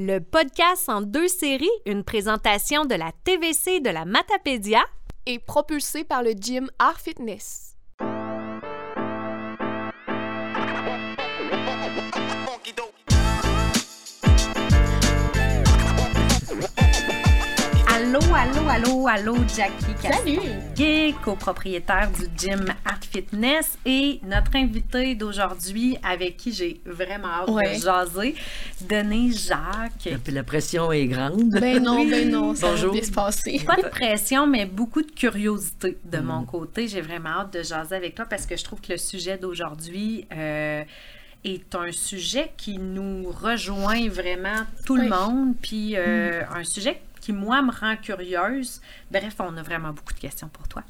Le 0.00 0.20
podcast 0.20 0.88
en 0.88 1.00
deux 1.00 1.26
séries, 1.26 1.66
une 1.84 2.04
présentation 2.04 2.84
de 2.84 2.94
la 2.94 3.10
TVC 3.24 3.80
de 3.80 3.90
la 3.90 4.04
Matapédia 4.04 4.78
est 5.26 5.40
propulsé 5.40 6.04
par 6.04 6.22
le 6.22 6.34
gym 6.40 6.70
Art 6.78 7.00
Fitness. 7.00 7.77
Allô, 18.78 19.06
allô, 19.08 19.36
Jackie 19.56 19.84
Salut! 20.02 20.36
Castonguay, 20.40 21.14
copropriétaire 21.24 22.10
du 22.10 22.26
gym 22.36 22.64
Art 22.84 23.00
Fitness 23.10 23.76
et 23.84 24.20
notre 24.24 24.54
invitée 24.56 25.14
d'aujourd'hui 25.14 25.96
avec 26.02 26.36
qui 26.36 26.52
j'ai 26.52 26.80
vraiment 26.84 27.28
hâte 27.28 27.48
Ouais. 27.50 27.76
de 27.76 27.82
jaser, 27.82 28.34
Denise 28.88 29.48
Jacques. 29.48 30.08
Puis 30.22 30.32
la 30.32 30.42
pression 30.42 30.92
est 30.92 31.06
grande. 31.06 31.50
Ben 31.50 31.82
non, 31.82 32.04
ben 32.08 32.30
non, 32.30 32.54
ça 32.54 32.68
Bonjour. 32.70 32.92
va 32.92 32.98
bien 32.98 33.06
se 33.08 33.12
passer. 33.12 33.62
Pas 33.66 33.76
de 33.76 33.88
pression, 33.88 34.46
mais 34.46 34.66
beaucoup 34.66 35.02
de 35.02 35.10
curiosité 35.10 35.96
de 36.04 36.18
Mm. 36.18 36.24
mon 36.24 36.44
côté. 36.44 36.88
J'ai 36.88 37.00
vraiment 37.00 37.30
hâte 37.40 37.52
de 37.54 37.62
jaser 37.62 37.96
avec 37.96 38.14
toi 38.14 38.26
parce 38.28 38.46
que 38.46 38.56
je 38.56 38.64
trouve 38.64 38.80
que 38.80 38.92
le 38.92 38.98
sujet 38.98 39.38
d'aujourd'hui 39.38 40.26
euh, 40.32 40.82
est 41.44 41.74
un 41.74 41.92
sujet 41.92 42.50
qui 42.56 42.78
nous 42.78 43.30
rejoint 43.30 44.08
vraiment 44.08 44.64
tout 44.84 44.96
le 44.96 45.08
monde. 45.08 45.54
Puis 45.62 45.94
euh, 45.96 46.42
un 46.54 46.64
sujet 46.64 47.00
qui, 47.28 47.34
moi, 47.34 47.60
me 47.60 47.70
rend 47.70 47.96
curieuse. 47.96 48.80
Bref, 49.10 49.34
on 49.38 49.54
a 49.58 49.62
vraiment 49.62 49.92
beaucoup 49.92 50.14
de 50.14 50.18
questions 50.18 50.48
pour 50.48 50.66
toi. 50.66 50.82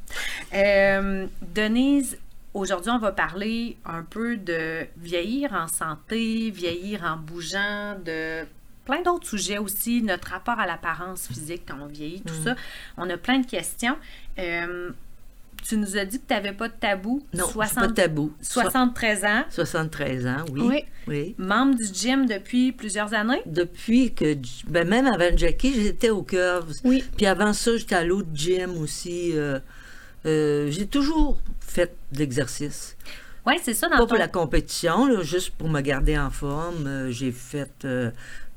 Euh, 0.55 1.27
Denise, 1.43 2.17
aujourd'hui, 2.55 2.93
on 2.93 2.99
va 2.99 3.11
parler 3.11 3.77
un 3.85 4.05
peu 4.05 4.37
de 4.37 4.87
vieillir 4.97 5.53
en 5.53 5.67
santé, 5.67 6.51
vieillir 6.51 7.03
en 7.03 7.17
bougeant, 7.17 7.97
de 8.05 8.45
plein 8.85 9.03
d'autres 9.03 9.27
sujets 9.27 9.59
aussi, 9.59 10.01
notre 10.01 10.29
rapport 10.29 10.61
à 10.61 10.67
l'apparence 10.67 11.27
physique 11.27 11.65
quand 11.67 11.79
on 11.83 11.87
vieillit, 11.87 12.23
tout 12.23 12.43
ça. 12.45 12.55
On 12.97 13.11
a 13.11 13.17
plein 13.17 13.41
de 13.41 13.47
questions. 13.47 13.97
Euh, 14.39 14.93
tu 15.67 15.77
nous 15.77 15.97
as 15.97 16.05
dit 16.05 16.19
que 16.19 16.27
tu 16.27 16.35
n'avais 16.35 16.53
pas 16.53 16.69
de 16.69 16.75
tabou. 16.75 17.23
Non, 17.35 17.45
c'est 17.47 17.53
60 17.53 17.75
pas 17.79 17.87
de 17.89 17.93
tabou. 17.95 18.33
73 18.43 19.25
ans, 19.25 19.45
73 19.51 20.27
ans, 20.27 20.45
oui. 20.53 20.61
Oui. 20.63 20.85
oui. 21.07 21.35
membre 21.39 21.77
du 21.77 21.85
gym 21.93 22.27
depuis 22.27 22.73
plusieurs 22.73 23.15
années? 23.15 23.43
Depuis 23.47 24.13
que, 24.15 24.37
ben 24.69 24.89
même 24.89 25.07
avant 25.07 25.37
Jackie, 25.37 25.75
j'étais 25.75 26.11
au 26.11 26.23
Curves. 26.23 26.73
Oui. 26.85 27.05
Puis 27.17 27.27
avant 27.27 27.53
ça, 27.53 27.77
j'étais 27.77 27.95
à 27.95 28.05
l'autre 28.05 28.29
gym 28.35 28.79
aussi. 28.79 29.33
euh, 29.35 29.59
euh, 30.27 30.71
j'ai 30.71 30.87
toujours 30.87 31.39
fait 31.61 31.95
de 32.13 32.19
l'exercice. 32.19 32.97
Oui, 33.47 33.55
c'est 33.63 33.73
ça 33.75 33.89
dans 33.89 33.97
Pas 33.97 34.03
ton... 34.03 34.07
pour 34.09 34.19
la 34.19 34.29
compétition, 34.29 35.07
là, 35.07 35.23
juste 35.23 35.51
pour 35.51 35.69
me 35.69 35.81
garder 35.81 36.19
en 36.19 36.31
forme. 36.31 36.87
Euh, 36.87 37.11
j'ai 37.11 37.33
fait 37.33 37.87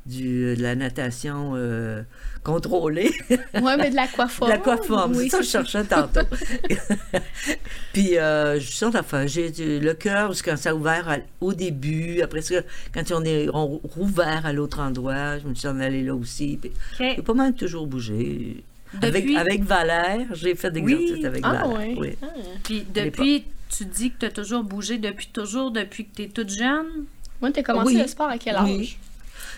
du, 0.05 0.55
de 0.55 0.61
la 0.61 0.75
natation 0.75 1.53
euh, 1.55 2.01
contrôlée. 2.43 3.11
Ouais, 3.29 3.77
mais 3.77 3.89
de 3.91 3.95
l'aquaforme. 3.95 4.49
De 4.51 4.55
l'aquaforme, 4.55 5.15
Oui, 5.15 5.23
c'est 5.25 5.29
ça 5.29 5.37
que 5.39 5.43
je 5.45 5.49
cherchais 5.49 5.83
tantôt. 5.83 6.21
Puis, 7.93 8.17
euh, 8.17 8.59
je 8.59 8.71
suis 8.71 8.89
d'affaires. 8.91 9.27
J'ai 9.27 9.51
le 9.79 9.93
cœur, 9.93 10.33
quand 10.43 10.57
ça 10.57 10.71
a 10.71 10.73
ouvert 10.73 11.07
à- 11.09 11.17
au 11.39 11.53
début, 11.53 12.21
après 12.21 12.41
ça, 12.41 12.55
quand 12.93 13.03
on 13.11 13.23
est 13.23 13.47
on 13.53 13.79
rouvert 13.95 14.45
à 14.45 14.53
l'autre 14.53 14.79
endroit, 14.79 15.39
je 15.39 15.47
me 15.47 15.53
suis 15.55 15.67
en 15.67 15.79
allée 15.79 16.03
là 16.03 16.15
aussi. 16.15 16.57
Puis, 16.61 16.71
OK. 16.99 17.13
J'ai 17.15 17.21
pas 17.21 17.33
mal 17.33 17.53
toujours 17.53 17.87
bougé. 17.87 18.63
Avec, 19.01 19.23
Depuis- 19.23 19.37
avec 19.37 19.63
Valère, 19.63 20.27
j'ai 20.33 20.53
fait 20.55 20.69
d'exercices 20.71 21.11
Oui. 21.13 21.25
avec 21.25 21.41
Ah, 21.45 21.63
Valère. 21.65 21.97
oui. 21.97 22.09
Ah. 22.21 22.25
Puis 22.63 22.85
depuis, 22.93 23.45
tu 23.69 23.85
dis 23.85 24.11
que 24.11 24.17
tu 24.19 24.25
as 24.25 24.31
toujours 24.31 24.63
bougé 24.63 24.97
depuis 24.97 25.27
toujours, 25.31 25.71
depuis 25.71 26.05
que 26.05 26.15
tu 26.15 26.21
es 26.23 26.27
toute 26.27 26.49
jeune? 26.49 27.05
Moi, 27.39 27.51
t'as 27.53 27.63
commencé 27.63 27.95
Oui. 27.95 28.01
le 28.01 28.07
sport 28.07 28.27
à 28.27 28.37
quel 28.37 28.55
âge? 28.55 28.97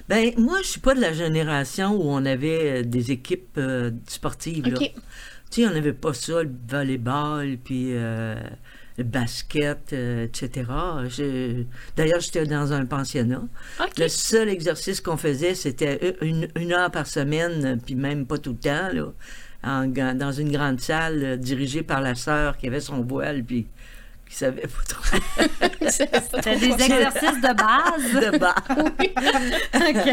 Ben, 0.10 0.32
moi, 0.38 0.60
je 0.62 0.68
suis 0.68 0.80
pas 0.80 0.96
de 0.96 1.02
la 1.02 1.14
génération 1.14 1.96
où 1.96 2.04
on 2.10 2.26
avait 2.26 2.82
euh, 2.82 2.84
des 2.84 3.12
équipes 3.12 3.58
euh, 3.58 3.92
sportives. 4.08 4.68
là. 4.68 4.76
OK. 4.76 4.94
Tu 5.52 5.62
sais, 5.62 5.68
on 5.68 5.72
n'avait 5.74 5.94
pas 5.94 6.14
ça, 6.14 6.42
le 6.42 6.52
volleyball, 6.68 7.58
puis 7.64 7.90
euh, 7.92 8.36
le 8.98 9.04
basket, 9.04 9.94
euh, 9.94 10.26
etc. 10.26 10.64
D'ailleurs, 11.96 12.20
j'étais 12.22 12.46
dans 12.46 12.74
un 12.74 12.86
pensionnat. 12.86 13.44
Le 13.98 14.08
seul 14.08 14.50
exercice 14.50 15.00
qu'on 15.00 15.18
faisait, 15.18 15.54
c'était 15.54 16.16
une, 16.22 16.48
une 16.56 16.74
heure 16.74 16.90
par 16.90 17.06
semaine, 17.06 17.80
puis 17.86 17.96
même 17.96 18.26
pas 18.26 18.40
tout 18.40 18.52
le 18.54 18.58
temps, 18.58 18.90
là, 18.94 19.14
en 19.64 19.88
dans 19.88 20.32
une 20.32 20.52
grande 20.52 20.80
salle 20.82 21.38
dirigée 21.40 21.84
par 21.84 22.02
la 22.02 22.16
sœur 22.16 22.58
qui 22.58 22.68
avait 22.68 22.82
son 22.82 23.02
voile, 23.02 23.44
puis 23.44 23.68
qui 24.34 24.40
savait 24.40 24.62
pas 24.68 24.84
trop 24.88 25.04
C'était 25.90 26.58
des 26.58 26.72
exercices 26.72 27.42
de 27.42 27.54
base? 27.56 28.32
de 28.32 28.38
bas. 28.40 28.56
OK. 29.76 30.06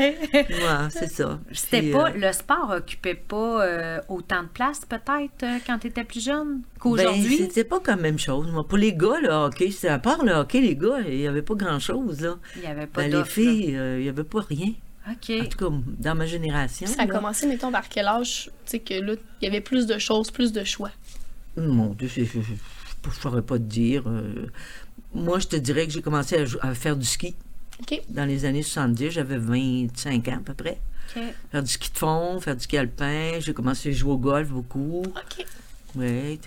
Ouais, 0.51 0.89
c'est 0.91 1.11
ça. 1.11 1.39
C'était 1.53 1.81
Puis, 1.83 1.91
pas, 1.93 2.11
euh, 2.11 2.15
le 2.17 2.33
sport 2.33 2.71
occupait 2.77 3.15
pas 3.15 3.65
euh, 3.65 4.01
autant 4.09 4.43
de 4.43 4.49
place 4.49 4.81
peut-être 4.89 5.43
euh, 5.43 5.59
quand 5.67 5.79
tu 5.79 5.87
étais 5.89 6.05
plus 6.05 6.23
jeune 6.25 6.59
Ben, 6.59 6.65
qu'aujourd'hui? 6.81 7.39
c'était 7.39 7.65
pas 7.65 7.81
comme 7.81 8.01
même 8.01 8.19
chose. 8.19 8.51
Moi, 8.51 8.67
pour 8.67 8.79
les 8.79 8.93
gars, 8.93 9.21
le 9.23 9.29
hockey, 9.31 9.71
c'est 9.71 9.89
à 9.89 9.99
part 9.99 10.25
le 10.25 10.33
hockey, 10.33 10.61
les 10.61 10.77
gars, 10.77 11.01
il 11.07 11.19
n'y 11.19 11.27
avait 11.27 11.43
pas 11.43 11.55
grand-chose, 11.55 12.21
là. 12.21 12.37
Il 12.57 12.63
n'y 12.63 12.67
avait 12.67 12.87
pas 12.87 13.03
Ben, 13.03 13.13
les 13.19 13.25
filles, 13.25 13.71
il 13.73 14.03
n'y 14.03 14.09
avait 14.09 14.25
pas 14.25 14.41
rien. 14.49 14.73
OK. 15.11 15.33
En 15.41 15.45
tout 15.47 15.59
cas, 15.71 15.75
dans 15.99 16.15
ma 16.15 16.27
génération. 16.27 16.87
Ça 16.87 17.03
a 17.03 17.07
là. 17.07 17.15
commencé, 17.15 17.47
mettons, 17.47 17.71
vers 17.71 17.89
quel 17.89 18.07
âge? 18.07 18.51
Tu 18.67 18.73
sais, 18.73 18.79
que 18.81 18.95
là, 18.95 19.15
il 19.41 19.45
y 19.45 19.49
avait 19.49 19.63
plus 19.63 19.87
de 19.87 19.99
choses, 19.99 20.31
plus 20.31 20.53
de 20.53 20.63
choix? 20.65 20.91
Mon 21.57 21.95
Dieu, 21.95 22.09
c'est- 22.09 22.29
ne 23.09 23.15
saurais 23.15 23.43
pas 23.43 23.59
te 23.59 23.65
dire. 23.65 24.05
euh, 24.07 24.47
moi, 25.15 25.39
je 25.39 25.49
te 25.49 25.57
dirais 25.57 25.87
que 25.87 25.93
j'ai 25.93 26.03
commencé 26.03 26.45
à, 26.61 26.75
faire 26.75 26.97
du 26.97 27.07
ski 27.07 27.35
dans 28.11 28.25
les 28.27 28.45
années 28.45 28.63
70. 28.63 29.11
J'avais 29.11 29.39
25 29.39 30.29
ans 30.29 30.37
à 30.37 30.41
peu 30.45 30.55
près. 30.55 30.79
Faire 31.51 31.63
du 31.63 31.71
ski 31.71 31.91
de 31.91 31.99
fond, 31.99 32.41
faire 32.41 32.55
du 32.55 32.63
ski 32.63 32.77
alpin. 32.77 33.41
J'ai 33.41 33.53
commencé 33.53 33.89
à 33.89 33.93
jouer 33.93 34.13
au 34.13 34.19
golf 34.19 34.51
beaucoup. 34.51 35.03
Oui, 35.97 36.41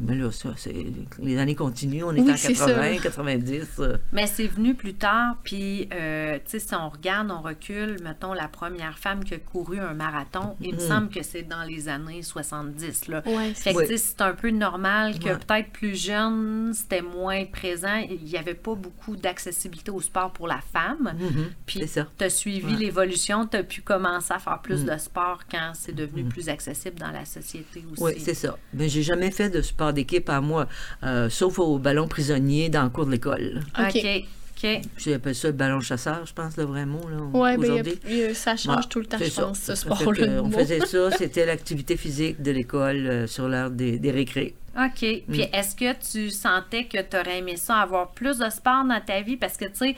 mais 0.00 0.14
là, 0.14 0.30
ça, 0.32 0.50
c'est... 0.56 0.74
Les 1.20 1.38
années 1.38 1.54
continuent. 1.54 2.04
On 2.04 2.14
est 2.14 2.20
Oui, 2.20 2.32
en 2.32 2.36
c'est 2.36 2.54
80, 2.54 2.94
ça. 2.96 3.02
90. 3.02 3.66
euh, 3.80 3.96
Mais 4.12 4.26
c'est 4.26 4.46
venu 4.46 4.74
plus 4.74 4.94
tard, 4.94 5.36
puis, 5.44 5.88
euh, 5.92 6.36
tu 6.36 6.42
sais, 6.52 6.58
si 6.58 6.74
on 6.74 6.88
regarde, 6.88 7.30
on 7.30 7.40
recule, 7.40 7.96
mettons, 8.02 8.32
la 8.32 8.48
première 8.48 8.98
femme 8.98 9.24
qui 9.24 9.34
a 9.34 9.38
couru 9.38 9.78
un 9.78 9.94
marathon, 9.94 10.56
il 10.60 10.74
me 10.74 10.80
Mhm. 10.80 10.88
semble 10.88 11.08
que 11.10 11.22
c'est 11.22 11.42
dans 11.42 11.62
les 11.64 11.88
années 11.88 12.22
70, 12.22 13.08
là. 13.08 13.22
Ouais, 13.26 13.52
Fait 13.54 13.72
que, 13.74 13.80
tu 13.82 13.86
sais, 13.88 13.96
c'est 13.98 14.20
un 14.22 14.34
peu 14.34 14.50
normal 14.50 15.18
que 15.18 15.24
Ouais. 15.30 15.36
peut-être 15.38 15.70
plus 15.72 15.94
jeune, 16.00 16.72
c'était 16.74 17.02
moins 17.02 17.44
présent. 17.44 17.96
Il 18.10 18.24
n'y 18.24 18.36
avait 18.36 18.54
pas 18.54 18.74
beaucoup 18.74 19.16
d'accessibilité 19.16 19.90
au 19.90 20.00
sport 20.00 20.32
pour 20.32 20.46
la 20.48 20.60
femme. 20.60 21.14
mhm, 21.18 21.46
Puis, 21.66 21.80
c'est 21.80 21.86
ça. 21.86 22.06
tu 22.18 22.24
as 22.24 22.30
suivi 22.30 22.72
Ouais. 22.74 22.78
l'évolution, 22.80 23.46
tu 23.46 23.56
as 23.56 23.62
pu 23.62 23.82
commencer 23.82 24.32
à 24.32 24.38
faire 24.38 24.60
plus 24.60 24.82
Mm. 24.84 24.86
de 24.94 24.98
sport 24.98 25.40
quand 25.50 25.72
c'est 25.74 25.94
devenu 25.94 26.24
plus 26.24 26.48
accessible 26.48 26.98
dans 26.98 27.10
la 27.10 27.24
société 27.24 27.84
aussi. 27.92 28.02
Oui, 28.02 28.12
c'est 28.18 28.34
ça. 28.34 28.56
Mais 28.72 28.87
j'ai 28.88 29.02
jamais 29.02 29.30
fait 29.30 29.50
de 29.50 29.62
sport 29.62 29.92
d'équipe 29.92 30.28
à 30.30 30.40
moi, 30.40 30.66
euh, 31.04 31.28
sauf 31.28 31.58
au 31.58 31.78
ballon 31.78 32.08
prisonnier 32.08 32.68
dans 32.68 32.84
le 32.84 32.90
cours 32.90 33.06
de 33.06 33.12
l'école. 33.12 33.62
OK. 33.78 33.96
OK. 33.96 34.06
OK. 34.64 34.80
J'appelle 34.96 35.34
ça 35.36 35.46
le 35.48 35.54
ballon 35.54 35.80
chasseur, 35.80 36.26
je 36.26 36.32
pense, 36.32 36.56
le 36.56 36.64
vrai 36.64 36.84
mot, 36.84 37.00
là, 37.08 37.16
Ouais, 37.38 37.56
ben, 37.56 37.80
a- 37.80 38.34
ça 38.34 38.56
change 38.56 38.88
tout 38.88 38.98
le 38.98 39.06
temps, 39.06 39.16
je 39.20 39.26
ça. 39.30 39.42
pense, 39.42 39.60
ce 39.60 39.74
sport-là. 39.76 40.42
On 40.42 40.50
faisait 40.50 40.80
ça, 40.84 41.10
c'était 41.16 41.46
l'activité 41.46 41.96
physique 41.96 42.42
de 42.42 42.50
l'école 42.50 43.06
euh, 43.06 43.26
sur 43.28 43.48
l'heure 43.48 43.70
des, 43.70 44.00
des 44.00 44.10
récrés. 44.10 44.56
OK. 44.76 44.98
Puis 44.98 45.22
Mm. 45.28 45.40
est-ce 45.54 45.76
que 45.76 45.92
tu 46.12 46.30
sentais 46.30 46.84
que 46.86 46.98
tu 46.98 47.16
aurais 47.16 47.38
aimé 47.38 47.56
ça, 47.56 47.76
avoir 47.76 48.10
plus 48.10 48.38
de 48.38 48.50
sport 48.50 48.84
dans 48.84 49.00
ta 49.04 49.20
vie? 49.22 49.36
Parce 49.36 49.56
que, 49.56 49.66
tu 49.66 49.74
sais, 49.74 49.96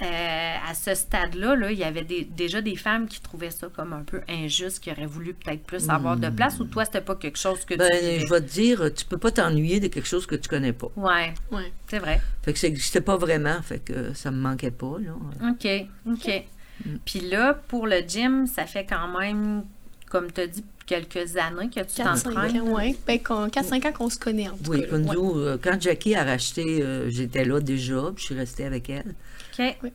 euh, 0.00 0.54
à 0.70 0.74
ce 0.74 0.94
stade-là, 0.94 1.56
là, 1.56 1.72
il 1.72 1.78
y 1.78 1.82
avait 1.84 2.04
des- 2.04 2.24
déjà 2.24 2.60
des 2.60 2.76
femmes 2.76 3.08
qui 3.08 3.20
trouvaient 3.20 3.50
ça 3.50 3.68
comme 3.74 3.92
un 3.92 4.02
peu 4.04 4.20
injuste, 4.28 4.78
qui 4.80 4.90
auraient 4.92 5.06
voulu 5.06 5.34
peut-être 5.34 5.64
plus 5.64 5.88
avoir 5.90 6.16
de 6.16 6.28
place, 6.30 6.60
ou 6.60 6.64
toi, 6.66 6.84
c'était 6.84 7.00
pas 7.00 7.16
quelque 7.16 7.38
chose 7.38 7.64
que. 7.64 7.74
Ben, 7.74 7.88
tu 7.90 7.96
vivais? 7.98 8.20
je 8.20 8.26
vais 8.32 8.40
te 8.40 8.50
dire, 8.50 8.94
tu 8.94 9.04
peux 9.04 9.18
pas 9.18 9.30
t'ennuyer 9.32 9.80
de 9.80 9.88
quelque 9.88 10.06
chose 10.06 10.24
que 10.26 10.36
tu 10.36 10.48
connais 10.48 10.72
pas. 10.72 10.88
Ouais, 10.96 11.34
Ouais. 11.50 11.72
c'est 11.88 11.98
vrai. 11.98 12.20
Fait 12.44 12.52
que 12.52 12.58
ça 12.58 12.68
n'existait 12.68 13.00
pas 13.00 13.16
vraiment, 13.16 13.60
fait 13.62 13.80
que 13.80 14.12
ça 14.14 14.30
me 14.30 14.38
manquait 14.38 14.70
pas, 14.70 14.96
là. 15.00 15.12
OK, 15.50 15.68
OK. 16.08 16.44
Mm. 16.84 16.96
Puis 17.04 17.20
là, 17.20 17.54
pour 17.54 17.86
le 17.88 17.98
gym, 18.06 18.46
ça 18.46 18.66
fait 18.66 18.84
quand 18.88 19.08
même, 19.18 19.64
comme 20.08 20.30
tu 20.30 20.40
as 20.42 20.46
dit, 20.46 20.64
quelques 20.86 21.36
années 21.36 21.68
que 21.68 21.80
tu 21.80 22.00
4-5 22.00 22.22
t'entraînes. 22.22 22.60
ouais. 22.62 22.96
Ben, 23.06 23.20
qu'on- 23.22 23.48
4-5 23.50 23.84
ans 23.84 23.92
qu'on 23.92 24.08
se 24.08 24.18
connaît, 24.18 24.48
en 24.48 24.56
tout 24.56 24.70
Oui, 24.70 24.86
cas. 24.88 24.96
Ouais. 24.96 25.14
nous, 25.14 25.38
euh, 25.38 25.58
quand 25.62 25.76
Jackie 25.82 26.14
a 26.14 26.22
racheté, 26.24 26.82
euh, 26.82 27.10
j'étais 27.10 27.44
là 27.44 27.60
déjà, 27.60 28.12
puis 28.14 28.20
je 28.22 28.24
suis 28.26 28.34
restée 28.34 28.64
avec 28.64 28.88
elle. 28.88 29.14
OK. 29.58 29.92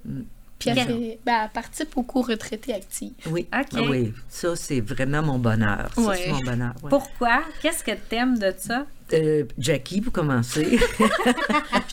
Puis 0.60 0.70
elle, 0.70 0.78
fait- 0.88 1.20
ben, 1.26 1.42
elle 1.44 1.50
participe 1.54 1.98
au 1.98 2.04
cours 2.04 2.28
retraité 2.28 2.74
actif. 2.74 3.12
Oui, 3.26 3.48
OK. 3.54 3.68
Ah 3.76 3.82
oui, 3.90 4.14
ça 4.30 4.56
c'est 4.56 4.80
vraiment 4.80 5.22
mon 5.22 5.38
bonheur. 5.38 5.90
Ça, 5.94 6.14
c'est 6.16 6.30
mon 6.32 6.40
bonheur. 6.40 6.74
ouais. 6.84 6.90
Pourquoi? 6.90 7.42
Qu'est-ce 7.62 7.84
que 7.84 7.92
t'aimes 7.92 8.38
de 8.40 8.54
ça? 8.58 8.86
Euh, 9.12 9.44
Jackie, 9.58 10.00
pour 10.00 10.14
commencer. 10.14 10.80
Je 11.00 11.04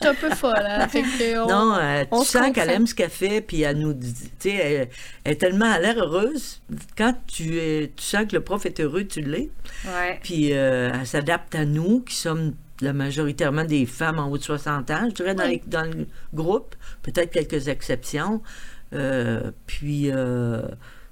suis 0.01 0.07
un 0.07 0.15
peu 0.15 0.31
folle, 0.31 0.55
hein. 0.65 0.87
Fait 0.87 1.03
que 1.03 1.39
on- 1.43 1.49
non, 1.49 1.75
euh, 1.75 2.05
on 2.13 2.21
tu 2.21 2.27
se 2.27 2.33
sens 2.39 2.53
qu'elle 2.53 2.71
aime 2.71 2.87
ce 2.87 2.95
qu'elle 2.95 3.11
fait, 3.11 3.41
puis 3.41 3.63
elle 3.63 3.79
nous 3.79 3.93
dit, 3.93 4.15
tu 4.39 4.51
sais, 4.51 4.55
elle, 4.55 4.89
elle 5.25 5.33
est 5.33 5.37
tellement 5.37 5.71
à 5.73 5.81
l'air 5.81 5.99
heureuse. 5.99 6.61
Quand 6.97 7.15
tu, 7.27 7.59
es, 7.59 7.91
tu 7.97 8.05
sens 8.05 8.25
que 8.29 8.37
le 8.37 8.41
prof 8.41 8.65
est 8.67 8.79
heureux, 8.79 9.05
tu 9.05 9.21
l'es. 9.21 9.51
Ouais. 9.85 10.21
Puis 10.23 10.53
euh, 10.53 10.91
elle 10.95 11.07
s'adapte 11.07 11.57
à 11.57 11.65
nous, 11.65 12.01
qui 12.03 12.15
sommes 12.15 12.55
la 12.81 12.93
majoritairement 12.93 13.65
des 13.65 13.87
femmes 13.87 14.19
en 14.19 14.29
haut 14.31 14.39
de 14.39 14.43
60 14.43 14.91
ans, 14.91 15.07
je 15.11 15.15
dirais, 15.15 15.35
dans, 15.35 15.45
Oui. 15.45 15.61
les- 15.65 15.71
dans 15.71 15.85
le 15.91 16.07
groupe. 16.35 16.75
Peut-être 17.03 17.31
quelques 17.31 17.69
exceptions. 17.69 18.43
Euh, 18.93 19.51
puis, 19.67 20.11
euh, 20.11 20.63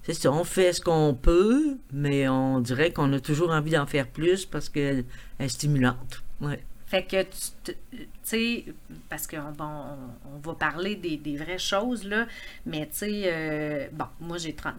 c'est 0.02 0.14
ça, 0.14 0.32
on 0.32 0.44
fait 0.44 0.72
ce 0.72 0.80
qu'on 0.80 1.14
peut, 1.14 1.76
mais 1.92 2.28
on 2.28 2.60
dirait 2.60 2.92
qu'on 2.92 3.12
a 3.12 3.20
toujours 3.20 3.50
envie 3.50 3.72
d'en 3.72 3.86
faire 3.86 4.06
plus 4.08 4.46
parce 4.46 4.68
qu'elle 4.68 5.04
est 5.38 5.48
stimulante. 5.48 6.22
Ouais. 6.40 6.62
Fait 6.86 7.04
que 7.04 7.22
tu 7.64 7.74
sais, 8.22 8.64
parce 9.10 9.26
que 9.26 9.36
bon, 9.36 9.64
on, 9.64 10.36
on 10.36 10.38
va 10.38 10.54
parler 10.54 10.96
des, 10.96 11.18
des 11.18 11.36
vraies 11.36 11.58
choses, 11.58 12.04
là, 12.04 12.26
mais 12.64 12.86
tu 12.86 12.96
sais, 12.98 13.22
euh, 13.26 13.88
bon, 13.92 14.06
moi 14.20 14.38
j'ai 14.38 14.54
30 14.54 14.74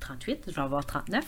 38, 0.00 0.42
je 0.48 0.52
vais 0.52 0.60
avoir 0.62 0.84
39. 0.84 1.24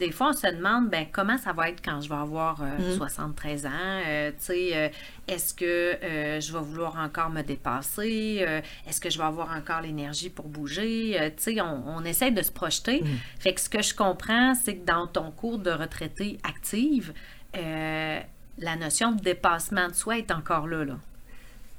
Des 0.00 0.12
fois, 0.12 0.30
on 0.30 0.32
se 0.32 0.46
demande, 0.46 0.88
ben, 0.88 1.04
comment 1.12 1.36
ça 1.36 1.52
va 1.52 1.68
être 1.68 1.82
quand 1.84 2.00
je 2.00 2.08
vais 2.08 2.14
avoir 2.14 2.62
euh, 2.62 2.96
73 2.96 3.66
ans? 3.66 3.70
Euh, 3.70 4.30
euh, 4.48 4.88
est-ce 5.28 5.52
que 5.52 5.64
euh, 5.64 6.40
je 6.40 6.52
vais 6.54 6.58
vouloir 6.58 6.96
encore 6.96 7.28
me 7.28 7.42
dépasser? 7.42 8.46
Est-ce 8.88 8.98
que 8.98 9.10
je 9.10 9.18
vais 9.18 9.24
avoir 9.24 9.54
encore 9.54 9.82
l'énergie 9.82 10.30
pour 10.30 10.48
bouger? 10.48 11.30
On, 11.58 11.82
on 11.98 12.04
essaie 12.06 12.30
de 12.30 12.40
se 12.40 12.50
projeter. 12.50 13.04
Fait 13.38 13.52
que 13.52 13.60
ce 13.60 13.68
que 13.68 13.82
je 13.82 13.94
comprends, 13.94 14.54
c'est 14.54 14.76
que 14.76 14.86
dans 14.86 15.06
ton 15.06 15.30
cours 15.30 15.58
de 15.58 15.70
retraité 15.70 16.38
active, 16.44 17.12
la 17.52 18.76
notion 18.76 19.12
de 19.12 19.20
dépassement 19.20 19.88
de 19.88 19.94
soi 19.94 20.16
est 20.16 20.30
encore 20.30 20.66
là, 20.66 20.82
là. 20.86 20.96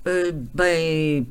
Ben, 0.06 1.26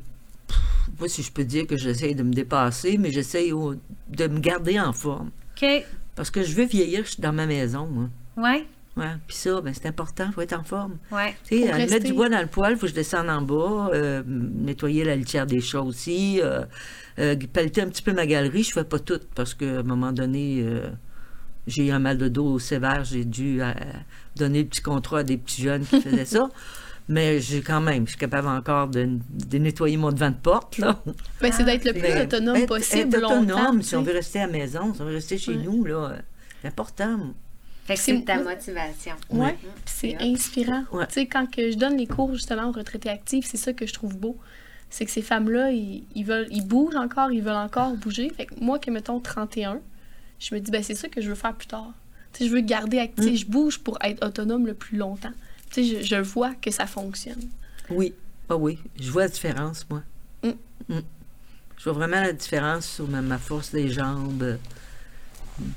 moi, 0.99 1.07
si 1.07 1.23
je 1.23 1.31
peux 1.31 1.45
dire 1.45 1.67
que 1.67 1.77
j'essaye 1.77 2.15
de 2.15 2.23
me 2.23 2.33
dépasser, 2.33 2.97
mais 2.97 3.11
j'essaye 3.11 3.51
de 3.51 4.27
me 4.27 4.39
garder 4.39 4.77
en 4.77 4.91
forme. 4.91 5.31
OK. 5.55 5.85
Parce 6.15 6.29
que 6.29 6.43
je 6.43 6.53
veux 6.55 6.65
vieillir 6.65 7.03
je 7.05 7.11
suis 7.11 7.21
dans 7.21 7.33
ma 7.33 7.45
maison, 7.45 7.87
moi. 7.87 8.09
Ouais, 8.37 8.65
Ouais. 8.97 9.05
Puis 9.25 9.37
ça, 9.37 9.61
ben, 9.61 9.73
c'est 9.73 9.87
important, 9.87 10.25
il 10.27 10.33
faut 10.33 10.41
être 10.41 10.51
en 10.59 10.63
forme. 10.63 10.97
ouais. 11.13 11.33
Tu 11.45 11.59
sais, 11.61 11.71
rester. 11.71 11.93
mettre 11.93 12.05
du 12.05 12.13
bois 12.13 12.27
dans 12.27 12.41
le 12.41 12.47
poêle, 12.47 12.73
il 12.73 12.75
faut 12.75 12.81
que 12.81 12.87
je 12.89 12.93
descende 12.93 13.29
en 13.29 13.41
bas, 13.41 13.89
euh, 13.93 14.21
nettoyer 14.27 15.05
la 15.05 15.15
litière 15.15 15.45
des 15.45 15.61
chats 15.61 15.81
aussi, 15.81 16.41
euh, 16.41 16.65
euh, 17.17 17.35
pelleter 17.53 17.81
un 17.81 17.87
petit 17.87 18.01
peu 18.01 18.11
ma 18.11 18.25
galerie. 18.25 18.63
Je 18.63 18.73
fais 18.73 18.83
pas 18.83 18.99
tout 18.99 19.21
parce 19.33 19.53
qu'à 19.53 19.79
un 19.79 19.83
moment 19.83 20.11
donné, 20.11 20.61
euh, 20.65 20.89
j'ai 21.67 21.87
eu 21.87 21.91
un 21.91 21.99
mal 21.99 22.17
de 22.17 22.27
dos 22.27 22.59
sévère. 22.59 23.05
J'ai 23.05 23.23
dû 23.23 23.61
euh, 23.61 23.71
donner 24.35 24.63
le 24.63 24.67
petit 24.67 24.81
contrat 24.81 25.19
à 25.19 25.23
des 25.23 25.37
petits 25.37 25.61
jeunes 25.61 25.85
qui 25.85 26.01
faisaient 26.01 26.25
ça. 26.25 26.49
Mais 27.11 27.41
j'ai 27.41 27.61
quand 27.61 27.81
même, 27.81 28.05
je 28.05 28.11
suis 28.11 28.19
capable 28.19 28.47
encore 28.47 28.87
de, 28.87 29.07
de 29.29 29.57
nettoyer 29.57 29.97
mon 29.97 30.11
devant 30.11 30.29
de 30.29 30.35
porte. 30.35 30.77
Là. 30.77 30.97
Ben, 31.41 31.51
c'est 31.51 31.65
d'être 31.65 31.83
le 31.83 31.91
plus 31.91 32.01
Mais 32.01 32.23
autonome 32.23 32.55
être- 32.55 32.67
possible 32.67 33.15
être 33.15 33.23
autonome, 33.25 33.47
longtemps. 33.49 33.81
si 33.81 33.95
on 33.97 34.01
veut 34.01 34.13
rester 34.13 34.39
à 34.39 34.45
la 34.47 34.51
maison, 34.53 34.93
si 34.93 35.01
on 35.01 35.05
veut 35.05 35.15
rester 35.15 35.37
chez 35.37 35.51
Ouais. 35.55 35.63
nous, 35.63 35.83
là, 35.83 36.13
c'est 36.61 36.69
important. 36.69 37.19
Fait 37.85 37.95
que 37.95 37.99
C'est- 37.99 38.21
ta 38.23 38.41
motivation. 38.41 39.15
Ouais, 39.29 39.51
Mhm. 39.51 39.57
puis 39.57 39.93
c'est 39.93 40.17
inspirant. 40.21 40.83
Ouais. 40.93 41.05
Tu 41.07 41.13
sais, 41.15 41.25
quand 41.25 41.49
que 41.51 41.69
je 41.71 41.77
donne 41.77 41.97
les 41.97 42.07
cours 42.07 42.33
justement 42.33 42.69
aux 42.69 42.71
retraités 42.71 43.09
actifs, 43.09 43.45
c'est 43.45 43.57
ça 43.57 43.73
que 43.73 43.85
je 43.85 43.93
trouve 43.93 44.15
beau. 44.17 44.37
C'est 44.89 45.03
que 45.05 45.11
ces 45.11 45.21
femmes-là, 45.21 45.71
ils, 45.71 46.03
ils 46.15 46.23
veulent, 46.25 46.47
ils 46.51 46.65
bougent 46.65 46.95
encore, 46.95 47.31
ils 47.31 47.41
veulent 47.41 47.53
encore 47.55 47.93
bouger. 47.97 48.29
Fait 48.29 48.45
que 48.45 48.53
moi, 48.61 48.77
que 48.79 48.89
mettons 48.91 49.19
31, 49.19 49.79
je 50.39 50.53
me 50.55 50.59
dis, 50.61 50.71
ben 50.71 50.81
c'est 50.83 50.95
ça 50.95 51.09
que 51.09 51.19
je 51.21 51.27
veux 51.29 51.35
faire 51.35 51.55
plus 51.55 51.67
tard. 51.67 51.91
Tu 52.33 52.43
sais, 52.43 52.49
je 52.49 52.53
veux 52.55 52.61
garder 52.61 52.99
actif, 52.99 53.35
je 53.41 53.45
bouge 53.45 53.79
pour 53.79 53.97
être 54.01 54.25
autonome 54.25 54.65
le 54.65 54.73
plus 54.73 54.97
longtemps. 54.97 55.31
Tu 55.73 55.83
sais, 55.85 56.01
je, 56.01 56.05
je 56.05 56.15
vois 56.17 56.53
que 56.55 56.69
ça 56.71 56.85
fonctionne. 56.85 57.49
Oui, 57.89 58.13
ah 58.49 58.55
oui, 58.57 58.79
je 58.99 59.09
vois 59.11 59.23
la 59.23 59.29
différence, 59.29 59.85
moi. 59.89 60.03
Mm. 60.43 60.49
Mm. 60.89 60.99
Je 61.77 61.83
vois 61.85 61.93
vraiment 61.93 62.21
la 62.21 62.33
différence 62.33 62.85
sur 62.87 63.07
ma, 63.07 63.21
ma 63.21 63.37
force 63.37 63.71
des 63.71 63.89
jambes, 63.89 64.57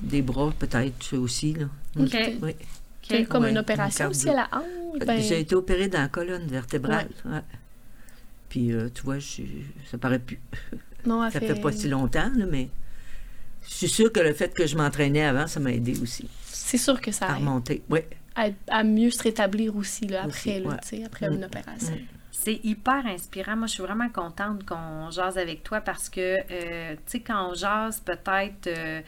des 0.00 0.22
bras 0.22 0.52
peut-être 0.58 1.16
aussi. 1.16 1.54
Là. 1.54 1.66
OK. 1.98 2.16
Oui. 2.42 2.54
Comme 3.28 3.44
Ouais, 3.44 3.50
une 3.50 3.58
opération 3.58 4.08
aussi 4.08 4.28
à 4.30 4.34
la 4.34 4.48
hanche. 4.52 4.98
Ben, 5.06 5.20
J'ai 5.20 5.40
été 5.40 5.54
opérée 5.54 5.88
dans 5.88 6.00
la 6.00 6.08
colonne 6.08 6.46
vertébrale. 6.46 7.08
ouais. 7.26 7.40
Puis, 8.48 8.72
euh, 8.72 8.88
tu 8.94 9.02
vois, 9.02 9.18
je- 9.18 9.42
ça 9.90 9.98
paraît 9.98 10.18
plus. 10.18 10.38
non, 11.04 11.28
Ça 11.30 11.40
fait 11.40 11.60
pas 11.60 11.72
si 11.72 11.88
longtemps, 11.88 12.30
là, 12.36 12.46
mais 12.46 12.68
je 13.68 13.74
suis 13.74 13.88
sûre 13.88 14.10
que 14.12 14.20
le 14.20 14.32
fait 14.32 14.54
que 14.54 14.66
je 14.66 14.76
m'entraînais 14.76 15.24
avant, 15.24 15.46
ça 15.46 15.60
m'a 15.60 15.72
aidé 15.72 15.98
aussi 16.00 16.28
C'est 16.46 16.78
sûr 16.78 17.00
que 17.00 17.12
ça 17.12 17.26
à 17.26 17.32
aide 17.32 17.40
remonter. 17.40 17.82
Oui. 17.90 18.00
À, 18.36 18.48
à 18.68 18.84
mieux 18.84 19.10
se 19.10 19.22
rétablir 19.22 19.76
aussi 19.76 20.06
là, 20.06 20.24
après, 20.24 20.60
là, 20.60 20.70
ouais. 20.70 21.04
après 21.04 21.28
Mm. 21.30 21.34
une 21.34 21.44
opération. 21.44 21.98
C'est 22.32 22.60
hyper 22.64 23.06
inspirant. 23.06 23.56
Moi, 23.56 23.66
je 23.68 23.72
suis 23.74 23.82
vraiment 23.82 24.08
contente 24.10 24.66
qu'on 24.66 25.10
jase 25.10 25.38
avec 25.38 25.62
toi 25.62 25.80
parce 25.80 26.08
que, 26.08 26.38
euh, 26.50 26.94
tu 26.94 27.00
sais, 27.06 27.20
quand 27.20 27.50
on 27.50 27.54
jase 27.54 28.00
peut-être 28.00 28.66
euh, 28.66 29.00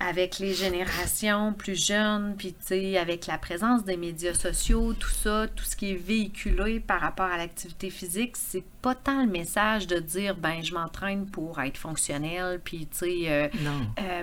avec 0.00 0.38
les 0.38 0.52
générations 0.52 1.52
plus 1.54 1.80
jeunes, 1.86 2.34
puis, 2.36 2.52
tu 2.52 2.66
sais, 2.66 2.98
avec 2.98 3.26
la 3.26 3.38
présence 3.38 3.84
des 3.84 3.96
médias 3.96 4.34
sociaux, 4.34 4.92
tout 4.94 5.08
ça, 5.08 5.46
tout 5.54 5.64
ce 5.64 5.74
qui 5.74 5.92
est 5.92 5.96
véhiculé 5.96 6.80
par 6.80 7.00
rapport 7.00 7.26
à 7.26 7.36
l'activité 7.36 7.88
physique, 7.88 8.36
c'est 8.36 8.64
pas 8.82 8.94
tant 8.94 9.24
le 9.24 9.30
message 9.30 9.86
de 9.86 9.98
dire, 9.98 10.36
ben, 10.36 10.62
je 10.62 10.74
m'entraîne 10.74 11.26
pour 11.26 11.60
être 11.60 11.78
fonctionnel, 11.78 12.60
puis, 12.62 12.86
tu 12.90 12.98
sais, 12.98 13.22
euh, 13.28 14.22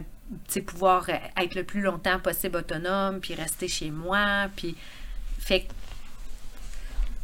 Pouvoir 0.65 1.05
euh, 1.09 1.13
être 1.41 1.55
le 1.55 1.63
plus 1.63 1.81
longtemps 1.81 2.19
possible 2.19 2.57
autonome, 2.57 3.19
puis 3.19 3.35
rester 3.35 3.67
chez 3.67 3.91
moi, 3.91 4.47
puis... 4.55 4.75
Fait 5.39 5.67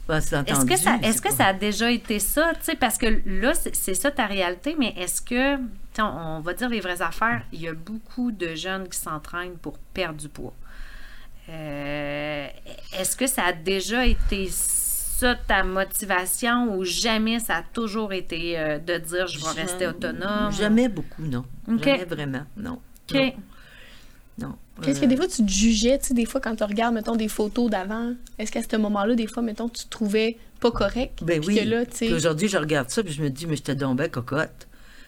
Ben, 0.07 0.17
est-ce 0.19 0.65
que, 0.65 0.75
ça, 0.77 0.97
est-ce 1.01 1.13
c'est 1.17 1.23
que 1.23 1.29
pas- 1.29 1.35
ça 1.35 1.45
a 1.47 1.53
déjà 1.53 1.89
été 1.89 2.19
ça? 2.19 2.51
tu 2.55 2.63
sais, 2.65 2.75
Parce 2.75 2.97
que 2.97 3.21
là, 3.25 3.53
c'est, 3.53 3.93
ça 3.93 4.11
ta 4.11 4.25
réalité, 4.27 4.75
mais 4.77 4.93
est-ce 4.97 5.21
que, 5.21 5.55
on, 5.99 6.03
on 6.03 6.39
va 6.41 6.53
dire 6.53 6.69
les 6.69 6.79
vraies 6.81 7.01
affaires, 7.01 7.41
il 7.53 7.61
y 7.61 7.67
a 7.67 7.73
beaucoup 7.73 8.31
de 8.31 8.53
jeunes 8.55 8.87
qui 8.89 8.99
s'entraînent 8.99 9.57
pour 9.57 9.77
perdre 9.77 10.19
du 10.19 10.29
poids. 10.29 10.53
Euh, 11.49 12.47
est-ce 12.99 13.15
que 13.15 13.25
ça 13.27 13.45
a 13.45 13.53
déjà 13.53 14.05
été 14.05 14.47
ça 14.51 15.35
ta 15.35 15.63
motivation 15.63 16.75
ou 16.75 16.83
jamais 16.83 17.39
ça 17.39 17.57
a 17.57 17.63
toujours 17.63 18.13
été 18.13 18.57
euh, 18.59 18.79
de 18.79 18.97
dire 18.97 19.27
je 19.27 19.39
vais 19.39 19.61
rester 19.61 19.87
autonome? 19.87 20.51
Jamais 20.51 20.87
beaucoup, 20.87 21.23
non. 21.23 21.45
Jamais 21.67 22.05
vraiment, 22.05 22.45
non. 22.57 22.79
OK. 23.15 23.35
Non. 24.39 24.47
non. 24.47 24.55
Qu'est-ce 24.81 24.99
que 24.99 25.05
Euh, 25.05 25.09
des 25.09 25.17
fois 25.17 25.27
tu 25.27 25.45
te 25.45 25.51
jugeais, 25.51 25.99
tu 25.99 26.07
sais, 26.07 26.13
des 26.13 26.25
fois 26.25 26.41
quand 26.41 26.55
tu 26.55 26.63
regardes, 26.63 26.93
mettons, 26.95 27.15
des 27.15 27.27
photos 27.27 27.69
d'avant, 27.69 28.13
est-ce 28.39 28.51
qu'à 28.51 28.61
ce 28.63 28.75
moment-là, 28.77 29.15
des 29.15 29.27
fois, 29.27 29.43
mettons, 29.43 29.69
tu 29.69 29.83
te 29.85 29.89
trouvais 29.89 30.37
pas 30.59 30.71
correct? 30.71 31.23
Ben 31.23 31.41
oui. 31.45 31.59
aujourd'hui, 32.13 32.47
je 32.47 32.57
regarde 32.57 32.89
ça, 32.89 33.03
puis 33.03 33.13
je 33.13 33.21
me 33.21 33.29
dis, 33.29 33.45
mais 33.47 33.55
j'étais 33.55 33.75
donc 33.75 33.97
bien 33.97 34.09
cocotte. 34.09 34.67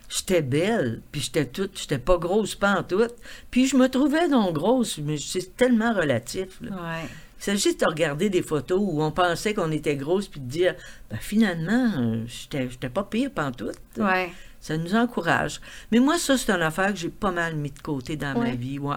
J'étais 0.10 0.42
belle, 0.44 1.02
puis 1.12 1.22
j'étais 1.22 1.46
toute, 1.46 1.80
j'étais 1.80 1.98
pas 1.98 2.18
grosse, 2.18 2.54
pas 2.54 2.80
en 2.80 2.84
tout. 2.84 3.02
Puis 3.50 3.66
je 3.68 3.76
me 3.76 3.88
trouvais 3.90 4.30
donc 4.30 4.54
grosse, 4.54 5.00
mais 5.00 5.18
c'est 5.18 5.56
tellement 5.56 5.94
relatif. 5.94 6.60
là. 6.62 6.72
Ouais. 6.72 7.10
Il 7.40 7.44
s'agit 7.44 7.76
de 7.76 7.86
regarder 7.86 8.30
des 8.30 8.42
photos 8.44 8.80
où 8.82 9.02
on 9.02 9.12
pensait 9.12 9.54
qu'on 9.54 9.72
était 9.72 9.96
grosse, 9.96 10.28
puis 10.28 10.40
de 10.40 10.46
dire, 10.46 10.76
ben 11.10 11.18
finalement, 11.20 11.92
euh, 11.98 12.24
j'étais 12.28 12.90
pas 12.90 13.04
pire 13.04 13.32
pantoute. 13.32 13.76
Ouais. 13.98 14.32
Ça 14.64 14.78
nous 14.78 14.96
encourage. 14.96 15.60
Mais 15.92 16.00
moi, 16.00 16.18
ça, 16.18 16.38
c'est 16.38 16.50
une 16.52 16.62
affaire 16.62 16.94
que 16.94 17.00
j'ai 17.00 17.10
pas 17.10 17.32
mal 17.32 17.56
mis 17.56 17.70
de 17.72 17.80
côté 17.80 18.16
dans 18.16 18.34
ma 18.40 18.52
vie. 18.56 18.80
ouais. 18.80 18.96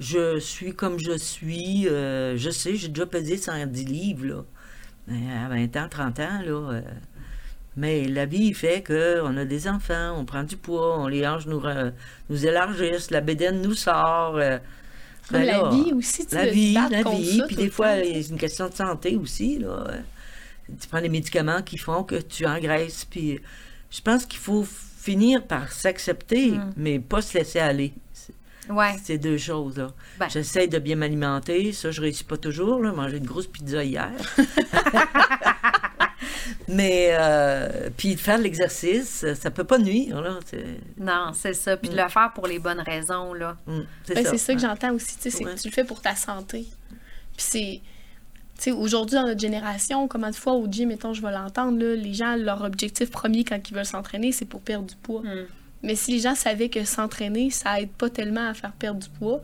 Je 0.00 0.38
suis 0.40 0.74
comme 0.74 0.98
je 0.98 1.16
suis. 1.16 1.86
euh, 1.88 2.36
je 2.36 2.50
sais, 2.50 2.74
j'ai 2.74 2.88
déjà 2.88 3.06
pesé 3.06 3.36
110 3.36 3.84
livres, 3.84 4.26
là. 4.26 4.44
À 5.44 5.48
20 5.48 5.76
ans, 5.76 5.88
30 5.88 6.18
ans, 6.20 6.40
là. 6.44 6.72
euh, 6.72 6.80
mais 7.76 8.08
la 8.08 8.26
vie 8.26 8.52
fait 8.52 8.82
qu'on 8.84 9.36
a 9.36 9.44
des 9.44 9.68
enfants, 9.68 10.16
on 10.18 10.24
prend 10.24 10.42
du 10.42 10.56
poids, 10.56 10.98
on 10.98 11.06
les 11.06 11.26
hanches 11.26 11.46
nous, 11.46 11.60
re- 11.60 11.92
nous 12.28 12.46
élargissent, 12.46 13.10
la 13.12 13.20
bédaine 13.20 13.62
nous 13.62 13.74
sort. 13.74 14.36
euh, 14.38 14.58
ben 15.30 15.44
la 15.44 15.58
là, 15.62 15.70
vie 15.70 15.92
aussi, 15.92 16.26
tu 16.26 16.34
la 16.34 16.46
vie, 16.46 16.74
la 16.90 17.02
vie. 17.20 17.42
Puis 17.46 17.56
des 17.56 17.70
fois, 17.70 17.94
c'est 18.02 18.28
une 18.30 18.38
question 18.38 18.68
de 18.68 18.74
santé 18.74 19.16
aussi. 19.16 19.58
Là. 19.60 19.86
Tu 20.80 20.88
prends 20.88 21.00
des 21.00 21.08
médicaments 21.08 21.62
qui 21.62 21.78
font 21.78 22.02
que 22.02 22.16
tu 22.16 22.44
engraisses. 22.46 23.04
Puis 23.04 23.38
je 23.90 24.00
pense 24.00 24.26
qu'il 24.26 24.38
faut 24.40 24.64
finir 24.64 25.46
par 25.46 25.70
s'accepter, 25.72 26.52
Mm. 26.52 26.72
mais 26.76 26.98
pas 26.98 27.22
se 27.22 27.38
laisser 27.38 27.58
aller. 27.60 27.92
C'est- 28.12 28.34
Ouais. 28.70 28.96
C'est 29.02 29.18
deux 29.18 29.38
choses. 29.38 29.78
là. 29.78 29.90
Ben. 30.18 30.28
J'essaie 30.28 30.68
de 30.68 30.78
bien 30.78 30.96
m'alimenter. 30.96 31.72
Ça, 31.72 31.90
je 31.90 32.00
réussis 32.00 32.22
pas 32.24 32.36
toujours. 32.36 32.80
Là. 32.82 32.92
Manger 32.92 33.16
une 33.16 33.26
grosse 33.26 33.46
pizza 33.48 33.82
hier. 33.82 34.10
mais, 36.68 37.08
euh, 37.12 37.90
puis 37.96 38.14
de 38.14 38.20
faire 38.20 38.38
de 38.38 38.44
l'exercice, 38.44 39.24
ça 39.34 39.50
peut 39.50 39.64
pas 39.64 39.78
nuire. 39.78 40.20
Là. 40.20 40.38
Non, 40.98 41.32
c'est 41.34 41.54
ça. 41.54 41.76
Puis 41.76 41.90
de 41.90 41.96
le 41.96 42.08
faire 42.08 42.32
pour 42.34 42.46
les 42.46 42.58
bonnes 42.58 42.80
raisons, 42.80 43.34
là. 43.34 43.56
mm, 43.66 43.80
c'est 44.04 44.14
Ben, 44.14 44.24
ça. 44.24 44.30
c'est 44.30 44.38
ça 44.38 44.54
que 44.54 44.60
j'entends 44.60 44.94
aussi, 44.94 45.16
tu 45.16 45.22
sais, 45.22 45.30
c'est 45.30 45.44
Ouais. 45.44 45.54
que 45.54 45.60
tu 45.60 45.68
le 45.68 45.74
fais 45.74 45.84
pour 45.84 46.00
ta 46.00 46.14
santé. 46.14 46.66
Puis 47.36 47.46
c'est. 47.48 47.80
Tu 48.60 48.64
sais, 48.64 48.72
aujourd'hui, 48.72 49.16
dans 49.16 49.26
notre 49.26 49.40
génération, 49.40 50.06
comment 50.06 50.28
de 50.28 50.34
fois 50.34 50.52
au 50.52 50.66
gym, 50.70 50.88
mettons, 50.90 51.14
je 51.14 51.22
vais 51.22 51.32
l'entendre, 51.32 51.78
là, 51.82 51.94
les 51.96 52.12
gens, 52.12 52.36
leur 52.36 52.62
objectif 52.62 53.10
premier 53.10 53.42
quand 53.42 53.58
ils 53.70 53.74
veulent 53.74 53.86
s'entraîner, 53.86 54.32
c'est 54.32 54.44
pour 54.44 54.60
perdre 54.60 54.86
du 54.86 54.96
poids. 54.96 55.22
Mm. 55.22 55.46
Mais 55.82 55.94
si 55.94 56.12
les 56.12 56.18
gens 56.18 56.34
savaient 56.34 56.68
que 56.68 56.84
s'entraîner, 56.84 57.48
ça 57.48 57.80
aide 57.80 57.88
pas 57.88 58.10
tellement 58.10 58.46
à 58.50 58.52
faire 58.52 58.72
perdre 58.72 59.00
du 59.00 59.08
poids, 59.08 59.40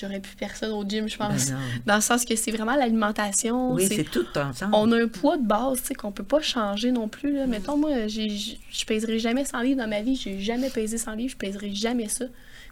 j'aurais 0.00 0.20
plus 0.20 0.36
personne 0.36 0.70
au 0.70 0.84
gym, 0.88 1.08
je 1.08 1.18
Ben 1.18 1.30
pense. 1.30 1.50
Dans 1.86 1.96
le 1.96 2.00
sens 2.00 2.24
que 2.24 2.36
c'est 2.36 2.52
vraiment 2.52 2.76
l'alimentation. 2.76 3.72
Oui, 3.72 3.88
c'est- 3.88 4.04
tout 4.04 4.26
ensemble. 4.38 4.72
on 4.76 4.92
a 4.92 5.02
un 5.02 5.08
poids 5.08 5.38
de 5.38 5.44
base, 5.44 5.80
tu 5.80 5.88
sais, 5.88 5.94
qu'on 5.94 6.12
peut 6.12 6.22
pas 6.22 6.40
changer 6.40 6.92
non 6.92 7.08
plus. 7.08 7.32
Mm. 7.32 7.36
Là. 7.38 7.46
Mettons, 7.48 7.76
moi, 7.76 8.06
je 8.06 8.84
pèserai 8.86 9.18
jamais 9.18 9.44
100 9.44 9.60
livres 9.62 9.80
dans 9.82 9.88
ma 9.88 10.02
vie. 10.02 10.14
J'ai 10.14 10.38
jamais 10.38 10.70
pesé 10.70 10.98
100 10.98 11.14
livres. 11.16 11.32
Je 11.32 11.36
pèserai 11.36 11.74
jamais 11.74 12.06
ça. 12.06 12.26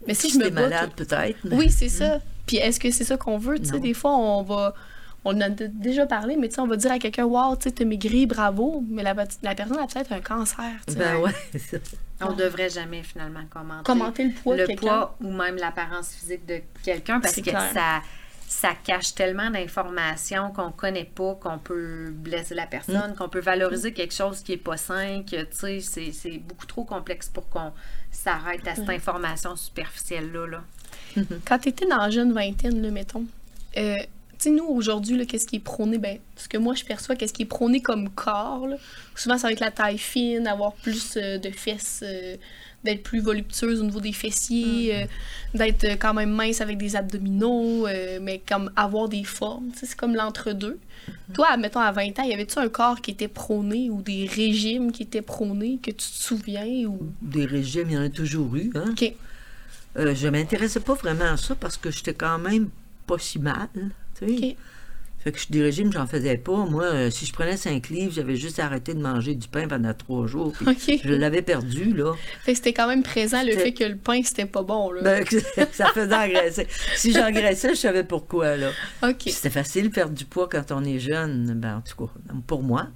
Mais 0.07 0.15
si 0.15 0.31
je 0.31 0.39
me 0.39 0.51
bats... 0.51 0.63
malade, 0.63 0.91
peut-être. 0.95 1.37
mais- 1.43 1.57
Oui, 1.57 1.69
c'est 1.69 1.89
ça. 1.89 2.21
Puis 2.47 2.59
est-ce 2.59 2.79
que 2.79 2.91
c'est 2.93 3.05
ça 3.05 3.17
qu'on 3.17 3.39
veut? 3.39 3.59
Tu 3.59 3.67
sais, 3.67 3.81
des 3.81 3.93
fois, 3.95 4.17
on 4.17 4.43
va, 4.43 4.75
on 5.25 5.37
en 5.37 5.41
a 5.43 5.49
déjà 5.51 6.07
parlé, 6.07 6.37
mais 6.37 6.49
tu 6.49 6.55
sais, 6.55 6.61
on 6.61 6.67
va 6.67 6.77
dire 6.77 6.93
à 6.93 6.99
quelqu'un, 6.99 7.25
wow, 7.25 7.55
tu 7.57 7.65
sais, 7.65 7.73
t'as 7.73 7.85
maigri, 7.85 8.27
bravo, 8.27 8.83
mais 8.89 9.03
la, 9.03 9.15
la 9.43 9.55
personne 9.55 9.79
a 9.79 9.87
peut-être 9.87 10.13
un 10.13 10.21
cancer. 10.21 10.65
tu 10.87 10.95
sais. 10.95 10.99
Ben 10.99 11.17
ouais, 11.19 11.33
c'est 11.53 11.59
ça. 11.59 11.79
On 12.23 12.33
devrait 12.33 12.69
jamais 12.71 13.03
finalement 13.03 13.45
commenter, 13.51 13.85
Commenter 13.85 14.25
le 14.25 14.33
poids 14.33 14.57
de 14.57 14.63
le 14.69 14.77
poids 14.77 15.17
ou 15.23 15.31
même 15.33 15.57
l'apparence 15.57 16.11
physique 16.15 16.45
de 16.47 16.61
quelqu'un 16.83 17.19
parce 17.21 17.37
que 17.37 17.41
clair. 17.43 17.71
ça, 17.73 18.03
ça 18.47 18.71
cache 18.85 19.15
tellement 19.15 19.49
d'informations 19.51 20.51
qu'on 20.51 20.71
connaît 20.73 21.05
pas, 21.05 21.35
qu'on 21.37 21.59
peut 21.59 22.11
blesser 22.11 22.55
la 22.55 22.67
Mm. 22.67 22.71
personne, 22.71 23.15
qu'on 23.17 23.29
peut 23.29 23.41
valoriser 23.41 23.93
quelque 23.93 24.13
chose 24.15 24.41
qui 24.41 24.53
est 24.53 24.57
pas 24.59 24.77
sain, 24.77 25.23
que 25.23 25.43
tu 25.45 25.81
sais, 25.81 26.11
c'est- 26.13 26.39
beaucoup 26.39 26.67
trop 26.67 26.85
complexe 26.85 27.29
pour 27.29 27.49
qu'on 27.49 27.73
s'arrête 28.11 28.67
à 28.69 28.75
cette 28.75 28.87
Mm. 28.87 28.91
information 28.91 29.57
superficielle-là. 29.57 30.47
Là. 30.47 30.63
Quand 31.47 31.59
tu 31.59 31.69
étais 31.71 31.87
dans 31.87 31.99
la 31.99 32.11
jeune 32.11 32.33
vingtaine, 32.33 32.83
là, 32.83 32.91
mettons, 32.91 33.25
euh, 33.77 33.97
sais, 34.41 34.51
nous, 34.51 34.65
aujourd'hui, 34.65 35.27
qu'est-ce 35.27 35.47
qui 35.47 35.57
est 35.57 35.61
prôné? 35.61 35.99
Ben, 35.99 36.19
ce 36.37 36.49
que 36.49 36.59
moi, 36.59 36.75
je 36.75 36.85
perçois, 36.85 37.17
qu'est-ce 37.17 37.33
qui 37.33 37.43
est 37.43 37.47
prôné 37.47 37.81
comme 37.81 38.09
corps, 38.11 38.67
là, 38.67 38.77
souvent, 39.15 39.39
ça 39.39 39.49
va 39.49 39.53
être 39.53 39.61
la 39.61 39.71
taille 39.71 39.99
fine, 39.99 40.47
avoir 40.47 40.73
plus 40.75 41.17
euh, 41.17 41.39
de 41.39 41.51
fesses, 41.51 42.03
euh, 42.03 42.37
d'être 42.85 43.03
plus 43.03 43.21
voluptueuse 43.21 43.81
au 43.81 43.85
niveau 43.85 44.01
des 44.01 44.13
fessiers, 44.13 44.95
euh, 44.95 45.07
d'être 45.55 45.85
quand 45.99 46.15
même 46.15 46.31
mince 46.31 46.61
avec 46.61 46.79
des 46.79 46.97
abdominaux, 46.97 47.87
mais 48.23 48.41
comme 48.49 48.73
avoir 48.75 49.09
des 49.09 49.25
formes, 49.25 49.71
c'est 49.75 49.95
comme 49.95 50.15
l'entre-deux. 50.15 50.79
Toi, 51.35 51.57
mettons, 51.59 51.81
à 51.81 51.93
20 51.93 52.19
ans, 52.19 52.23
y 52.23 52.33
avait-tu 52.33 52.59
un 52.59 52.69
corps 52.69 53.01
qui 53.01 53.11
était 53.11 53.29
prôné 53.29 53.91
ou 53.91 54.01
des 54.01 54.27
régimes 54.27 54.93
qui 54.93 55.03
étaient 55.03 55.23
prônés 55.23 55.79
que 55.83 55.91
tu 55.91 55.97
te 55.97 56.23
souviens? 56.23 56.87
Ou... 56.87 57.13
Des 57.21 57.45
régimes, 57.45 57.91
il 57.91 57.95
y 57.95 57.99
en 57.99 58.03
a 58.03 58.09
toujours 58.09 58.55
eu. 58.57 58.71
Hein? 58.75 58.93
OK. 58.93 59.13
Je 59.97 60.29
m'intéressais 60.29 60.81
pas 60.81 60.95
vraiment 60.95 61.33
à 61.33 61.37
ça 61.37 61.55
parce 61.55 61.77
que 61.77 61.91
j'étais 61.91 62.15
quand 62.15 62.39
même 62.39 62.71
pas 63.07 63.19
si 63.19 63.39
mal. 63.39 63.69
Fait 65.23 65.33
que 65.33 65.39
je- 65.39 65.49
des 65.51 65.61
régimes, 65.63 65.93
j'en 65.93 66.07
faisais 66.07 66.39
pas. 66.39 66.65
Moi, 66.65 66.85
euh, 66.85 67.11
si 67.11 67.27
je 67.27 67.33
prenais 67.35 67.59
5 67.59 67.91
livres, 67.91 68.11
j'avais 68.15 68.37
juste 68.37 68.59
arrêté 68.59 68.95
de 68.95 69.01
manger 69.03 69.35
du 69.35 69.49
pain 69.49 69.69
pendant 69.69 69.93
trois 69.93 70.27
jours. 70.27 70.55
Je 71.05 71.13
l'avais 71.13 71.43
perdu, 71.43 71.93
là. 71.93 72.15
Fait 72.43 72.53
que 72.53 72.57
c'était 72.57 72.73
quand 72.73 72.89
même 72.89 73.03
présent 73.03 73.43
le 73.43 73.53
fait 73.53 73.73
que 73.75 73.85
le 73.85 73.97
pain, 73.97 74.23
c'était 74.25 74.47
pas 74.47 74.63
bon, 74.63 74.91
là. 74.93 75.03
Ben, 75.03 75.25
ça 75.73 75.89
faisait 75.93 76.15
engraisser. 76.15 76.67
Si 76.97 77.13
j'engraissais, 77.13 77.71
je 77.75 77.81
savais 77.81 78.03
pourquoi, 78.05 78.57
là. 78.57 78.71
OK. 79.03 79.25
C'était 79.27 79.51
facile 79.51 79.89
de 79.91 79.95
perdre 79.95 80.15
du 80.15 80.25
poids 80.25 80.49
quand 80.49 80.73
on 80.73 80.83
est 80.85 80.99
jeune, 80.99 81.53
ben, 81.55 81.77
en 81.77 81.81
tout 81.83 82.07
cas, 82.07 82.13
pour 82.47 82.63
moi. 82.63 82.89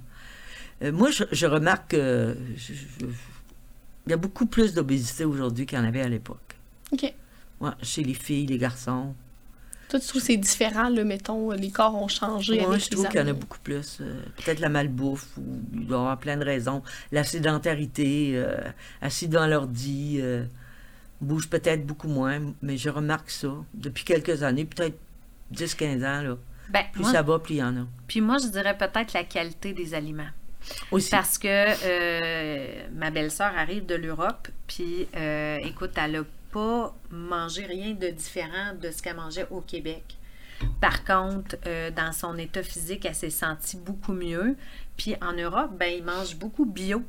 Euh, 0.83 0.91
moi, 0.91 1.11
je, 1.11 1.25
je 1.31 1.45
remarque 1.45 1.91
que 1.91 2.35
je- 2.57 2.73
je- 2.73 3.05
il 4.07 4.09
y 4.09 4.13
a 4.13 4.17
beaucoup 4.17 4.47
plus 4.47 4.73
d'obésité 4.73 5.25
aujourd'hui 5.25 5.67
qu'il 5.67 5.77
y 5.77 5.81
en 5.81 5.85
avait 5.85 6.01
à 6.01 6.09
l'époque. 6.09 6.55
OK. 6.91 7.13
Ouais, 7.61 7.69
chez 7.83 8.03
les 8.03 8.13
filles, 8.15 8.47
les 8.47 8.57
garçons. 8.57 9.13
Toi, 9.95 10.01
tu 10.01 10.07
trouves 10.09 10.21
que 10.21 10.27
c'est 10.27 10.35
différent, 10.35 10.89
là, 10.89 11.05
mettons, 11.05 11.51
les 11.51 11.71
corps 11.71 11.95
ont 11.95 12.09
changé 12.09 12.59
Moi, 12.59 12.71
avec 12.71 12.83
je 12.83 12.89
trouve 12.89 13.07
qu'il 13.07 13.21
y 13.21 13.23
en 13.23 13.27
a 13.27 13.33
beaucoup 13.33 13.59
plus. 13.59 13.99
Euh, 14.01 14.23
Peut-être 14.43 14.59
la 14.59 14.67
malbouffe, 14.67 15.37
ou 15.37 15.61
il 15.73 15.87
doit 15.87 15.97
y 15.97 15.99
avoir 16.01 16.17
plein 16.17 16.35
de 16.35 16.43
raisons. 16.43 16.83
La 17.13 17.23
sédentarité, 17.23 18.31
euh, 18.33 18.57
assis 19.01 19.29
devant 19.29 19.47
l'ordi, 19.47 20.17
euh, 20.19 20.43
bouge 21.21 21.47
peut-être 21.49 21.85
beaucoup 21.85 22.09
moins, 22.09 22.41
mais 22.61 22.75
je 22.75 22.89
remarque 22.89 23.29
ça 23.29 23.53
depuis 23.73 24.03
quelques 24.03 24.43
années, 24.43 24.65
peut-être 24.65 24.97
10-15 25.53 26.03
ans. 26.03 26.21
Là. 26.23 26.37
Ben, 26.67 26.83
Plus 26.91 27.03
moi, 27.03 27.11
ça 27.13 27.21
va, 27.21 27.39
plus 27.39 27.55
il 27.55 27.59
y 27.59 27.63
en 27.63 27.77
a. 27.77 27.87
Puis 28.05 28.19
moi, 28.19 28.37
je 28.37 28.47
dirais 28.47 28.77
peut-être 28.77 29.13
la 29.13 29.23
qualité 29.23 29.71
des 29.71 29.93
aliments. 29.93 30.27
Aussi. 30.91 31.09
Parce 31.09 31.37
que 31.37 31.47
euh, 31.47 32.87
ma 32.93 33.11
belle-sœur 33.11 33.53
arrive 33.55 33.85
de 33.85 33.95
l'Europe, 33.95 34.47
puis 34.67 35.07
euh, 35.15 35.57
écoute, 35.63 35.91
elle 35.95 36.11
n'a 36.11 36.23
pas 36.55 36.95
mangé 37.11 37.65
rien 37.65 37.93
de 37.93 38.07
différent 38.07 38.73
de 38.81 38.89
ce 38.89 39.03
qu'elle 39.03 39.17
mangeait 39.17 39.45
au 39.51 39.59
Québec. 39.59 40.17
Par 40.79 41.03
contre, 41.03 41.57
euh, 41.67 41.91
dans 41.91 42.13
son 42.13 42.37
état 42.37 42.63
physique, 42.63 43.03
elle 43.03 43.13
s'est 43.13 43.29
sentie 43.29 43.75
beaucoup 43.75 44.13
mieux. 44.13 44.55
Puis 44.95 45.15
en 45.21 45.33
Europe, 45.33 45.71
ben, 45.77 45.93
ils 45.97 46.03
mangent 46.03 46.37
beaucoup 46.37 46.65
bio. 46.65 47.03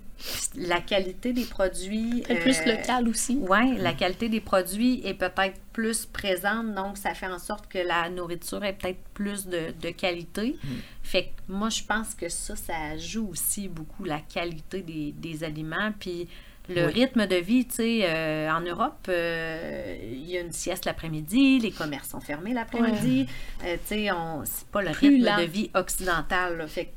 La 0.57 0.81
qualité 0.81 1.33
des 1.33 1.45
produits. 1.45 2.23
Peut-être 2.26 2.43
plus 2.43 2.59
euh, 2.59 2.76
local 2.76 3.09
aussi. 3.09 3.38
oui, 3.49 3.76
la 3.79 3.93
qualité 3.93 4.29
des 4.29 4.41
produits 4.41 5.00
est 5.07 5.15
peut-être 5.15 5.61
plus 5.73 6.07
présente, 6.07 6.75
donc 6.75 6.97
ça 6.99 7.15
fait 7.15 7.29
en 7.29 7.38
sorte 7.38 7.69
que 7.69 7.79
la 7.79 8.09
nourriture 8.09 8.65
est 8.65 8.73
peut-être 8.73 8.99
plus 9.15 9.47
de, 9.47 9.73
de 9.81 9.91
qualité. 9.91 10.57
Fait 11.05 11.26
que 11.26 11.53
moi, 11.53 11.69
je 11.69 11.85
pense 11.85 12.17
que 12.17 12.29
ça, 12.29 12.57
ça 12.57 12.97
joue 12.97 13.29
aussi 13.29 13.69
beaucoup 13.69 14.03
la 14.03 14.19
qualité 14.19 14.81
des, 14.83 15.12
des 15.12 15.45
aliments. 15.45 15.93
Puis 16.00 16.26
le 16.69 16.87
Oui. 16.87 16.93
rythme 16.93 17.27
de 17.27 17.37
vie, 17.37 17.65
tu 17.67 17.75
sais, 17.77 18.01
euh, 18.05 18.51
en 18.51 18.61
Europe, 18.61 19.07
euh, 19.09 19.97
il 20.03 20.29
y 20.29 20.37
a 20.37 20.41
une 20.41 20.53
sieste 20.53 20.85
l'après-midi, 20.85 21.59
les 21.61 21.71
commerces 21.71 22.09
sont 22.11 22.21
fermés 22.21 22.53
l'après-midi. 22.55 23.27
Euh, 23.65 23.77
tu 23.89 23.95
sais, 23.95 24.11
c'est 24.45 24.67
pas 24.69 24.83
le 24.83 24.91
Plus 24.93 25.09
rythme 25.17 25.25
lent. 25.27 25.39
de 25.39 25.45
vie 25.45 25.71
occidental. 25.75 26.59
là. 26.59 26.67
Fait 26.67 26.87
que 26.87 26.91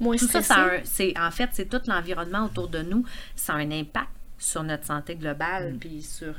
Moins 0.00 0.16
tout 0.16 0.26
ça, 0.26 0.42
stressé. 0.42 0.82
c'est 0.84 1.18
en 1.18 1.30
fait, 1.30 1.50
c'est 1.52 1.68
tout 1.68 1.80
l'environnement 1.86 2.44
autour 2.46 2.68
de 2.68 2.80
nous. 2.82 3.04
Ça 3.34 3.52
a 3.54 3.56
un 3.56 3.70
impact 3.70 4.08
sur 4.38 4.62
notre 4.62 4.84
santé 4.86 5.14
globale, 5.16 5.74
Mm. 5.74 5.78
puis 5.78 6.02
sur. 6.02 6.34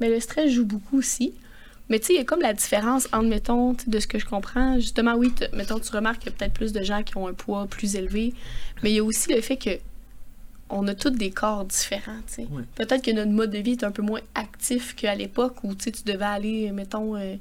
Mais 0.00 0.08
le 0.08 0.18
stress 0.20 0.50
joue 0.50 0.64
beaucoup 0.66 0.98
aussi. 0.98 1.34
Mais 1.90 1.98
tu 2.00 2.06
sais, 2.06 2.12
il 2.14 2.16
y 2.16 2.20
a 2.20 2.24
comme 2.24 2.40
la 2.40 2.54
différence 2.54 3.06
entre, 3.12 3.28
mettons, 3.28 3.76
de 3.86 3.98
ce 4.00 4.06
que 4.06 4.18
je 4.18 4.24
comprends, 4.24 4.76
justement, 4.80 5.14
oui, 5.14 5.32
mettons, 5.52 5.78
tu 5.78 5.92
remarques 5.92 6.20
qu'il 6.20 6.30
y 6.30 6.34
a 6.34 6.36
peut-être 6.38 6.54
plus 6.54 6.72
de 6.72 6.82
gens 6.82 7.02
qui 7.02 7.16
ont 7.18 7.28
un 7.28 7.34
poids 7.34 7.66
plus 7.66 7.94
élevé, 7.96 8.32
mais 8.82 8.90
il 8.90 8.96
y 8.96 8.98
a 9.00 9.04
aussi 9.04 9.32
le 9.32 9.40
fait 9.42 9.58
que 9.58 9.78
on 10.70 10.86
a 10.88 10.94
tous 10.94 11.10
des 11.10 11.30
corps 11.30 11.64
différents. 11.64 12.20
Peut-être 12.74 13.02
que 13.04 13.10
notre 13.10 13.30
mode 13.30 13.50
de 13.50 13.58
vie 13.58 13.72
est 13.72 13.84
un 13.84 13.90
peu 13.90 14.02
moins 14.02 14.20
actif 14.34 14.94
qu'à 14.94 15.14
l'époque 15.14 15.62
où, 15.62 15.74
tu 15.74 15.90
devais 16.04 16.24
aller, 16.24 16.70
mettons, 16.72 17.16
euh, 17.16 17.36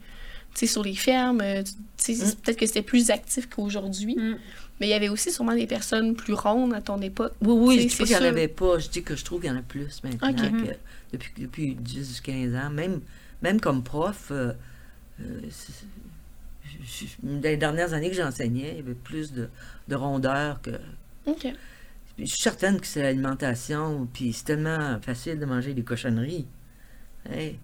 sur 0.55 0.83
les 0.83 0.93
fermes, 0.93 1.41
euh, 1.41 1.63
Mm. 2.09 2.31
peut-être 2.43 2.57
que 2.57 2.65
c'était 2.65 2.81
plus 2.81 3.11
actif 3.11 3.47
qu'aujourd'hui. 3.49 4.15
Mm. 4.15 4.37
Mais 4.79 4.87
il 4.87 4.89
y 4.89 4.93
avait 4.93 5.09
aussi 5.09 5.31
sûrement 5.31 5.53
des 5.55 5.67
personnes 5.67 6.15
plus 6.15 6.33
rondes 6.33 6.73
à 6.73 6.81
ton 6.81 6.99
époque. 7.01 7.33
Oui, 7.41 7.53
oui, 7.53 7.75
je 7.81 7.87
dis 7.87 7.95
pas 7.95 8.03
qu'il 8.05 8.17
n'y 8.17 8.21
en 8.21 8.27
avait 8.27 8.47
pas. 8.47 8.79
Je 8.79 8.89
dis 8.89 9.03
que 9.03 9.15
je 9.15 9.23
trouve 9.23 9.41
qu'il 9.41 9.49
y 9.49 9.53
en 9.53 9.57
a 9.57 9.61
plus 9.61 10.03
maintenant 10.03 10.33
que 10.33 10.73
depuis, 11.11 11.31
depuis 11.37 11.75
10-15 11.75 12.55
ans. 12.55 12.69
Même, 12.69 12.99
même 13.41 13.61
comme 13.61 13.83
prof, 13.83 14.29
euh, 14.31 14.51
euh, 15.21 15.41
dans 17.21 17.41
les 17.43 17.57
dernières 17.57 17.93
années 17.93 18.09
que 18.09 18.15
j'enseignais, 18.15 18.71
il 18.71 18.77
y 18.77 18.79
avait 18.79 18.95
plus 18.95 19.31
de, 19.31 19.47
de 19.87 19.95
rondeur 19.95 20.61
que. 20.61 20.71
Je 22.19 22.25
suis 22.25 22.41
certaine 22.41 22.79
que 22.79 22.85
c'est 22.87 23.01
l'alimentation, 23.01 24.07
puis 24.13 24.33
c'est 24.33 24.43
tellement 24.45 24.99
facile 25.01 25.39
de 25.39 25.45
manger 25.45 25.73
des 25.73 25.83
cochonneries. 25.83 26.45
Hey. 27.31 27.57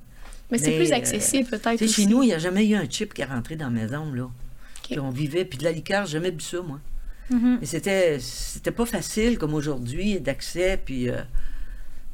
Mais 0.52 0.58
c'est 0.58 0.76
plus 0.76 0.92
euh, 0.92 0.96
accessible 0.96 1.48
peut-être 1.50 1.86
chez 1.88 2.06
nous, 2.08 2.24
il 2.24 2.28
n'y 2.28 2.34
a 2.34 2.40
jamais 2.40 2.66
eu 2.68 2.76
un 2.76 2.90
chip 2.90 3.14
qui 3.14 3.22
est 3.22 3.26
rentré 3.26 3.56
dans 3.56 3.66
la 3.66 3.72
maison, 3.72 4.12
là. 4.12 4.30
Puis 4.84 5.00
on 5.00 5.12
vivait, 5.12 5.46
puis 5.46 5.60
de 5.60 5.64
la 5.64 5.72
liqueur, 5.72 6.06
j'ai 6.08 6.14
jamais 6.14 6.32
bu 6.32 6.44
ça, 6.44 6.62
moi. 6.62 6.80
Mais 7.32 7.68
c'était, 7.68 8.18
c'était 8.20 8.72
pas 8.72 8.88
facile 8.88 9.38
comme 9.38 9.54
aujourd'hui, 9.54 10.20
d'accès, 10.20 10.82
puis. 10.84 11.10
euh, 11.10 11.22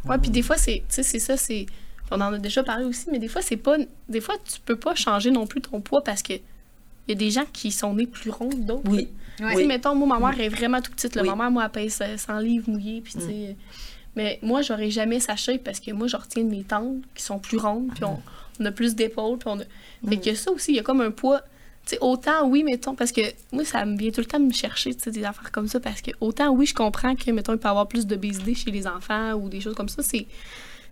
Ouais, 0.03 0.17
puis 0.19 0.29
des 0.29 0.41
fois, 0.41 0.57
c'est, 0.57 0.79
tu 0.89 0.95
sais, 0.95 1.03
c'est 1.03 1.19
ça, 1.19 1.37
c'est. 1.37 1.65
On 2.11 2.21
en 2.21 2.33
a 2.33 2.37
déjà 2.37 2.63
parlé 2.63 2.83
aussi, 2.85 3.07
mais 3.11 3.17
des 3.17 3.29
fois, 3.29 3.41
c'est 3.41 3.57
pas. 3.57 3.77
Des 4.09 4.19
fois, 4.21 4.35
tu 4.43 4.59
peux 4.59 4.75
pas 4.75 4.93
changer 4.93 5.31
non 5.31 5.47
plus 5.47 5.61
ton 5.61 5.79
poids 5.81 6.03
parce 6.03 6.21
que 6.21 6.33
il 7.07 7.11
y 7.11 7.13
a 7.13 7.17
des 7.17 7.31
gens 7.31 7.45
qui 7.51 7.71
sont 7.71 7.93
nés 7.93 8.07
plus 8.07 8.29
ronds 8.31 8.49
que 8.49 8.55
d'autres. 8.55 8.89
Oui. 8.89 9.09
Tu 9.37 9.43
sais, 9.53 9.65
mettons, 9.65 9.95
moi, 9.95 10.17
ma 10.19 10.31
mère 10.31 10.39
est 10.39 10.49
vraiment 10.49 10.81
toute 10.81 10.95
petite. 10.95 11.15
Là. 11.15 11.21
Oui. 11.23 11.27
Mm. 11.27 11.31
Ma 11.31 11.43
mère, 11.43 11.51
moi, 11.51 11.63
elle 11.65 11.71
pèse 11.71 12.01
100 12.17 12.39
livres 12.39 12.69
mouillés, 12.69 13.01
puis 13.01 13.13
tu 13.13 13.19
sais. 13.21 13.55
Mais 14.15 14.39
moi, 14.41 14.61
j'aurais 14.61 14.89
jamais 14.89 15.19
sa 15.19 15.35
shape 15.35 15.63
parce 15.63 15.79
que 15.81 15.91
moi, 15.91 16.07
je 16.07 16.15
retiens 16.15 16.43
de 16.43 16.49
mes 16.49 16.63
tantes 16.63 17.01
qui 17.13 17.21
sont 17.21 17.37
plus 17.37 17.57
rondes, 17.57 17.89
puis 17.93 18.05
on, 18.05 18.17
on 18.61 18.65
a 18.65 18.71
plus 18.71 18.95
d'épaules, 18.95 19.37
puis 19.37 19.49
on 19.49 19.59
a. 19.59 19.63
Fait 20.09 20.15
Mm. 20.15 20.21
que 20.21 20.35
ça 20.35 20.51
aussi, 20.51 20.71
il 20.71 20.75
y 20.75 20.79
a 20.79 20.83
comme 20.83 21.01
un 21.01 21.11
poids. 21.11 21.41
Tu 21.85 21.91
sais, 21.91 21.97
autant, 22.01 22.47
oui, 22.47 22.63
mettons, 22.63 22.95
parce 22.95 23.11
que 23.11 23.21
moi, 23.51 23.63
ça 23.65 23.85
me 23.85 23.95
vient 23.97 24.09
tout 24.09 24.21
le 24.21 24.25
temps 24.25 24.39
me 24.39 24.51
chercher, 24.53 24.95
tu 24.95 25.03
sais, 25.03 25.11
des 25.11 25.23
affaires 25.23 25.51
comme 25.51 25.67
ça, 25.67 25.79
parce 25.79 26.01
que 26.01 26.11
autant, 26.21 26.49
oui, 26.51 26.65
je 26.65 26.73
comprends 26.73 27.15
que, 27.15 27.29
mettons, 27.29 27.53
il 27.53 27.59
peut 27.59 27.67
y 27.67 27.69
avoir 27.69 27.87
plus 27.87 28.07
d'obésité 28.07 28.55
chez 28.55 28.71
les 28.71 28.87
enfants 28.87 29.33
ou 29.33 29.49
des 29.49 29.61
choses 29.61 29.75
comme 29.75 29.89
ça, 29.89 30.01
c'est, 30.01 30.25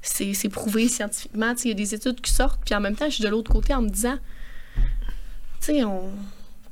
c'est, 0.04 0.34
c'est 0.36 0.50
prouvé 0.50 0.88
scientifiquement, 0.88 1.56
tu 1.56 1.62
sais, 1.62 1.70
il 1.70 1.72
y 1.72 1.72
a 1.72 1.76
des 1.76 1.96
études 1.96 2.22
qui 2.22 2.32
sortent, 2.32 2.60
puis 2.66 2.76
en 2.76 2.80
même 2.82 2.96
temps, 2.96 3.06
je 3.06 3.16
suis 3.16 3.24
de 3.24 3.30
l'autre 3.30 3.52
côté 3.52 3.74
en 3.74 3.82
me 3.82 3.90
disant, 3.90 4.18
tu 5.64 5.74
sais, 5.74 5.84
on, 5.84 6.10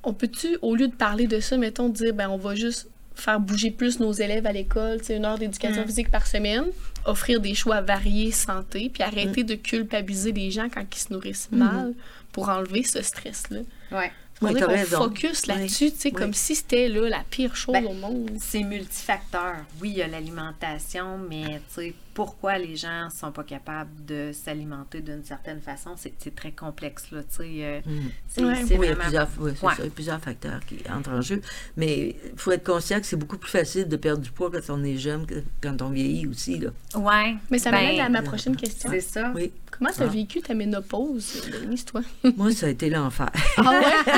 on 0.04 0.14
peut-tu, 0.14 0.58
au 0.62 0.76
lieu 0.76 0.88
de 0.88 0.96
parler 0.96 1.28
de 1.28 1.40
ça, 1.40 1.58
mettons, 1.58 1.90
dire, 1.90 2.14
ben, 2.14 2.30
on 2.30 2.38
va 2.38 2.56
juste 2.56 2.88
faire 3.16 3.40
bouger 3.40 3.72
plus 3.72 4.00
nos 4.00 4.12
élèves 4.14 4.46
à 4.48 4.52
l'école, 4.52 5.00
tu 5.00 5.08
sais, 5.08 5.18
une 5.18 5.26
heure 5.26 5.38
d'éducation 5.38 5.84
Mm. 5.84 5.86
physique 5.88 6.10
par 6.12 6.26
semaine, 6.26 6.66
offrir 7.06 7.40
des 7.40 7.54
choix 7.54 7.82
variés 7.82 8.32
santé, 8.32 8.90
puis 8.94 9.04
arrêter 9.04 9.44
de 9.44 9.56
culpabiliser 9.56 10.32
les 10.32 10.50
gens 10.52 10.70
quand 10.74 10.84
ils 10.92 11.00
se 11.00 11.14
nourrissent 11.14 11.50
mal 11.52 11.94
pour 12.32 12.50
enlever 12.50 12.84
ce 12.84 13.02
stress-là? 13.02 13.60
Ouais. 13.92 14.12
On 14.44 14.48
Oui, 14.54 14.60
qu'on 14.60 14.68
raison. 14.70 14.98
focus 14.98 15.46
là-dessus, 15.46 15.92
tu 15.92 15.98
sais, 16.00 16.10
Oui. 16.10 16.16
comme 16.16 16.34
si 16.34 16.56
c'était 16.56 16.88
là 16.88 17.08
la 17.10 17.24
pire 17.30 17.56
chose 17.56 17.74
Ben, 17.74 17.86
au 17.86 17.94
monde. 17.94 18.32
C'est 18.40 18.64
multifacteur. 18.64 19.58
Oui, 19.80 19.90
il 19.92 19.98
y 19.98 20.02
a 20.02 20.08
l'alimentation, 20.08 21.20
mais 21.30 21.44
tu 21.46 21.62
sais, 21.76 21.94
pourquoi 22.14 22.58
les 22.58 22.76
gens 22.76 23.10
sont 23.10 23.32
pas 23.32 23.44
capables 23.44 23.90
de 24.06 24.32
s'alimenter 24.34 25.02
d'une 25.02 25.24
certaine 25.24 25.62
façon. 25.62 25.92
C'est 25.96 26.36
très 26.36 26.52
complexe, 26.52 27.12
là, 27.12 27.22
tu 27.24 27.36
sais. 27.38 27.44
euh, 27.64 27.80
Mm. 27.86 28.00
c'est 28.28 28.44
Oui, 28.44 28.54
il 28.62 28.70
y 28.70 28.74
a 28.74 28.78
vraiment- 28.78 29.02
plusieurs, 29.02 29.28
oui, 29.40 29.52
c'est 29.56 29.66
Ouais. 29.66 29.74
ça, 29.74 29.82
il 29.82 29.86
y 29.86 29.88
a 29.88 29.92
plusieurs 29.92 30.20
facteurs 30.20 30.60
qui 30.68 30.78
entrent 30.94 31.12
en 31.12 31.22
jeu. 31.22 31.42
Mais 31.78 32.16
il 32.26 32.38
faut 32.38 32.52
être 32.52 32.66
conscient 32.66 33.00
que 33.00 33.06
c'est 33.06 33.16
beaucoup 33.16 33.38
plus 33.38 33.50
facile 33.52 33.88
de 33.88 33.96
perdre 33.96 34.22
du 34.22 34.32
poids 34.32 34.52
quand 34.52 34.74
on 34.74 34.84
est 34.84 34.98
jeune 34.98 35.26
que 35.26 35.36
quand 35.62 35.82
on 35.82 35.90
vieillit 35.90 36.28
aussi. 36.28 36.60
Là. 36.60 36.70
Ouais. 36.96 37.36
Mais 37.50 37.60
ça 37.60 37.72
ben, 37.72 37.78
m'amène 37.84 38.02
à 38.02 38.10
ma 38.10 38.22
prochaine 38.22 38.56
question. 38.56 38.90
C'est 38.92 39.02
ça. 39.02 39.32
Oui. 39.36 39.52
Comment 39.72 39.90
tu 39.92 40.02
as 40.02 40.06
Ah. 40.06 40.10
vécu 40.10 40.42
ta 40.42 40.54
ménopause, 40.54 41.42
Denise, 41.64 41.86
toi? 41.86 42.02
Moi, 42.38 42.52
ça 42.52 42.66
a 42.68 42.70
été 42.70 42.90
l'enfer. 42.90 43.30
Ah 43.58 43.62
ouais? 43.72 44.14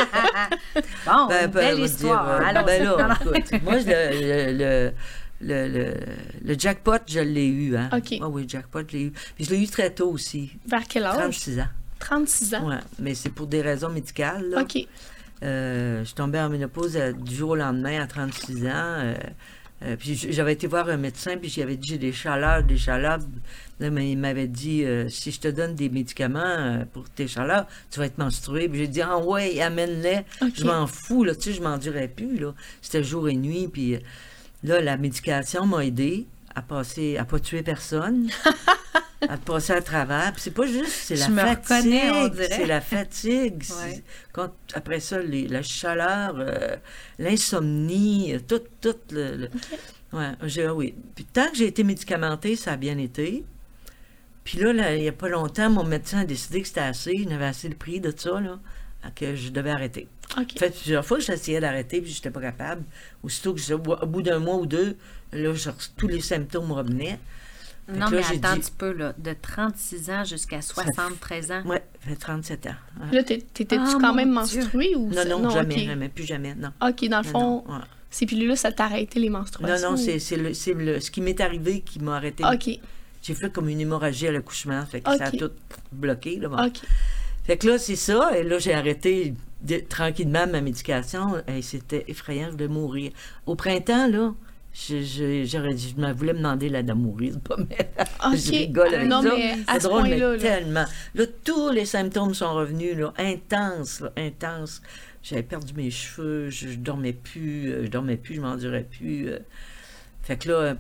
Bon, 1.06 1.28
Ben, 1.28 1.46
une 1.46 1.52
ben, 1.52 1.52
belle 1.52 1.80
histoire. 1.80 2.26
dire, 2.26 2.34
euh, 2.34 2.50
Allons-y. 2.50 2.66
ben 2.66 2.84
là, 2.98 3.18
écoute, 3.36 3.62
moi, 3.64 3.76
le, 3.78 4.52
le, 4.52 4.58
le, 4.58 4.92
le, 5.44 5.68
le- 5.68 5.94
le 6.44 6.60
jackpot, 6.60 6.98
je 7.08 7.20
l'ai 7.20 7.48
eu. 7.48 7.76
Hein? 7.78 7.90
OK. 7.96 8.18
Ah 8.22 8.30
oui, 8.30 8.44
le 8.44 8.50
jackpot, 8.50 8.82
je 8.88 8.98
l'ai 8.98 9.04
eu. 9.04 9.12
Puis 9.36 9.46
je 9.46 9.50
l'ai 9.52 9.62
eu 9.62 9.68
très 9.68 9.90
tôt 9.92 10.10
aussi, 10.12 10.52
Vers 10.68 10.84
quel 10.88 11.04
âge? 11.06 11.16
36 11.18 11.60
ans. 11.60 11.68
36 12.00 12.56
ans? 12.56 12.68
Ouais, 12.70 12.76
mais 13.00 13.16
c'est 13.16 13.30
pour 13.30 13.48
des 13.48 13.62
raisons 13.62 13.90
médicales. 13.90 14.50
Là. 14.50 14.62
OK. 14.62 14.78
Euh, 15.44 16.00
je 16.00 16.06
suis 16.06 16.16
tombée 16.16 16.40
en 16.40 16.50
ménopause 16.50 16.96
euh, 16.96 17.12
du 17.12 17.36
jour 17.36 17.52
au 17.52 17.56
lendemain 17.56 18.02
à 18.02 18.08
36 18.08 18.66
ans. 18.68 18.70
euh, 18.72 19.16
puis 20.00 20.16
j'avais 20.32 20.54
été 20.54 20.66
voir 20.68 20.88
un 20.88 20.96
médecin, 20.96 21.36
puis 21.38 21.50
j'avais 21.50 21.76
dit 21.76 21.90
j'ai 21.90 21.98
des 21.98 22.14
chaleurs, 22.14 22.64
des 22.64 22.78
chaleurs. 22.78 23.20
Là, 23.82 23.90
mais 23.90 24.12
il 24.12 24.18
m'avait 24.18 24.48
dit 24.48 24.86
si 25.10 25.32
je 25.32 25.42
te 25.42 25.48
donne 25.50 25.76
des 25.76 25.90
médicaments 25.90 26.86
pour 26.94 27.10
tes 27.10 27.28
chaleurs, 27.28 27.68
tu 27.92 28.00
vas 28.00 28.06
être 28.06 28.18
menstruée. 28.18 28.70
Puis 28.70 28.80
j'ai 28.80 28.88
dit 28.88 29.02
ah 29.02 29.18
ouais, 29.18 29.60
amène-les. 29.60 30.22
Je 30.56 30.64
m'en 30.64 30.88
fous, 30.88 31.26
là, 31.26 31.36
tu 31.36 31.42
sais, 31.42 31.54
je 31.54 31.62
m'endurais 31.62 32.08
plus, 32.08 32.38
là. 32.38 32.54
C'était 32.82 33.04
jour 33.04 33.28
et 33.28 33.36
nuit, 33.36 33.68
puis 33.68 33.98
là, 34.64 34.82
la 34.82 34.98
médication 34.98 35.66
m'a 35.66 35.86
aidé 35.86 36.28
à 36.56 36.62
passer, 36.62 37.18
à 37.18 37.26
pas 37.26 37.40
tuer 37.40 37.64
personne, 37.64 38.30
à 39.28 39.38
passer 39.38 39.74
à 39.74 39.82
travers. 39.82 40.34
C'est 40.38 40.52
pas 40.54 40.66
juste, 40.68 40.88
c'est 40.92 41.16
la 41.16 41.56
fatigue. 41.56 42.34
C'est 42.50 42.66
la 42.66 42.82
fatigue. 42.82 43.64
Quand, 44.34 44.52
après 44.74 45.00
ça, 45.00 45.20
les- 45.20 45.48
la 45.48 45.62
chaleur, 45.64 46.36
euh, 46.38 46.76
l'insomnie, 47.20 48.34
euh, 48.36 48.40
tout, 48.48 48.62
tout 48.82 48.96
le... 49.12 49.36
le- 49.36 49.50
Ouais, 50.14 50.30
j'ai, 50.44 50.66
ah 50.66 50.76
oui. 50.76 50.94
Puis 51.16 51.26
tant 51.26 51.50
que 51.50 51.56
j'ai 51.58 51.66
été 51.66 51.84
médicamentée, 51.84 52.56
ça 52.56 52.74
a 52.74 52.78
bien 52.78 53.00
été. 53.00 53.44
Puis 54.44 54.60
là, 54.60 54.72
là, 54.72 54.96
il 54.96 55.02
n'y 55.02 55.08
a 55.08 55.12
pas 55.12 55.28
longtemps, 55.30 55.72
mon 55.72 55.84
médecin 55.84 56.20
a 56.20 56.26
décidé 56.26 56.62
que 56.62 56.68
c'était 56.68 56.82
assez, 56.82 57.14
il 57.16 57.34
avait 57.34 57.46
assez 57.46 57.68
le 57.68 57.74
prix 57.76 58.00
de 58.00 58.14
ça, 58.16 58.40
là, 58.40 58.60
que 59.12 59.36
je 59.36 59.50
devais 59.50 59.72
arrêter. 59.72 60.08
OK. 60.40 60.58
fait 60.58 60.72
plusieurs 60.72 61.06
fois 61.06 61.18
que 61.18 61.24
j'essayais 61.24 61.60
d'arrêter, 61.60 62.02
puis 62.02 62.12
j'étais 62.12 62.32
pas 62.32 62.42
capable. 62.42 62.84
Aussitôt 63.24 63.54
que 63.54 63.60
je- 63.60 63.74
au 63.76 63.78
bout 64.08 64.22
d'un 64.24 64.40
mois 64.40 64.56
ou 64.56 64.66
deux, 64.66 64.96
là, 65.32 65.54
je- 65.54 65.70
tous 65.96 66.08
les 66.08 66.22
symptômes 66.22 66.72
revenaient. 66.72 67.20
Fait 67.86 67.92
Non, 68.00 68.08
là, 68.08 68.10
mais 68.12 68.38
attends 68.38 68.56
un 68.56 68.60
petit 68.60 68.72
peu, 68.76 68.94
là. 68.94 69.14
De 69.18 69.34
36 69.40 70.10
ans 70.10 70.24
jusqu'à 70.24 70.62
73 70.62 71.52
ans. 71.52 71.64
Fait 72.00 72.16
37 72.16 72.66
ans. 72.68 72.76
Ouais. 73.02 73.16
Là, 73.18 73.24
t'étais-tu 73.24 73.76
Ah, 73.78 73.98
quand 74.00 74.14
même 74.14 74.32
menstruée 74.32 74.96
ou 74.96 75.10
Non, 75.10 75.14
ça- 75.16 75.26
non, 75.26 75.50
jamais, 75.50 75.80
jamais, 75.86 76.10
plus 76.10 76.24
jamais, 76.26 76.56
non. 76.56 76.70
OK, 76.82 77.08
dans 77.10 77.20
le 77.20 77.26
Non, 77.26 77.32
fond, 77.32 77.64
non, 77.68 77.76
ouais. 77.76 77.82
ces 78.10 78.26
pilules-là, 78.26 78.56
ça 78.56 78.72
t'a 78.72 78.86
arrêté 78.86 79.20
les 79.20 79.30
Non, 79.30 79.40
menstruations? 79.40 79.92
non, 79.92 79.98
c'est, 79.98 80.18
c'est, 80.20 80.38
le, 80.38 80.54
c'est 80.54 80.74
le- 80.74 81.00
ce 81.02 81.12
qui 81.12 81.20
m'est 81.22 81.40
arrivé 81.42 81.82
qui 81.82 82.00
m'a 82.00 82.16
arrêté. 82.16 82.44
OK, 82.46 82.80
J'ai 83.22 83.36
fait 83.36 83.50
comme 83.52 83.70
une 83.70 83.80
hémorragie 83.80 84.28
à 84.28 84.32
l'accouchement, 84.34 84.86
fait 84.86 85.00
que 85.02 85.16
ça 85.18 85.26
a 85.26 85.32
tout 85.32 85.52
bloqué. 85.94 86.40
Là, 86.40 86.50
bon. 86.50 86.66
OK. 86.66 86.80
Fait 87.44 87.58
que 87.58 87.68
là, 87.68 87.78
c'est 87.78 87.96
ça, 87.96 88.32
et 88.38 88.44
là, 88.44 88.58
j'ai 88.60 88.74
arrêté 88.74 89.34
de- 89.62 89.80
tranquillement 89.88 90.48
ma 90.48 90.62
médication, 90.62 91.36
et 91.48 91.62
c'était 91.62 92.06
effrayant, 92.08 92.48
je 92.48 92.52
voulais 92.54 92.68
mourir. 92.68 93.12
Au 93.46 93.56
printemps, 93.56 94.08
là, 94.08 94.34
je, 94.74 95.02
je, 95.04 95.44
j'aurais 95.46 95.74
dit, 95.74 95.94
je 95.96 96.02
me 96.02 96.12
voulais 96.14 96.34
me 96.34 96.40
demander 96.40 96.68
là, 96.70 96.82
de 96.82 96.94
mourir, 96.94 97.36
pas 97.42 97.58
mais 97.58 97.78
je 98.38 98.52
rigole 98.52 98.94
avec 98.96 99.08
non, 99.08 99.22
ça. 99.22 99.30
mais 99.36 99.52
à 99.68 99.74
C'est 99.76 99.80
ce 99.82 99.88
drôle, 99.88 100.04
mais 100.04 100.18
là. 100.18 100.38
tellement. 100.38 100.86
Là, 101.16 101.26
tous 101.44 101.70
les 101.70 101.86
symptômes 101.86 102.34
sont 102.34 102.54
revenus, 102.54 102.96
là, 102.98 103.14
intenses, 103.18 104.00
là, 104.02 104.12
intenses. 104.18 104.82
J'avais 105.22 105.44
perdu 105.44 105.74
mes 105.76 105.92
cheveux, 105.92 106.50
je, 106.50 106.70
je 106.70 106.78
dormais 106.78 107.14
plus, 107.14 107.72
euh, 107.72 107.84
je 107.86 107.90
dormais 107.90 108.18
plus, 108.18 108.36
je 108.36 108.42
m'endurais 108.42 108.84
plus. 108.90 109.30
euh. 109.30 109.40
Fait 110.24 110.38
que 110.38 110.50
là, 110.50 110.76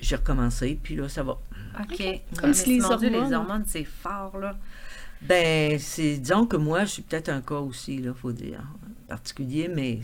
j'ai 0.00 0.16
recommencé, 0.16 0.78
puis 0.82 0.96
là, 0.96 1.08
ça 1.08 1.22
va. 1.22 1.38
OK. 1.80 2.02
Comme 2.40 2.54
si 2.54 2.78
les 2.78 3.32
hormones, 3.32 3.64
c'est 3.66 3.84
fort, 3.84 4.38
là. 4.38 4.56
Ben, 5.22 5.78
c'est, 5.78 6.18
disons 6.18 6.46
que 6.46 6.56
moi, 6.56 6.84
je 6.84 6.90
suis 6.92 7.02
peut-être 7.02 7.28
un 7.30 7.40
cas 7.40 7.56
aussi, 7.58 7.98
là, 7.98 8.12
faut 8.14 8.32
dire, 8.32 8.60
particulier, 9.08 9.68
mais 9.68 10.00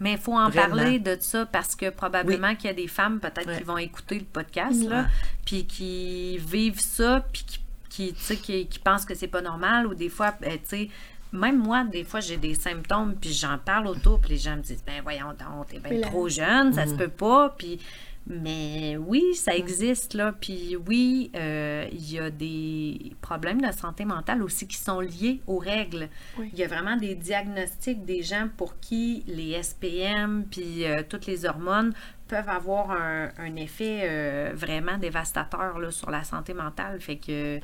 Mais 0.00 0.12
il 0.12 0.18
faut 0.18 0.34
en 0.34 0.48
Vraiment. 0.48 0.76
parler 0.76 0.98
de 1.00 1.16
ça 1.18 1.44
parce 1.46 1.74
que 1.74 1.90
probablement 1.90 2.54
qu'il 2.54 2.66
y 2.66 2.70
a 2.70 2.74
des 2.74 2.86
femmes 2.86 3.18
peut-être 3.18 3.48
Ouais. 3.48 3.58
qui 3.58 3.64
vont 3.64 3.78
écouter 3.78 4.18
le 4.20 4.24
podcast, 4.26 4.80
là, 4.88 5.00
Ouais. 5.00 5.06
puis 5.44 5.64
qui 5.66 6.38
vivent 6.38 6.80
ça, 6.80 7.26
puis 7.32 7.44
qui, 7.44 7.60
qui, 7.88 8.12
tu 8.14 8.20
sais, 8.22 8.36
qui, 8.36 8.66
qui 8.68 8.78
pensent 8.78 9.04
que 9.04 9.14
c'est 9.16 9.26
pas 9.26 9.40
normal, 9.42 9.86
ou 9.88 9.94
des 9.94 10.08
fois, 10.08 10.34
ben, 10.40 10.52
tu 10.52 10.58
sais, 10.66 10.88
même 11.32 11.58
moi, 11.58 11.82
des 11.84 12.04
fois, 12.04 12.20
j'ai 12.20 12.36
des 12.36 12.54
symptômes, 12.54 13.14
puis 13.20 13.32
j'en 13.32 13.58
parle 13.58 13.86
autour, 13.88 14.20
puis 14.20 14.30
les 14.30 14.38
gens 14.38 14.56
me 14.56 14.62
disent, 14.62 14.82
ben 14.86 15.02
voyons 15.02 15.30
donc, 15.38 15.66
t'es 15.68 15.78
bien 15.80 16.00
trop 16.02 16.28
jeune, 16.28 16.68
Mhm. 16.68 16.72
ça 16.74 16.86
se 16.86 16.94
peut 16.94 17.08
pas, 17.08 17.54
puis... 17.58 17.80
Mais 18.28 18.98
oui, 18.98 19.34
ça 19.34 19.56
existe, 19.56 20.12
là. 20.12 20.32
Puis 20.38 20.76
oui, 20.86 21.30
euh, 21.34 21.86
il 21.90 22.12
y 22.12 22.18
a 22.18 22.28
des 22.28 23.12
problèmes 23.22 23.62
de 23.62 23.72
santé 23.72 24.04
mentale 24.04 24.42
aussi 24.42 24.68
qui 24.68 24.76
sont 24.76 25.00
liés 25.00 25.40
aux 25.46 25.58
règles. 25.58 26.08
Oui. 26.38 26.50
Il 26.52 26.58
y 26.58 26.62
a 26.62 26.68
vraiment 26.68 26.96
des 26.96 27.14
diagnostics 27.14 28.04
des 28.04 28.22
gens 28.22 28.48
pour 28.56 28.78
qui 28.80 29.24
les 29.26 29.62
SPM 29.62 30.44
puis 30.50 30.84
euh, 30.84 31.02
toutes 31.08 31.24
les 31.24 31.46
hormones 31.46 31.94
peuvent 32.28 32.50
avoir 32.50 32.90
un, 32.90 33.30
un 33.38 33.56
effet 33.56 34.00
euh, 34.02 34.52
vraiment 34.54 34.98
dévastateur 34.98 35.78
là, 35.78 35.90
sur 35.90 36.10
la 36.10 36.22
santé 36.22 36.52
mentale. 36.52 37.00
Fait 37.00 37.16
que 37.16 37.60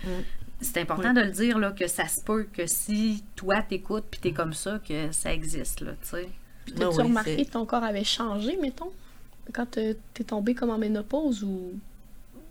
c'est 0.63 0.81
important 0.81 1.13
de 1.13 1.21
le 1.21 1.31
dire 1.31 1.59
là, 1.59 1.73
que 1.73 1.87
ça 1.87 2.09
se 2.09 2.23
peut 2.23 2.47
que 2.51 2.67
si 2.67 3.23
toi 3.37 3.61
t'écoutes 3.61 4.07
puis 4.11 4.21
t'es 4.21 4.33
comme 4.33 4.55
ça, 4.55 4.81
que 4.87 5.13
ça 5.13 5.33
existe, 5.33 5.83
là, 5.83 5.93
tu 6.03 6.09
sais. 6.09 6.29
Puis 6.65 6.75
T'as-tu 6.75 6.97
oui, 6.97 7.03
remarqué 7.03 7.45
que 7.45 7.51
ton 7.51 7.67
corps 7.67 7.85
avait 7.85 8.05
changé, 8.05 8.57
mettons, 8.57 8.91
quand 9.53 9.79
euh, 9.79 9.95
t'es 10.15 10.25
tombée 10.25 10.55
comme 10.55 10.71
en 10.71 10.79
ménopause 10.79 11.43
ou 11.45 11.73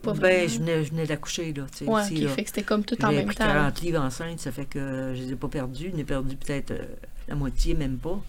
pas 0.01 0.13
ben, 0.13 0.49
je 0.49 0.60
venais, 0.60 0.84
je 0.84 0.91
venais 0.91 1.06
d'accoucher, 1.08 1.53
là, 1.53 1.65
tu 1.71 1.86
sais, 1.86 1.89
Ouais, 1.89 2.03
ici, 2.03 2.17
ok, 2.17 2.23
là. 2.23 2.29
fait 2.29 2.43
que 2.43 2.49
c'était 2.49 2.63
comme 2.63 2.84
tout 2.84 3.03
en 3.06 3.10
J'ai 3.10 3.15
même 3.17 3.25
pris 3.27 3.36
temps. 3.38 3.45
40 3.45 3.82
livres 3.82 4.01
enceinte, 4.01 4.39
ça 4.39 4.51
fait 4.51 4.65
que 4.65 5.13
je 5.15 5.21
les 5.21 5.32
ai 5.32 5.36
pas 5.36 5.47
perdus. 5.47 5.91
J'en 5.91 5.97
ai 5.97 6.03
perdu 6.03 6.36
peut-être 6.36 6.71
euh, 6.71 6.86
la 7.29 7.36
moitié, 7.36 7.73
même 7.73 7.97
pas. 7.97 8.21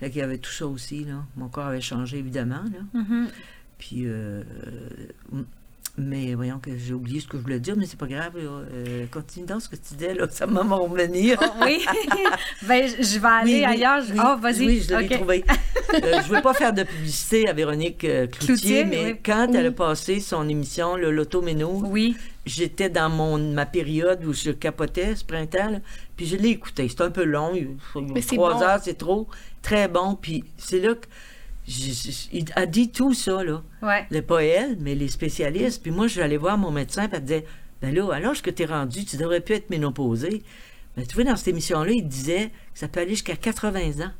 Fait 0.00 0.10
qu'il 0.10 0.18
y 0.18 0.22
avait 0.22 0.38
tout 0.38 0.50
ça 0.50 0.66
aussi, 0.66 1.04
là. 1.04 1.24
Mon 1.36 1.48
corps 1.48 1.66
avait 1.66 1.80
changé, 1.80 2.18
évidemment, 2.18 2.64
là. 2.94 3.00
Puis, 3.78 4.06
euh, 4.06 4.42
euh, 5.32 5.42
mais 5.98 6.34
voyons 6.34 6.58
que 6.58 6.70
j'ai 6.76 6.92
oublié 6.92 7.20
ce 7.20 7.26
que 7.26 7.38
je 7.38 7.42
voulais 7.42 7.60
dire, 7.60 7.74
mais 7.76 7.86
c'est 7.86 7.98
pas 7.98 8.06
grave. 8.06 8.32
Euh, 8.36 9.06
continue 9.10 9.46
dans 9.46 9.60
ce 9.60 9.68
que 9.68 9.76
tu 9.76 9.94
disais, 9.94 10.14
là. 10.14 10.26
Ça 10.30 10.46
m'a 10.46 10.60
revenir. 10.62 11.38
Oui. 11.62 11.84
ben, 12.66 12.86
je 13.00 13.18
vais 13.18 13.26
aller 13.28 13.54
Oui, 13.54 13.64
ailleurs. 13.64 14.02
Je- 14.02 14.12
oui, 14.12 14.18
oh, 14.22 14.36
vas-y. 14.40 14.66
Oui, 14.66 14.86
je 14.88 14.94
OK. 14.94 15.10
trouvé. 15.10 15.44
Euh, 15.94 16.20
je 16.26 16.32
veux 16.34 16.42
pas 16.42 16.52
faire 16.52 16.72
de 16.72 16.82
publicité 16.82 17.48
à 17.48 17.52
Véronique 17.52 18.02
euh, 18.04 18.26
Cloutier, 18.26 18.46
Cloutier, 18.46 18.84
mais 18.84 19.20
quand 19.24 19.46
elle 19.54 19.66
a 19.66 19.70
passé 19.70 20.18
son 20.18 20.48
émission, 20.48 20.96
le 20.96 21.12
Loto-Méno, 21.12 21.80
Oui. 21.86 22.16
j'étais 22.44 22.88
dans 22.90 23.08
mon, 23.08 23.38
ma 23.38 23.66
période 23.66 24.24
où 24.24 24.32
je 24.32 24.50
capotais 24.50 25.14
ce 25.14 25.24
printemps, 25.24 25.70
là, 25.70 25.78
puis 26.16 26.26
je 26.26 26.34
l'ai 26.36 26.48
écouté. 26.48 26.88
C'est 26.88 27.02
un 27.02 27.10
peu 27.12 27.22
long, 27.22 27.52
trois 28.26 28.54
bon. 28.54 28.62
heures, 28.62 28.80
c'est 28.82 28.98
trop. 28.98 29.28
Très 29.62 29.86
bon, 29.86 30.16
puis 30.20 30.42
c'est 30.58 30.80
là 30.80 30.94
que 30.94 31.06
il 31.68 32.44
a 32.54 32.66
dit 32.66 32.90
tout 32.90 33.14
ça, 33.14 33.42
là. 33.42 33.62
Ouais. 33.82 34.06
Le, 34.10 34.20
pas 34.22 34.42
elle, 34.44 34.76
mais 34.80 34.94
les 34.94 35.08
spécialistes. 35.08 35.82
Puis 35.82 35.90
moi, 35.90 36.06
je 36.06 36.12
suis 36.12 36.20
allée 36.22 36.36
voir 36.36 36.56
mon 36.58 36.70
médecin, 36.70 37.08
puis 37.08 37.16
elle 37.16 37.24
disait 37.24 37.44
Ben 37.82 37.94
là, 37.94 38.18
l'âge 38.18 38.42
que 38.42 38.50
tu 38.50 38.62
es 38.62 38.66
rendu, 38.66 39.04
tu 39.04 39.16
devrais 39.16 39.40
plus 39.40 39.54
être 39.56 39.70
ménopausée. 39.70 40.42
Mais 40.96 41.04
tu 41.04 41.14
vois, 41.14 41.24
dans 41.24 41.36
cette 41.36 41.48
émission-là, 41.48 41.90
il 41.92 42.06
disait 42.08 42.48
que 42.72 42.78
ça 42.78 42.88
peut 42.88 43.00
aller 43.00 43.10
jusqu'à 43.10 43.36
80 43.36 44.04
ans. 44.06 44.12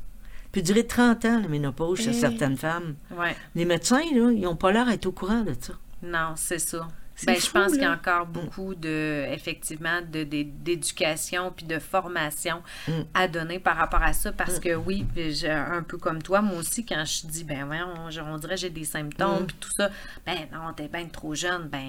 Puis 0.51 0.61
durer 0.61 0.85
30 0.85 1.25
ans, 1.25 1.39
la 1.41 1.47
ménopause, 1.47 1.99
chez 1.99 2.11
Eh. 2.11 2.13
certaines 2.13 2.57
femmes. 2.57 2.95
Ouais. 3.17 3.35
Les 3.55 3.65
médecins, 3.65 4.03
là, 4.13 4.31
ils 4.31 4.41
n'ont 4.41 4.55
pas 4.55 4.71
l'air 4.71 4.85
d'être 4.85 5.05
au 5.07 5.11
courant 5.11 5.41
de 5.41 5.53
ça. 5.59 5.73
Non, 6.03 6.33
c'est 6.35 6.59
ça. 6.59 6.87
Ben, 7.25 7.35
je 7.35 7.49
pense 7.49 7.71
qu'il 7.73 7.81
y 7.81 7.85
a 7.85 7.91
encore 7.93 8.27
beaucoup 8.27 8.75
de, 8.75 9.25
effectivement, 9.31 10.01
de, 10.01 10.23
de- 10.23 10.43
d'éducation 10.43 11.51
puis 11.55 11.65
de 11.65 11.79
formation 11.79 12.61
Mm. 12.87 12.91
à 13.13 13.27
donner 13.27 13.59
par 13.59 13.75
rapport 13.77 14.03
à 14.03 14.13
ça 14.13 14.31
parce 14.31 14.59
que 14.59 14.75
oui, 14.75 15.05
un 15.49 15.81
peu 15.83 15.97
comme 15.97 16.21
toi, 16.21 16.41
moi 16.41 16.57
aussi, 16.59 16.85
quand 16.85 17.03
je 17.05 17.25
dis, 17.27 17.43
ben 17.43 17.65
voyons, 17.65 18.09
je- 18.09 18.21
on 18.21 18.37
dirait 18.37 18.57
j'ai 18.57 18.69
des 18.69 18.85
symptômes 18.85 19.43
Mm. 19.43 19.47
puis 19.47 19.55
tout 19.59 19.71
ça, 19.75 19.89
ben 20.25 20.35
non, 20.53 20.73
t'es 20.75 20.87
bien 20.87 21.05
trop 21.07 21.33
jeune, 21.33 21.63
ben 21.69 21.81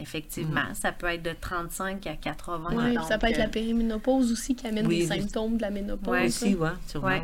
effectivement, 0.00 0.72
ça 0.74 0.92
peut 0.92 1.06
être 1.08 1.22
de 1.22 1.34
35 1.40 2.06
à 2.06 2.14
80. 2.16 2.70
Ouais, 2.76 2.84
puis 2.86 2.94
donc, 2.96 3.04
ça 3.06 3.18
peut 3.18 3.26
être 3.26 3.36
euh, 3.38 3.42
la 3.42 3.48
périménopause 3.48 4.30
aussi 4.32 4.54
qui 4.54 4.66
amène 4.66 4.86
Oui, 4.86 5.00
des 5.06 5.10
oui. 5.10 5.20
symptômes 5.20 5.56
de 5.56 5.62
la 5.62 5.70
ménopause. 5.70 6.14
Là. 6.14 6.24
Aussi, 6.24 6.54
ouais, 6.54 6.68
sûrement, 6.86 7.08
Ouais. 7.08 7.22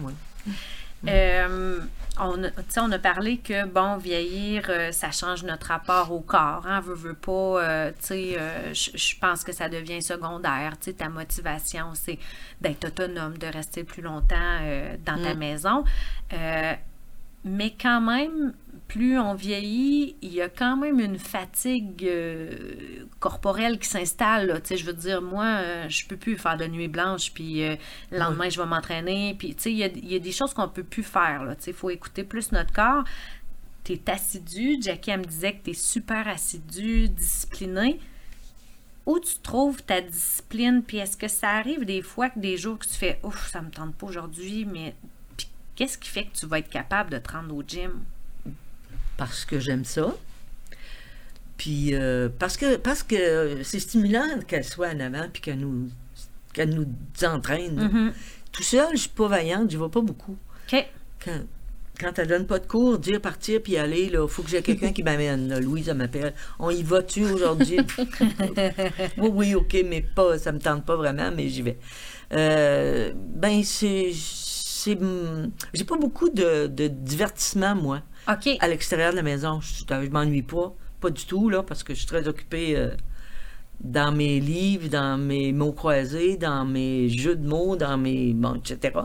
Euh, 1.09 1.81
on, 2.21 2.43
on 2.79 2.93
a 2.93 2.99
parlé 2.99 3.38
que, 3.38 3.67
bon, 3.67 3.97
vieillir, 3.97 4.67
euh, 4.69 4.93
ça 4.93 5.11
change 5.11 5.43
notre 5.45 5.67
rapport 5.69 6.12
au 6.12 6.21
corps. 6.21 6.64
Hein, 6.67 6.81
veut, 6.81 6.95
veut 6.95 7.14
pas, 7.14 7.33
euh, 7.33 7.90
tu 7.99 8.07
sais, 8.07 8.38
je 8.73 9.19
pense 9.21 9.43
que 9.45 9.53
ça 9.53 9.69
devient 9.69 10.01
secondaire. 10.03 10.75
Tu 10.81 10.90
sais, 10.90 10.93
ta 10.95 11.09
motivation, 11.09 11.87
c'est 11.95 12.19
d'être 12.61 12.87
autonome, 12.87 13.37
de 13.38 13.47
rester 13.49 13.85
plus 13.85 14.03
longtemps 14.03 14.59
dans 15.05 15.23
ta 15.23 15.35
Mm. 15.35 15.38
maison. 15.38 15.85
Mais 17.47 17.75
quand 17.81 18.01
même, 18.01 18.55
plus 18.88 19.18
on 19.18 19.35
vieillit, 19.35 20.16
il 20.23 20.33
y 20.33 20.40
a 20.40 20.49
quand 20.49 20.77
même 20.77 21.01
une 21.01 21.18
fatigue 21.18 22.05
euh, 22.07 23.07
corporelle 23.18 23.79
qui 23.79 23.88
s'installe. 23.88 24.47
là. 24.47 24.61
Tu 24.61 24.68
sais, 24.68 24.77
je 24.77 24.85
veux 24.85 24.92
dire, 24.92 25.23
moi, 25.23 25.44
euh, 25.44 25.88
je 25.88 26.07
peux 26.07 26.16
plus 26.16 26.37
faire 26.37 26.57
de 26.57 26.66
nuit 26.66 26.88
blanche, 26.88 27.33
puis 27.33 27.64
euh, 27.64 27.77
le 28.11 28.18
lendemain, 28.18 28.49
je 28.49 28.61
vais 28.61 28.66
m'entraîner. 28.66 29.35
Puis, 29.38 29.55
tu 29.55 29.62
sais, 29.62 29.73
il 29.73 29.79
y 29.79 29.85
a, 29.85 29.88
il 29.88 30.12
y 30.12 30.14
a 30.14 30.18
des 30.18 30.33
choses 30.33 30.55
qu'on 30.55 30.68
peut 30.68 30.85
plus 30.85 31.03
faire. 31.03 31.44
là. 31.44 31.57
Tu 31.57 31.64
sais, 31.64 31.70
il 31.70 31.77
faut 31.77 31.90
écouter 31.90 32.25
plus 32.25 32.53
notre 32.53 32.73
corps. 32.73 33.05
Tu 33.85 33.94
es 33.94 34.11
assidu. 34.11 34.77
Jackie, 34.81 35.11
elle 35.11 35.20
me 35.20 35.25
disait 35.25 35.55
que 35.55 35.64
tu 35.64 35.70
es 35.70 35.75
super 35.75 36.29
assidu, 36.29 37.09
discipliné. 37.09 37.99
Où 39.07 39.18
tu 39.18 39.37
trouves 39.42 39.83
ta 39.83 40.01
discipline? 40.01 40.83
Puis 40.83 40.99
est-ce 40.99 41.16
que 41.16 41.29
ça 41.29 41.51
arrive 41.51 41.85
des 41.85 42.01
fois 42.01 42.31
que 42.31 42.38
des 42.38 42.57
jours 42.57 42.79
que 42.79 42.87
tu 42.87 42.94
fais 42.94 43.20
Ouf, 43.23 43.51
ça 43.51 43.61
me 43.61 43.70
tente 43.70 43.94
pas 43.97 44.07
aujourd'hui, 44.07 44.64
mais 44.64 44.94
qu'est-ce 45.75 45.99
qui 45.99 46.09
fait 46.09 46.27
que 46.27 46.35
tu 46.35 46.47
vas 46.47 46.61
être 46.61 46.70
capable 46.70 47.11
de 47.11 47.18
te 47.18 47.33
rendre 47.33 47.55
au 47.55 47.62
gym? 47.62 48.03
Parce 49.16 49.44
que 49.44 49.59
j'aime 49.61 49.85
ça. 49.85 50.14
Puis 51.57 51.94
euh, 51.94 52.29
parce 52.38 52.57
que 52.57 52.77
parce 52.77 53.03
que 53.03 53.62
c'est 53.62 53.79
stimulant 53.81 54.40
qu'elle 54.46 54.64
soit 54.64 54.88
en 54.88 55.00
avant 55.00 55.29
puis 55.33 55.40
qu'elle 55.40 55.59
nous 55.61 55.88
qu'elle 56.53 56.70
nous 56.74 56.87
entraîne. 57.24 57.81
Mhm. 57.81 58.12
Tout 58.53 58.62
seul, 58.62 58.90
je 58.92 59.00
suis 59.03 59.09
pas 59.09 59.29
vaillante, 59.29 59.70
je 59.70 59.79
vais 59.79 59.88
pas 59.88 60.00
beaucoup. 60.00 60.37
Quand, 61.24 61.40
quand 62.00 62.18
elle 62.18 62.29
donne 62.29 62.46
pas 62.46 62.59
de 62.61 62.66
cours, 62.66 62.98
dire 62.98 63.20
partir 63.20 63.61
puis 63.62 63.77
aller, 63.77 64.09
là, 64.09 64.27
faut 64.29 64.42
que 64.42 64.50
j'ai 64.50 64.62
quelqu'un 64.62 64.92
qui 64.92 65.03
m'amène. 65.03 65.59
Louise, 65.59 65.88
elle 65.88 65.96
m'appelle. 65.96 66.35
On 66.59 66.70
y 66.70 66.83
va-tu 66.83 67.24
aujourd'hui? 67.24 67.79
oui, 69.18 69.29
oui, 69.33 69.55
OK, 69.55 69.77
mais 69.88 70.03
pas, 70.03 70.38
ça 70.38 70.53
me 70.53 70.59
tente 70.61 70.85
pas 70.85 70.96
vraiment, 70.96 71.31
mais 71.35 71.48
j'y 71.48 71.62
vais. 71.62 71.79
Euh, 72.33 73.12
ben, 73.16 73.62
c'est. 73.64 74.12
hum, 74.88 75.50
J'ai 75.72 75.85
pas 75.85 75.96
beaucoup 75.96 76.29
de, 76.29 76.68
de 76.68 76.88
divertissement, 76.88 77.74
moi 77.74 78.03
OK. 78.29 78.49
à 78.61 78.69
l'extérieur 78.69 79.11
de 79.13 79.17
la 79.17 79.23
maison. 79.23 79.61
Je, 79.61 79.85
je 79.89 80.11
m'ennuie 80.11 80.43
pas. 80.43 80.73
Pas 81.01 81.11
du 81.11 81.25
tout, 81.27 81.49
là, 81.51 81.63
parce 81.63 81.83
que 81.83 81.93
je 81.95 81.99
suis 81.99 82.07
très 82.07 82.27
occupée 82.29 82.77
euh, 82.77 82.91
dans 83.81 84.13
mes 84.13 84.41
livres, 84.41 84.89
dans 84.89 85.19
mes 85.19 85.53
mots 85.53 85.73
croisés, 85.73 86.37
dans 86.37 86.65
mes 86.65 87.09
jeux 87.09 87.37
de 87.37 87.47
mots, 87.47 87.77
dans 87.77 87.97
mes. 87.99 88.33
Bon, 88.33 88.55
etc. 88.55 88.99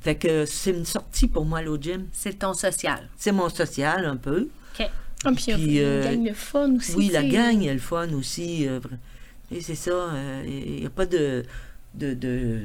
Fait 0.00 0.16
que 0.16 0.44
c'est 0.44 0.70
une 0.70 0.84
sortie 0.84 1.26
pour 1.28 1.44
moi, 1.44 1.62
le 1.62 1.76
gym. 1.76 2.06
C'est 2.12 2.38
ton 2.40 2.52
social. 2.54 3.08
C'est 3.16 3.32
mon 3.32 3.48
social, 3.48 4.04
un 4.04 4.16
peu. 4.16 4.48
OK. 4.78 4.86
Ah, 5.24 5.32
puis 5.32 5.44
il 5.48 5.50
y 5.50 5.52
a 5.52 5.56
Puis, 5.56 5.78
une 5.78 5.84
euh, 5.84 6.04
gang 6.14 6.28
de 6.28 6.32
fun 6.34 6.76
aussi. 6.76 6.94
Oui, 6.94 7.10
la 7.12 7.24
gang, 7.24 7.66
a 7.68 7.72
le 7.72 7.78
fun 7.80 8.12
aussi. 8.12 8.68
euh, 8.68 8.78
et 9.50 9.60
c'est 9.62 9.74
ça. 9.74 9.90
euh, 9.90 10.44
Il 10.46 10.80
n'y 10.80 10.86
a 10.86 10.90
pas 10.90 11.06
de. 11.06 11.44
de, 11.94 12.14
de- 12.14 12.60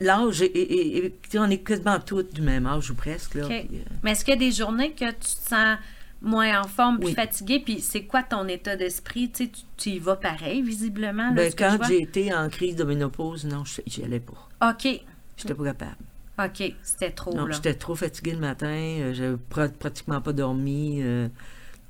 L'âge, 0.00 0.42
et, 0.42 0.46
et- 0.46 0.96
et- 1.06 1.10
tu 1.22 1.30
sais, 1.30 1.38
on 1.38 1.48
est 1.50 1.58
quasiment 1.58 1.98
tous 2.00 2.22
du 2.22 2.40
même 2.42 2.66
âge 2.66 2.90
ou 2.90 2.94
presque. 2.94 3.34
Là, 3.34 3.46
OK. 3.46 3.48
puis, 3.68 3.78
euh, 3.78 3.82
Mais 4.02 4.12
est-ce 4.12 4.24
qu'il 4.24 4.34
y 4.34 4.36
a 4.36 4.40
des 4.40 4.52
journées 4.52 4.92
que 4.92 5.10
tu 5.10 5.18
te 5.20 5.48
sens 5.48 5.78
moins 6.20 6.60
en 6.62 6.66
forme, 6.66 6.98
plus 6.98 7.08
Oui. 7.08 7.14
fatigué, 7.14 7.60
puis 7.64 7.80
c'est 7.80 8.02
quoi 8.04 8.22
ton 8.22 8.46
état 8.48 8.76
d'esprit? 8.76 9.30
Tu, 9.76 9.90
y 9.90 9.98
vas 9.98 10.16
pareil, 10.16 10.62
visiblement. 10.62 11.28
Là, 11.28 11.34
ben, 11.34 11.52
quand 11.56 11.78
j'ai 11.86 12.02
été 12.02 12.34
en 12.34 12.48
crise 12.48 12.76
de 12.76 12.84
ménopause, 12.84 13.44
non, 13.44 13.62
j'y 13.86 14.02
allais 14.04 14.20
pas. 14.20 14.48
OK. 14.70 15.00
J'étais 15.36 15.54
pas 15.54 15.64
capable. 15.64 15.96
OK. 16.40 16.72
C'était 16.82 17.10
trop, 17.10 17.34
Non, 17.34 17.50
j'étais 17.50 17.74
trop 17.74 17.94
fatiguée 17.94 18.32
le 18.32 18.38
matin. 18.38 18.66
euh, 18.68 19.12
J'avais 19.14 19.36
pra- 19.50 19.72
pratiquement 19.72 20.20
pas 20.20 20.32
dormi. 20.32 21.00
euh, 21.02 21.28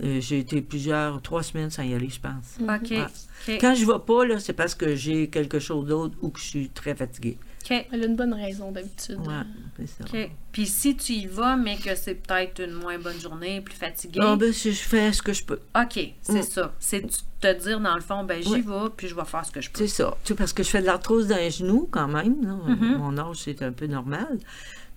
euh, 0.03 0.21
j'ai 0.21 0.39
été 0.39 0.63
plusieurs, 0.63 1.21
trois 1.23 1.43
semaines 1.43 1.71
sans 1.71 1.83
y 1.83 1.93
aller, 1.95 2.09
je 2.09 2.21
pense. 2.21 2.57
OK. 2.63 3.59
Quand 3.61 3.75
je 3.75 3.85
vais 3.85 3.99
pas, 4.07 4.39
c'est 4.39 4.53
parce 4.53 4.75
que 4.75 4.95
j'ai 4.95 5.29
quelque 5.29 5.59
chose 5.59 5.87
d'autre 5.87 6.17
ou 6.23 6.29
que 6.31 6.39
je 6.41 6.45
suis 6.45 6.69
très 6.69 6.95
fatiguée. 6.95 7.37
OK. 7.71 7.87
Elle 7.93 8.03
a 8.03 8.07
une 8.07 8.17
bonne 8.17 8.35
raison 8.35 8.73
d'habitude. 8.73 9.19
Ouais, 9.19 9.43
c'est 9.79 9.87
ça. 9.89 10.05
OK. 10.05 10.31
Puis 10.53 10.67
si 10.67 10.97
tu 10.97 11.13
y 11.13 11.27
vas, 11.27 11.57
mais 11.57 11.77
que 11.77 11.95
c'est 11.95 12.15
peut-être 12.15 12.63
une 12.65 12.73
moins 12.73 12.99
bonne 12.99 13.21
journée, 13.21 13.61
plus 13.61 13.75
fatigué. 13.75 14.21
Ah, 14.23 14.37
ben, 14.37 14.53
si 14.53 14.73
je 14.73 14.81
fais 14.83 15.13
ce 15.13 15.23
que 15.23 15.33
je 15.33 15.45
peux. 15.45 15.61
OK, 15.77 15.99
c'est 16.23 16.33
Mm. 16.33 16.43
ça. 16.43 16.75
C'est 16.79 17.05
te 17.41 17.53
dire, 17.63 17.81
dans 17.81 17.95
le 17.95 18.01
fond, 18.01 18.25
ben 18.25 18.43
j'y 18.43 18.49
Ouais. 18.51 18.61
vais, 18.61 18.91
puis 18.97 19.07
je 19.09 19.15
vais 19.15 19.25
faire 19.25 19.45
ce 19.45 19.53
que 19.53 19.61
je 19.61 19.71
peux. 19.71 19.79
C'est 19.79 19.89
ça. 20.03 20.17
Tu 20.25 20.29
sais, 20.29 20.35
parce 20.35 20.53
que 20.53 20.63
je 20.63 20.69
fais 20.71 20.81
de 20.81 20.87
l'arthrose 20.87 21.29
dans 21.29 21.37
les 21.37 21.51
genoux 21.51 21.89
quand 21.91 22.09
même. 22.09 22.35
Mhm. 22.67 22.97
Mon 22.99 23.17
âge, 23.19 23.37
c'est 23.45 23.63
un 23.63 23.73
peu 23.73 23.87
normal. 23.87 24.39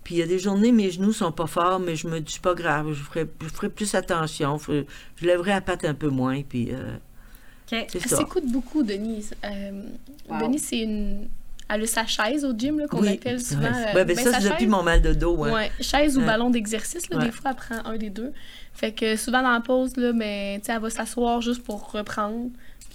Puis 0.03 0.15
il 0.15 0.17
y 0.17 0.23
a 0.23 0.25
des 0.25 0.39
journées, 0.39 0.71
mes 0.71 0.89
genoux 0.89 1.13
sont 1.13 1.31
pas 1.31 1.45
forts, 1.45 1.79
mais 1.79 1.95
je 1.95 2.07
me 2.07 2.19
dis, 2.19 2.39
pas 2.39 2.55
grave, 2.55 2.91
je 2.93 3.03
ferai, 3.03 3.27
je 3.43 3.47
ferai 3.49 3.69
plus 3.69 3.93
attention. 3.93 4.57
Je 4.57 4.83
lèverai 5.25 5.51
la 5.51 5.61
patte 5.61 5.85
un 5.85 5.93
peu 5.93 6.07
moins, 6.09 6.41
puis 6.41 6.69
euh, 6.73 6.95
OK. 6.95 7.85
c'est 7.87 7.95
Elle 7.95 8.01
ça. 8.07 8.17
s'écoute 8.17 8.45
beaucoup, 8.47 8.81
Denise. 8.81 9.33
Euh, 9.43 9.83
Wow. 10.27 10.39
Denise, 10.47 10.63
c'est 10.63 10.79
une. 10.79 11.27
Elle 11.73 11.83
a 11.83 11.87
sa 11.87 12.05
chaise 12.05 12.43
au 12.43 12.53
gym, 12.57 12.85
qu'on 12.89 13.01
Oui. 13.01 13.09
appelle 13.13 13.39
souvent. 13.41 13.63
Euh, 13.67 13.93
ben, 13.93 14.05
ben, 14.05 14.15
ça, 14.17 14.33
c'est 14.39 14.43
depuis 14.49 14.59
chaise- 14.61 14.67
mon 14.69 14.83
mal 14.83 15.01
de 15.01 15.13
dos. 15.13 15.43
hein. 15.43 15.51
Ouais, 15.53 15.71
chaise 15.79 16.17
ou 16.17 16.21
ballon 16.21 16.49
d'exercice, 16.49 17.07
des 17.09 17.31
fois, 17.31 17.51
elle 17.51 17.55
prend 17.55 17.89
un 17.89 17.97
des 17.97 18.09
deux. 18.09 18.33
Fait 18.73 18.91
que 18.91 19.15
souvent 19.15 19.41
dans 19.41 19.51
la 19.51 19.59
pause, 19.61 19.95
là, 19.97 20.11
sais, 20.11 20.61
elle 20.73 20.79
va 20.81 20.89
s'asseoir 20.89 21.41
juste 21.41 21.63
pour 21.63 21.91
reprendre. 21.91 22.49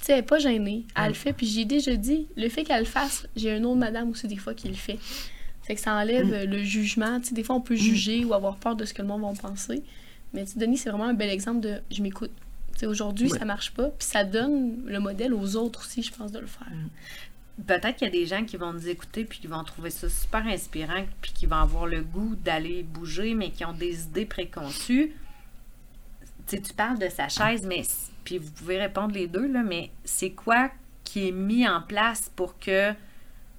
Elle 0.08 0.16
n'est 0.16 0.22
pas 0.22 0.38
gênée. 0.38 0.84
Elle 0.96 1.08
le 1.08 1.14
fait, 1.14 1.32
puis 1.32 1.46
j'ai 1.46 1.64
déjà 1.64 1.96
dit, 1.96 2.26
le 2.36 2.48
fait 2.48 2.62
qu'elle 2.64 2.80
le 2.80 2.84
fasse, 2.84 3.26
j'ai 3.34 3.56
une 3.56 3.64
autre 3.66 3.78
madame 3.78 4.10
aussi, 4.10 4.28
des 4.28 4.36
fois, 4.36 4.54
qui 4.54 4.68
le 4.68 4.74
fait. 4.74 4.98
Fait 5.64 5.74
que 5.74 5.80
ça 5.80 5.94
enlève 5.94 6.26
Mm. 6.26 6.50
le 6.50 6.62
jugement. 6.62 7.18
Des 7.32 7.42
fois, 7.42 7.56
on 7.56 7.60
peut 7.60 7.74
juger 7.74 8.24
ou 8.24 8.32
avoir 8.34 8.56
peur 8.56 8.76
de 8.76 8.84
ce 8.84 8.94
que 8.94 9.02
le 9.02 9.08
monde 9.08 9.22
va 9.22 9.32
penser. 9.48 9.82
Mais 10.32 10.44
Denis, 10.54 10.76
c'est 10.78 10.90
vraiment 10.90 11.06
un 11.06 11.14
bel 11.14 11.30
exemple 11.30 11.60
de 11.60 11.80
je 11.90 12.02
m'écoute. 12.02 12.30
Aujourd'hui, 12.84 13.32
Ouais. 13.32 13.38
ça 13.38 13.44
marche 13.46 13.72
pas, 13.72 13.84
puis 13.88 14.06
ça 14.06 14.22
donne 14.22 14.82
le 14.84 15.00
modèle 15.00 15.32
aux 15.32 15.56
autres 15.56 15.80
aussi, 15.80 16.02
je 16.02 16.12
pense, 16.12 16.30
de 16.30 16.38
le 16.40 16.46
faire. 16.46 16.66
Peut-être 17.64 17.96
qu'il 17.96 18.06
y 18.06 18.10
a 18.10 18.12
des 18.12 18.26
gens 18.26 18.44
qui 18.44 18.56
vont 18.56 18.72
nous 18.72 18.88
écouter 18.88 19.24
puis 19.24 19.38
qui 19.38 19.46
vont 19.46 19.64
trouver 19.64 19.90
ça 19.90 20.10
super 20.10 20.46
inspirant 20.46 21.06
puis 21.22 21.32
qui 21.32 21.46
vont 21.46 21.56
avoir 21.56 21.86
le 21.86 22.02
goût 22.02 22.36
d'aller 22.36 22.82
bouger, 22.82 23.34
mais 23.34 23.50
qui 23.50 23.64
ont 23.64 23.72
des 23.72 24.04
idées 24.04 24.26
préconçues. 24.26 25.14
Tu 26.46 26.56
sais, 26.56 26.62
tu 26.62 26.74
parles 26.74 26.98
de 26.98 27.08
sa 27.08 27.28
chaise, 27.28 27.66
mais 27.66 27.82
puis 28.24 28.38
vous 28.38 28.50
pouvez 28.50 28.78
répondre 28.78 29.14
les 29.14 29.26
deux, 29.26 29.46
là, 29.46 29.62
mais 29.62 29.90
c'est 30.04 30.30
quoi 30.30 30.70
qui 31.04 31.28
est 31.28 31.32
mis 31.32 31.66
en 31.66 31.80
place 31.80 32.30
pour 32.34 32.58
que 32.58 32.92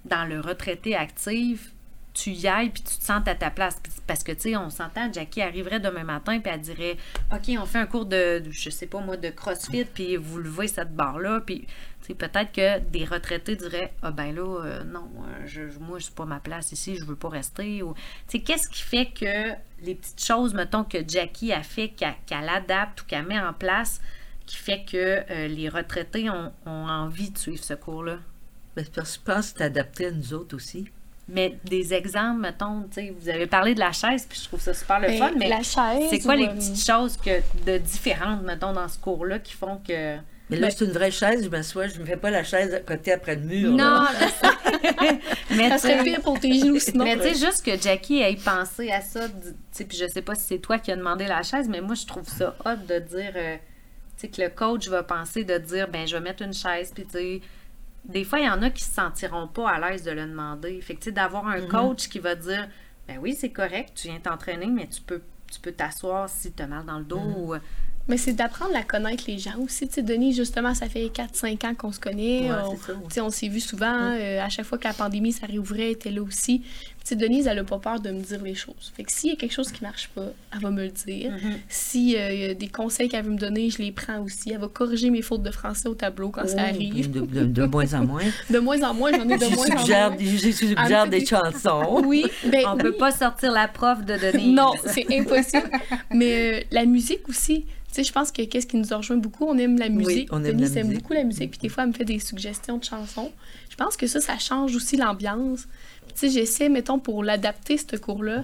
dans 0.05 0.25
le 0.25 0.39
retraité 0.39 0.95
actif, 0.95 1.73
tu 2.13 2.31
y 2.31 2.47
ailles 2.47 2.69
puis 2.69 2.83
tu 2.83 2.97
te 2.97 3.03
sentes 3.03 3.27
à 3.27 3.36
ta 3.36 3.49
place? 3.49 3.81
Parce 4.07 4.23
que, 4.23 4.31
tu 4.31 4.41
sais, 4.41 4.57
on 4.57 4.69
s'entend, 4.69 5.12
Jackie 5.12 5.41
arriverait 5.41 5.79
demain 5.79 6.03
matin 6.03 6.39
puis 6.39 6.51
elle 6.51 6.62
dirait 6.62 6.97
OK, 7.31 7.55
on 7.57 7.65
fait 7.65 7.77
un 7.77 7.86
cours 7.86 8.05
de, 8.05 8.43
je 8.49 8.69
sais 8.69 8.88
pas 8.88 8.99
moi, 8.99 9.17
de 9.17 9.29
CrossFit 9.29 9.86
puis 9.86 10.17
vous 10.17 10.39
levez 10.39 10.67
cette 10.67 10.95
barre-là. 10.95 11.41
Puis, 11.41 11.67
peut-être 12.15 12.51
que 12.51 12.79
des 12.79 13.05
retraités 13.05 13.55
diraient 13.55 13.93
Ah 14.01 14.11
ben 14.11 14.33
là, 14.35 14.61
euh, 14.63 14.83
non, 14.83 15.07
euh, 15.19 15.45
je, 15.45 15.69
je- 15.69 15.79
moi, 15.79 15.97
c'est 15.99 16.13
pas 16.15 16.25
ma 16.25 16.39
place 16.39 16.71
ici, 16.71 16.95
je 16.97 17.05
veux 17.05 17.15
pas 17.15 17.29
rester. 17.29 17.81
Ou, 17.83 17.93
qu'est-ce 18.29 18.69
qui 18.69 18.81
fait 18.83 19.07
que 19.07 19.51
les 19.83 19.95
petites 19.95 20.23
choses, 20.23 20.53
mettons, 20.53 20.83
que 20.83 20.97
Jackie 21.07 21.51
a 21.53 21.63
fait, 21.63 21.89
qu'elle 21.89 22.15
qu'elle 22.25 22.47
adapte 22.49 23.01
ou 23.01 23.05
qu'elle 23.05 23.25
met 23.25 23.39
en 23.39 23.53
place, 23.53 23.99
qui 24.45 24.55
fait 24.57 24.83
que 24.89 25.23
euh, 25.29 25.47
les 25.47 25.69
retraités 25.69 26.29
ont, 26.29 26.51
ont 26.65 26.87
envie 26.87 27.31
de 27.31 27.37
suivre 27.37 27.63
ce 27.63 27.73
cours-là? 27.73 28.17
Ben, 28.75 28.85
c'est 28.85 28.93
parce 28.93 29.17
que 29.17 29.23
je 29.25 29.33
pense 29.33 29.51
que 29.51 29.57
c'est 29.57 29.63
adapté 29.65 30.05
à 30.07 30.11
nous 30.11 30.33
autres 30.33 30.55
aussi. 30.55 30.87
Mais 31.29 31.57
des 31.65 31.93
exemples, 31.93 32.39
mettons, 32.39 32.83
tu 32.83 32.93
sais, 33.01 33.13
vous 33.19 33.27
avez 33.27 33.47
parlé 33.47 33.73
de 33.75 33.79
la 33.79 33.91
chaise, 33.91 34.25
puis 34.29 34.39
je 34.41 34.45
trouve 34.47 34.61
ça 34.61 34.73
super 34.73 34.99
le 35.01 35.07
Ben, 35.07 35.17
fun, 35.19 35.31
mais 35.37 35.49
la 35.49 35.61
chaise. 35.61 36.07
c'est 36.09 36.19
quoi 36.21 36.35
ou, 36.35 36.37
les 36.37 36.47
petites 36.47 36.81
choses 36.85 37.17
que, 37.17 37.41
de 37.65 37.77
différentes, 37.79 38.43
mettons, 38.43 38.71
dans 38.71 38.87
ce 38.87 38.97
cours-là 38.97 39.39
qui 39.39 39.51
font 39.53 39.81
que... 39.85 40.15
Mais 40.49 40.55
là, 40.57 40.69
c'est 40.69 40.86
une 40.86 40.91
vraie 40.91 41.12
chaise, 41.12 41.43
je 41.43 41.49
m'assois, 41.49 41.88
je 41.88 41.95
ne 41.95 41.99
me 42.01 42.05
fais 42.05 42.15
pas 42.15 42.29
la 42.31 42.43
chaise 42.43 42.73
à 42.73 42.79
côté 42.79 43.12
après 43.12 43.36
le 43.36 43.41
mur. 43.41 43.71
Non, 43.71 43.77
là. 43.77 44.10
mais 45.51 45.69
Ça 45.69 45.77
serait 45.77 46.03
pire 46.03 46.21
pour 46.21 46.39
tes 46.39 46.53
genoux 46.53 46.79
sinon. 46.79 47.03
mais 47.03 47.17
tu 47.17 47.23
sais, 47.23 47.45
juste 47.45 47.65
que 47.65 47.77
Jackie 47.77 48.19
ait 48.21 48.36
pensé 48.43 48.89
à 48.91 49.01
ça, 49.01 49.27
du- 49.27 49.33
tu 49.51 49.55
sais, 49.71 49.86
puis 49.86 49.97
je 49.97 50.07
sais 50.07 50.21
pas 50.21 50.36
si 50.36 50.43
c'est 50.47 50.60
toi 50.60 50.79
qui 50.79 50.91
as 50.91 50.95
demandé 50.95 51.25
la 51.27 51.43
chaise, 51.43 51.67
mais 51.67 51.81
moi, 51.81 51.95
je 51.95 52.05
trouve 52.05 52.27
ça 52.27 52.55
hot 52.65 52.75
de 52.88 52.99
dire, 52.99 53.31
euh, 53.36 53.55
tu 53.57 53.62
sais, 54.21 54.27
que 54.29 54.41
le 54.41 54.49
coach 54.49 54.88
va 54.88 55.03
penser 55.03 55.43
de 55.43 55.57
dire, 55.57 55.89
ben, 55.89 56.07
je 56.07 56.15
vais 56.15 56.21
mettre 56.23 56.43
une 56.43 56.53
chaise, 56.53 56.91
puis 56.93 57.03
tu 57.05 57.12
sais, 57.12 57.41
des 58.05 58.23
fois, 58.23 58.39
il 58.39 58.45
y 58.45 58.49
en 58.49 58.62
a 58.62 58.69
qui 58.69 58.83
se 58.83 58.93
sentiront 58.93 59.47
pas 59.47 59.69
à 59.69 59.89
l'aise 59.89 60.03
de 60.03 60.12
le 60.12 60.21
demander. 60.25 60.79
Fait 60.79 60.93
que, 60.95 60.99
tu 60.99 61.05
sais, 61.05 61.12
d'avoir 61.12 61.45
un 61.47 61.60
coach 61.62 62.07
qui 62.07 62.19
va 62.19 62.36
dire, 62.36 62.69
ben 63.07 63.17
oui, 63.21 63.36
c'est 63.38 63.49
correct, 63.49 63.91
tu 63.95 64.07
viens 64.07 64.19
t'entraîner, 64.19 64.67
mais 64.67 64.88
tu 64.88 65.01
peux 65.01 65.21
tu 65.49 65.62
peux 65.62 65.71
t'asseoir 65.71 66.27
si 66.29 66.51
tu 66.51 66.62
as 66.62 66.67
mal 66.67 66.83
dans 66.86 66.99
le 66.99 67.05
dos. 67.05 67.19
ou- 67.19 67.55
Mais 68.07 68.17
c'est 68.17 68.33
d'apprendre 68.33 68.75
à 68.75 68.83
connaître 68.83 69.25
les 69.27 69.37
gens 69.37 69.57
aussi. 69.59 69.87
Tu 69.87 69.95
sais, 69.95 70.01
Denis, 70.01 70.33
justement, 70.33 70.73
ça 70.73 70.87
fait 70.87 71.07
4-5 71.07 71.65
ans 71.67 71.75
qu'on 71.75 71.91
se 71.91 71.99
connaît. 71.99 72.49
Ouais, 72.49 72.55
on, 72.65 72.77
ça, 72.77 72.93
ouais. 72.93 72.99
tu 73.09 73.13
sais, 73.15 73.21
on 73.21 73.29
s'est 73.29 73.49
vu 73.49 73.59
souvent. 73.59 74.11
euh, 74.13 74.41
à 74.41 74.47
chaque 74.49 74.65
fois 74.65 74.77
que 74.77 74.87
la 74.87 74.93
pandémie, 74.93 75.33
ça 75.33 75.45
réouvrait, 75.45 75.83
elle 75.87 75.91
était 75.91 76.11
là 76.11 76.21
aussi. 76.21 76.59
Tu 76.61 76.65
sais, 77.03 77.15
Denise, 77.15 77.47
elle 77.47 77.59
a 77.59 77.63
pas 77.65 77.79
peur 77.79 77.99
de 77.99 78.09
me 78.11 78.21
dire 78.21 78.41
les 78.43 78.55
choses. 78.55 78.91
Fait 78.95 79.03
que 79.03 79.11
s'il 79.11 79.29
y 79.29 79.33
a 79.33 79.35
quelque 79.35 79.53
chose 79.53 79.71
qui 79.71 79.81
marche 79.83 80.09
pas, 80.15 80.27
elle 80.53 80.59
va 80.59 80.71
me 80.71 80.83
le 80.83 80.89
dire. 80.89 81.31
Mhm. 81.31 81.57
Si 81.69 82.15
euh, 82.17 82.33
il 82.33 82.39
y 82.39 82.43
a 82.45 82.53
des 82.53 82.67
conseils 82.69 83.07
qu'elle 83.09 83.23
veut 83.25 83.31
me 83.31 83.37
donner, 83.37 83.69
je 83.69 83.79
les 83.79 83.91
prends 83.91 84.19
aussi. 84.21 84.51
Elle 84.51 84.59
va 84.59 84.67
corriger 84.69 85.09
mes 85.09 85.21
fautes 85.21 85.43
de 85.43 85.51
français 85.51 85.87
au 85.89 85.95
tableau 85.95 86.29
quand 86.29 86.47
ça 86.47 86.55
Oh, 86.59 86.69
arrive. 86.69 87.11
De, 87.11 87.21
de- 87.21 87.45
de 87.45 87.63
moins 87.65 87.93
en 87.93 88.05
moins. 88.05 88.23
De 88.49 88.59
moins 88.59 88.81
en 88.83 88.93
moins, 88.93 89.11
j'en 89.11 89.27
ai 89.29 89.37
de 89.37 89.45
Je 89.45 89.55
moins 89.55 89.65
en 89.75 89.79
suggère, 89.79 90.09
moins. 90.11 90.19
je 90.19 90.51
suggère 90.51 91.07
des 91.09 91.19
des- 91.19 91.25
chansons. 91.25 92.01
Oui, 92.05 92.25
ben, 92.49 92.63
On 92.67 92.75
oui. 92.75 92.83
peut 92.83 92.93
pas 92.93 93.11
sortir 93.11 93.51
la 93.51 93.67
prof 93.67 94.03
de 94.05 94.15
Denise. 94.15 94.53
Non, 94.55 94.71
c'est 94.85 95.05
impossible. 95.17 95.69
Mais 96.13 96.61
euh, 96.61 96.63
la 96.71 96.85
musique 96.85 97.27
aussi. 97.29 97.65
Tu 97.97 98.03
sais, 98.03 98.10
je 98.10 98.13
pense 98.13 98.31
que 98.31 98.43
qu'est-ce 98.43 98.67
qui 98.67 98.77
nous 98.77 98.93
a 98.93 98.97
rejoint 98.97 99.17
beaucoup, 99.17 99.45
on 99.45 99.57
aime 99.57 99.79
la 99.79 99.89
musique. 99.89 100.29
on 100.31 100.43
aime 100.43 100.57
Denise 100.57 100.75
la 100.75 100.81
aime 100.81 100.88
musique. 100.89 101.01
beaucoup 101.01 101.13
la 101.13 101.23
musique, 101.23 101.49
puis 101.49 101.60
des 101.60 101.67
fois, 101.67 101.81
elle 101.81 101.89
me 101.89 101.93
fait 101.93 102.05
des 102.05 102.19
suggestions 102.19 102.77
de 102.77 102.83
chansons. 102.83 103.31
Je 103.71 103.75
pense 103.75 103.97
que 103.97 104.05
ça, 104.05 104.21
ça 104.21 104.38
change 104.38 104.75
aussi 104.75 104.97
l'ambiance. 104.97 105.67
Tu 106.10 106.13
sais, 106.13 106.29
j'essaie, 106.29 106.69
mettons, 106.69 106.99
pour 106.99 107.23
l'adapter, 107.23 107.75
ce 107.75 107.95
cours-là, 107.95 108.43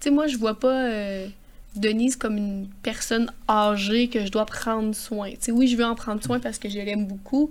sais, 0.00 0.10
moi, 0.10 0.26
je 0.26 0.36
vois 0.36 0.58
pas 0.58 0.88
euh, 0.88 1.28
Denise 1.76 2.16
comme 2.16 2.38
une 2.38 2.66
personne 2.82 3.30
âgée 3.48 4.08
que 4.08 4.26
je 4.26 4.32
dois 4.32 4.46
prendre 4.46 4.92
soin. 4.96 5.30
Tu 5.30 5.36
sais, 5.42 5.52
oui, 5.52 5.68
je 5.68 5.76
veux 5.76 5.84
en 5.84 5.94
prendre 5.94 6.20
soin 6.20 6.40
parce 6.40 6.58
que 6.58 6.68
je 6.68 6.80
l'aime 6.80 7.06
beaucoup, 7.06 7.50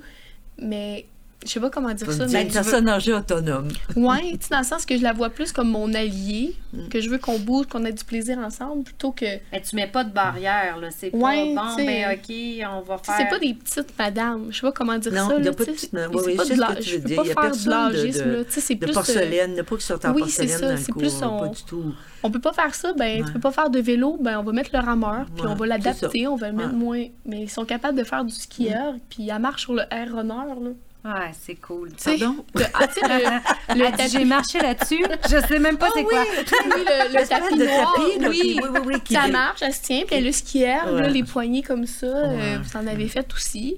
mais 0.62 1.06
je 1.48 1.54
sais 1.54 1.60
pas 1.60 1.70
comment 1.70 1.94
dire 1.94 2.12
ça. 2.12 2.26
Une 2.26 2.32
Mais 2.32 2.46
personne 2.46 2.88
âgée 2.90 3.14
autonome. 3.14 3.70
Ouais, 3.96 4.20
tu 4.34 4.38
sais, 4.42 4.48
dans 4.52 4.60
le 4.60 4.64
sens 4.66 4.86
que 4.86 4.98
je 4.98 5.02
la 5.04 5.14
vois 5.14 5.30
plus 5.30 5.52
comme 5.52 5.70
mon 5.70 5.94
allié, 5.94 6.56
Mm. 6.74 6.90
que 6.90 7.00
je 7.02 7.10
veux 7.10 7.18
qu'on 7.18 7.40
bouge, 7.40 7.66
qu'on 7.68 7.84
ait 7.86 7.94
du 7.94 8.04
plaisir 8.04 8.38
ensemble, 8.40 8.84
plutôt 8.84 9.12
que. 9.12 9.26
Mais 9.52 9.62
tu 9.62 9.76
mets 9.76 9.88
pas 9.88 10.04
de 10.04 10.12
barrière, 10.12 10.78
là. 10.80 10.90
C'est 10.92 11.14
Ouais, 11.16 11.54
pas 11.56 11.76
bon, 11.76 11.76
ben 11.86 12.06
OK, 12.14 12.36
on 12.70 12.82
va 12.82 12.98
faire. 12.98 13.16
C'est 13.18 13.30
pas 13.30 13.40
des 13.40 13.54
petites 13.54 13.98
madames. 13.98 14.48
Je 14.50 14.56
sais 14.56 14.62
pas 14.62 14.72
comment 14.74 14.98
dire 14.98 15.12
Non, 15.14 15.30
ça. 15.30 15.36
il 15.38 15.42
y 15.42 15.46
là, 15.46 15.52
a 15.52 15.54
pas 15.54 15.66
de 15.66 15.72
petites- 15.72 15.94
Mais 15.94 16.02
c'est 16.12 16.16
ouais, 16.26 16.36
pas 16.36 16.44
je 16.44 16.50
de 16.50 16.54
sais 16.56 16.60
la- 16.60 16.68
ce 16.68 16.74
que 16.76 16.80
tu 16.84 16.90
Je 16.90 16.96
veux 16.96 17.02
peux 17.02 17.08
dire. 17.08 17.18
pas 17.18 17.24
Il 17.26 17.34
faire 17.34 17.52
de 17.52 17.64
de- 17.66 17.70
l'âgisme. 17.70 18.26
de- 18.26 18.46
c'est 18.50 18.76
De 18.76 18.80
plus. 18.80 18.90
euh, 18.92 18.94
porcelaine, 18.94 19.56
ne 19.56 19.62
pas 19.62 19.76
en 19.76 19.78
oui, 19.78 20.24
c'est 20.28 20.44
porcelaine 20.46 20.48
ça, 20.50 20.66
dans 20.68 20.72
le 20.74 20.78
c'est 20.78 20.92
plus 20.94 21.14
pas 21.20 21.28
on- 21.30 21.52
du 21.52 21.64
tout. 21.64 21.94
On 22.24 22.32
peut 22.32 22.40
pas 22.42 22.52
faire 22.54 22.76
ça, 22.76 22.94
ben 22.94 23.20
Ouais. 23.22 23.26
tu 23.26 23.32
peux 23.32 23.40
pas 23.40 23.52
faire 23.52 23.70
de 23.70 23.80
vélo, 23.80 24.18
ben 24.20 24.40
on 24.40 24.44
va 24.44 24.52
mettre 24.52 24.72
le 24.74 24.80
rameur, 24.80 25.26
puis 25.34 25.46
Ouais, 25.46 25.52
on 25.52 25.56
va 25.56 25.68
l'adapter, 25.68 26.28
on 26.28 26.36
va 26.36 26.48
le 26.50 26.54
mettre 26.58 26.70
Ouais. 26.72 26.76
moins. 26.76 27.06
Mais 27.26 27.42
ils 27.44 27.50
sont 27.50 27.64
capables 27.64 27.98
de 27.98 28.04
faire 28.04 28.26
du 28.26 28.34
skieur, 28.34 28.96
puis 29.10 29.30
elle 29.30 29.40
marche 29.40 29.62
sur 29.64 29.74
le 29.74 29.84
air 29.92 30.10
runner, 30.14 30.34
là. 30.34 30.70
Ouais, 31.08 31.32
c'est 31.40 31.56
cool. 31.56 31.92
Pardon? 32.04 32.46
ah, 32.74 32.88
tu 32.88 33.00
sais, 33.00 33.08
le, 33.08 33.76
le 33.80 33.86
tapis- 33.98 34.12
j'ai 34.12 34.26
marché 34.26 34.60
là-dessus. 34.60 35.04
Je 35.24 35.48
sais 35.48 35.60
même 35.60 35.78
pas 35.78 35.90
c'est 35.96 36.04
quoi. 36.04 36.22
oui, 36.76 36.84
le, 36.86 37.20
le 37.22 37.28
tapis 37.28 37.58
de 37.58 37.64
noir, 37.66 37.94
tapis, 37.96 38.28
oui. 38.30 38.60
oui, 38.62 38.70
oui, 38.74 38.80
oui, 38.86 39.02
qui- 39.02 39.14
Ça 39.14 39.28
marche, 39.28 39.62
elle 39.62 39.74
se 39.74 39.82
tient, 39.84 40.04
puis 40.06 40.16
elle 40.18 40.26
a 40.28 40.30
le 40.30 40.92
là, 40.98 41.04
Ouais. 41.08 41.10
les 41.10 41.24
poignées 41.24 41.62
comme 41.64 41.86
ça, 41.86 42.08
euh, 42.08 42.58
vous 42.62 42.78
en 42.78 42.86
avez 42.88 43.08
fait 43.08 43.28
aussi. 43.34 43.78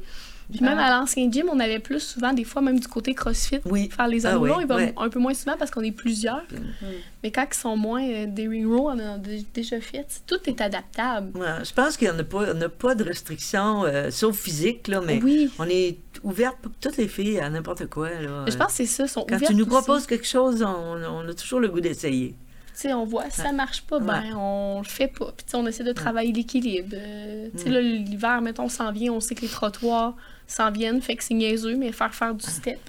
Puis 0.52 0.62
même 0.62 0.80
Ah. 0.80 0.86
à 0.96 1.00
l'ancien 1.00 1.30
gym, 1.32 1.48
on 1.54 1.60
avait 1.60 1.78
plus 1.78 2.00
souvent, 2.00 2.34
des 2.34 2.44
fois, 2.44 2.64
même 2.64 2.80
du 2.80 2.88
côté 2.88 3.14
CrossFit, 3.14 3.60
Oui. 3.66 3.88
faire 3.96 4.08
les 4.08 4.26
Ah 4.26 4.32
anneaux 4.32 4.58
oui, 4.58 4.66
un 4.98 5.10
peu 5.10 5.20
moins 5.20 5.36
souvent 5.36 5.56
parce 5.60 5.70
qu'on 5.70 5.84
est 5.84 5.92
plusieurs. 5.92 6.42
Mm. 6.52 6.86
Mais 7.22 7.30
quand 7.30 7.46
ils 7.52 7.56
sont 7.56 7.78
moins, 7.78 8.02
euh, 8.04 8.26
des 8.26 8.48
ring 8.48 8.66
rows, 8.66 8.90
on 8.90 8.94
en 9.00 9.14
a 9.14 9.18
dé- 9.20 9.46
déjà 9.54 9.80
fait. 9.80 10.08
Tout 10.26 10.40
est 10.48 10.60
adaptable. 10.60 11.38
Ouais, 11.38 11.46
je 11.64 11.72
pense 11.72 11.98
qu'il 11.98 12.08
n'y 12.10 12.16
en 12.16 12.20
a 12.20 12.24
pas, 12.24 12.52
on 12.52 12.56
n'a 12.56 12.68
pas 12.70 12.96
de 12.96 13.04
restrictions, 13.04 13.84
euh, 13.84 14.10
sauf 14.10 14.36
physique, 14.40 14.88
là, 14.88 15.02
mais 15.06 15.22
Oui. 15.24 15.52
on 15.60 15.66
est 15.70 15.98
ouverte 16.24 16.58
pour 16.62 16.72
toutes 16.82 16.98
les 16.98 17.08
filles 17.08 17.40
à 17.40 17.50
n'importe 17.50 17.88
quoi. 17.88 18.10
Là. 18.10 18.46
Je 18.48 18.56
pense 18.56 18.68
que 18.68 18.74
c'est 18.74 18.86
ça, 18.86 19.08
sont 19.08 19.26
Quand 19.28 19.38
tu 19.40 19.54
nous 19.56 19.62
aussi. 19.62 19.70
proposes 19.70 20.06
quelque 20.08 20.28
chose, 20.28 20.62
on, 20.64 20.68
on 21.04 21.28
a 21.28 21.34
toujours 21.34 21.60
le 21.60 21.70
goût 21.70 21.80
d'essayer. 21.82 22.36
Sais, 22.74 22.94
on 22.94 23.04
voit, 23.06 23.30
ça 23.30 23.52
marche 23.52 23.82
pas, 23.82 24.00
ben, 24.00 24.22
Ouais. 24.22 24.30
on 24.38 24.80
le 24.82 24.88
fait 24.88 25.08
pas. 25.10 25.34
Puis, 25.36 25.46
on 25.54 25.68
essaie 25.68 25.84
de 25.84 25.92
travailler 25.92 26.32
l'équilibre. 26.32 26.90
Euh, 26.94 27.50
tu 27.58 27.64
sais, 27.64 27.70
là, 27.70 27.82
l'hiver, 27.82 28.42
mettons, 28.42 28.64
on 28.64 28.70
s'en 28.70 28.92
vient, 28.94 29.12
on 29.12 29.20
sait 29.20 29.36
que 29.36 29.42
les 29.42 29.50
trottoirs 29.50 30.14
s'en 30.48 30.72
viennent, 30.72 31.02
fait 31.02 31.16
que 31.18 31.24
c'est 31.26 31.34
niaiseux, 31.34 31.76
mais 31.76 31.92
faire 31.92 32.14
faire 32.16 32.34
du 32.34 32.46
step 32.46 32.80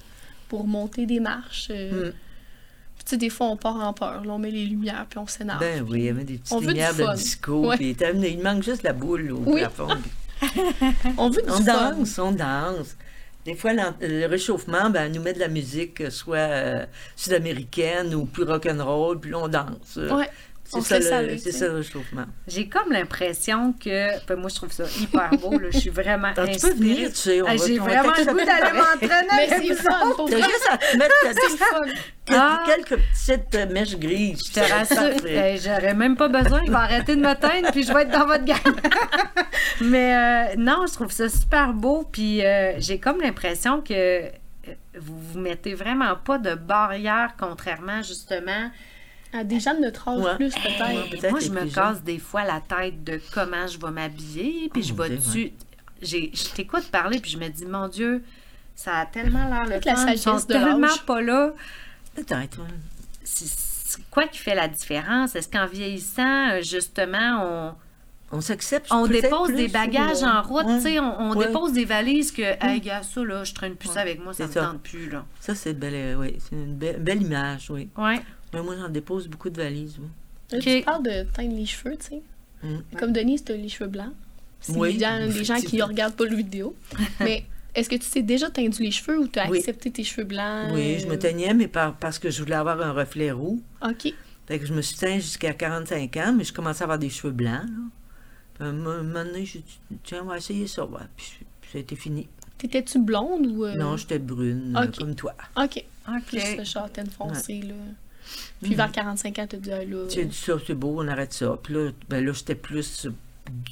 pour 0.49 0.66
monter 0.66 1.07
des 1.07 1.19
marches. 1.19 1.69
euh, 1.71 2.11
Mm. 2.11 2.12
Puis, 2.97 3.05
tu 3.05 3.11
sais, 3.11 3.16
des 3.16 3.31
fois, 3.31 3.47
on 3.49 3.57
part 3.57 3.77
en 3.77 3.93
peur. 3.93 4.23
Là, 4.25 4.33
on 4.33 4.38
met 4.38 4.51
les 4.53 4.66
lumières, 4.66 5.07
puis 5.09 5.19
on 5.19 5.27
s'énerve. 5.27 5.59
Ben 5.59 5.85
oui, 5.88 6.01
il 6.01 6.05
y 6.05 6.09
avait 6.11 6.23
des 6.25 6.37
petites 6.38 6.59
du 6.61 6.66
de 6.66 7.14
disco, 7.16 7.66
Ouais. 7.69 7.77
puis 7.77 7.97
il 7.99 8.43
manque 8.43 8.62
juste 8.62 8.83
la 8.85 8.93
boule 8.93 9.33
au 9.33 9.43
Oui. 9.47 9.61
plafond. 9.62 9.88
On 11.19 11.31
veut 11.31 11.43
du 11.43 11.51
On 11.51 11.57
fun. 11.57 11.90
danse, 11.97 12.19
on 12.19 12.33
danse. 12.33 12.97
Des 13.46 13.55
fois, 13.55 13.72
l'en- 13.72 13.94
le 14.00 14.26
réchauffement, 14.26 14.90
ben, 14.90 15.11
nous 15.12 15.22
met 15.22 15.33
de 15.33 15.38
la 15.40 15.48
musique, 15.48 16.00
euh, 16.03 16.11
soit 16.11 16.37
euh, 16.37 16.87
sud-américaine 17.16 18.14
ou 18.14 18.26
plus 18.26 18.42
rock'n'roll, 18.44 19.18
puis 19.18 19.35
on 19.35 19.48
danse. 19.48 19.96
Ouais. 19.96 20.29
C'est 20.73 21.03
ça, 21.03 21.23
le- 21.23 21.37
tu 21.41 21.51
ça 21.51 21.67
le 21.67 21.75
réchauffement. 21.75 22.27
J'ai 22.47 22.69
comme 22.69 22.93
l'impression 22.93 23.73
que. 23.73 24.25
ben, 24.27 24.37
moi, 24.37 24.49
je 24.51 24.55
trouve 24.55 24.71
ça 24.73 24.85
hyper 25.01 25.31
beau. 25.31 25.59
Là. 25.59 25.69
Je 25.73 25.79
suis 25.79 25.91
vraiment 25.91 26.33
tu 26.33 26.41
inspirée. 26.41 26.59
peux 26.73 26.79
venir, 26.79 27.09
tu 27.11 27.15
sais, 27.17 27.41
Ah, 27.47 27.57
J'ai 27.57 27.79
vraiment 27.79 28.13
le 28.17 28.25
goût 28.25 28.45
d'aller 28.45 28.79
m'entraîner 28.79 29.27
Mais 29.37 29.53
avec 29.53 29.67
c'est 29.67 29.75
vous 29.75 30.27
T'as 30.29 30.37
juste 30.37 30.69
à 30.71 30.79
te 30.79 30.97
mettre 30.97 31.15
ta- 31.23 31.81
Ah. 32.33 32.63
quelques 32.65 33.01
petites 33.03 33.55
euh, 33.57 33.67
mèches 33.73 33.97
grises. 33.97 34.39
Je 34.47 34.53
te 34.53 34.61
rassure, 34.73 35.27
hey, 35.27 35.59
j'aurais 35.59 35.95
même 35.95 36.17
pas 36.17 36.29
besoin. 36.29 36.61
Je 36.65 36.71
vais 36.71 36.77
arrêter 36.77 37.17
de 37.17 37.21
me 37.21 37.35
teindre 37.35 37.73
puis 37.73 37.83
je 37.83 37.93
vais 37.93 38.03
être 38.03 38.11
dans 38.13 38.27
votre 38.27 38.45
gang. 38.45 38.57
Mais 39.81 40.53
euh, 40.53 40.55
non, 40.57 40.85
je 40.87 40.93
trouve 40.95 41.11
ça 41.11 41.29
super 41.29 41.73
beau. 41.73 42.07
Puis 42.13 42.45
euh, 42.45 42.75
j'ai 42.79 42.99
comme 43.01 43.21
l'impression 43.21 43.81
que 43.81 44.23
vous 44.99 45.19
vous 45.19 45.39
mettez 45.41 45.75
vraiment 45.75 46.15
pas 46.25 46.39
de 46.39 46.55
barrière, 46.55 47.31
contrairement 47.39 48.03
justement. 48.03 48.71
À 49.33 49.45
des 49.45 49.61
gens 49.61 49.75
de 49.75 49.81
notre 49.81 50.09
âge 50.09 50.19
Ouais. 50.19 50.35
plus, 50.37 50.53
peut-être. 50.55 50.81
Ouais, 50.88 51.09
peut-être 51.11 51.31
Moi, 51.31 51.40
je 51.40 51.51
me 51.51 51.66
casse 51.73 52.03
des 52.03 52.19
fois 52.19 52.45
la 52.45 52.61
tête 52.61 53.05
de 53.05 53.21
comment 53.33 53.66
je 53.66 53.79
vais 53.79 53.90
m'habiller. 53.93 54.69
Puis 54.73 54.83
Oh, 54.85 54.88
je 54.88 54.93
mon 54.95 55.03
vais 55.05 55.16
dessus. 55.16 55.53
J'ai- 56.03 56.31
Je 56.35 56.49
t'écoute 56.55 56.88
parler 56.90 57.21
puis 57.21 57.31
je 57.31 57.38
me 57.38 57.49
dis, 57.49 57.64
mon 57.66 57.87
Dieu, 57.88 58.25
ça 58.75 58.97
a 58.99 59.07
tellement 59.07 59.47
l'air 59.49 59.64
le 59.64 59.69
Peut-être 59.81 59.85
la 59.87 59.97
fun. 59.97 60.12
Ils 60.12 60.19
sont 60.19 60.31
sagesse 60.33 60.47
de 60.49 60.53
tellement 60.55 60.87
l'âge. 60.88 61.03
pas 61.05 61.21
là. 61.21 61.53
Peut-être, 62.16 62.59
ouais. 62.59 62.66
c'est 63.23 63.47
c'est 63.90 64.09
quoi 64.09 64.27
qui 64.29 64.38
fait 64.38 64.55
la 64.55 64.69
différence? 64.69 65.35
Est-ce 65.35 65.49
qu'en 65.49 65.66
vieillissant, 65.66 66.51
euh, 66.51 66.62
justement, 66.62 67.75
On 68.33 68.40
s'accepte. 68.40 68.87
on, 68.93 69.03
on 69.03 69.09
peut-être 69.09 69.23
dépose 69.23 69.53
des 69.53 69.66
bagages 69.69 70.23
ou, 70.23 70.27
en 70.27 70.43
route, 70.43 70.64
ouais. 70.66 70.77
tu 70.77 70.83
sais, 70.83 71.01
on, 71.01 71.21
on 71.21 71.37
Ouais. 71.37 71.47
dépose 71.49 71.73
des 71.73 71.85
valises 71.85 72.31
que, 72.31 72.43
hey, 72.64 72.81
gars, 72.81 73.03
ça, 73.03 73.25
là, 73.25 73.43
je 73.43 73.53
traîne 73.53 73.75
plus 73.75 73.88
ça 73.88 74.01
avec 74.03 74.23
moi, 74.23 74.33
ça 74.33 74.45
C'est 74.45 74.49
me 74.49 74.53
ça. 74.64 74.71
tente 74.71 74.83
plus, 74.83 75.11
là. 75.11 75.25
Ça, 75.40 75.57
c'est 75.57 75.75
belle, 75.75 75.95
euh, 75.97 76.14
oui, 76.21 76.37
c'est 76.38 76.55
une 76.55 76.77
belle, 76.77 77.01
belle 77.03 77.23
image, 77.23 77.69
oui. 77.71 77.88
Ouais. 77.99 78.21
Mais 78.53 78.63
moi, 78.63 78.77
j'en 78.77 78.89
dépose 78.89 79.29
beaucoup 79.29 79.51
de 79.51 79.57
valises, 79.63 79.97
oui. 79.99 80.09
Là, 80.53 80.59
Ok. 80.59 80.65
Tu 80.65 80.83
parles 80.83 81.03
de 81.05 81.23
teindre 81.33 81.55
les 81.57 81.67
cheveux, 81.67 81.97
tu 81.97 82.07
sais. 82.09 82.23
Mm. 82.63 82.97
Comme 82.99 83.13
Denise, 83.13 83.45
t'as 83.45 83.55
les 83.55 83.69
cheveux 83.69 83.89
blancs. 83.89 84.13
C'est 84.61 84.77
Oui, 84.77 84.91
évident, 84.91 85.19
des 85.27 85.45
gens 85.45 85.55
qui 85.55 85.61
effectivement. 85.61 85.87
regardent 85.87 86.17
pas 86.17 86.25
le 86.25 86.37
vidéo. 86.37 86.75
Mais 87.21 87.45
est-ce 87.75 87.89
que 87.89 87.95
tu 87.97 88.11
t'es 88.11 88.23
déjà 88.23 88.51
teindu 88.51 88.83
les 88.83 88.91
cheveux 88.91 89.19
ou 89.21 89.29
tu 89.29 89.39
as 89.39 89.49
Oui. 89.49 89.59
accepté 89.59 89.91
tes 89.91 90.03
cheveux 90.05 90.25
blancs? 90.27 90.71
Oui, 90.73 90.99
je 90.99 91.07
me 91.07 91.13
euh, 91.15 91.17
teignais, 91.17 91.55
mais 91.55 91.69
par- 91.69 91.95
parce 91.97 92.19
que 92.19 92.31
je 92.31 92.43
voulais 92.43 92.57
avoir 92.57 92.81
un 92.83 92.93
reflet 92.93 93.31
roux. 93.31 93.63
OK. 93.83 94.13
Fait 94.47 94.59
que 94.59 94.67
je 94.67 94.75
me 94.75 94.83
suis 94.83 94.97
teint 94.99 95.15
jusqu'à 95.21 95.55
45 95.55 96.17
ans, 96.17 96.35
mais 96.37 96.43
je 96.45 96.53
commençais 96.53 96.83
à 96.83 96.85
avoir 96.85 96.99
des 96.99 97.09
cheveux 97.11 97.33
blancs, 97.33 97.63
là. 97.63 97.69
Puis, 98.55 98.65
à 98.65 98.71
un 98.71 98.73
moment 98.73 99.25
donné, 99.25 99.47
j'ai 99.47 99.61
dit, 99.61 99.79
tiens, 100.03 100.23
on 100.25 100.27
va 100.27 100.37
essayer 100.39 100.67
ça, 100.67 100.85
ouais. 100.85 100.99
Puis, 101.17 101.33
puis 101.63 101.71
ça 101.73 101.79
a 101.79 101.81
été 101.81 101.95
fini. 101.97 102.27
T'étais-tu 102.59 102.99
blonde 102.99 103.47
ou. 103.47 103.65
euh, 103.65 103.77
Non, 103.77 103.97
j'étais 103.97 104.19
brune, 104.19 104.77
ok. 104.77 104.99
comme 104.99 105.15
toi. 105.15 105.35
OK. 105.57 105.83
OK. 106.09 106.23
Plus 106.27 106.57
le 106.59 106.65
châtaigne 106.65 107.07
foncé, 107.07 107.63
là. 107.63 107.75
Puis 108.62 108.71
Mhm. 108.73 108.77
vers 108.77 108.93
45 108.93 109.38
ans, 109.38 109.47
t'as 109.49 109.57
dit, 109.57 109.73
ah, 109.73 109.85
là. 109.85 110.07
Tu 110.09 110.21
as 110.21 110.25
dit 110.25 110.37
ça, 110.37 110.55
c'est 110.66 110.75
beau, 110.75 110.97
on 111.03 111.09
arrête 111.09 111.33
ça. 111.33 111.59
Puis 111.62 111.75
là, 111.75 111.90
ben 112.09 112.25
là 112.25 112.33
j'étais 112.33 112.55
plus 112.55 113.07
euh, 113.07 113.11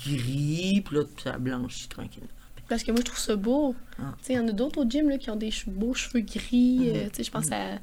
gris, 0.05 0.83
puis 0.85 0.97
là, 0.97 1.03
ça 1.23 1.35
a 1.35 1.39
blanchi 1.39 1.89
tranquillement. 1.89 2.29
Parce 2.69 2.83
que 2.83 2.91
moi, 2.91 3.01
je 3.01 3.05
trouve 3.07 3.19
ça 3.19 3.37
beau. 3.37 3.75
Ah. 3.99 4.15
Tu 4.19 4.27
sais, 4.27 4.33
il 4.35 4.37
y 4.37 4.39
en 4.39 4.47
a 4.49 4.53
d'autres 4.53 4.85
au 4.85 4.89
gym 4.89 5.09
là, 5.09 5.17
qui 5.19 5.31
ont 5.31 5.37
des 5.37 5.51
che- 5.51 5.69
beaux 5.71 5.95
cheveux 5.95 6.21
gris. 6.21 6.91
euh, 6.91 7.05
Mhm. 7.05 7.11
tu 7.11 7.17
sais, 7.17 7.25
je 7.25 7.31
pense 7.31 7.51
à. 7.51 7.79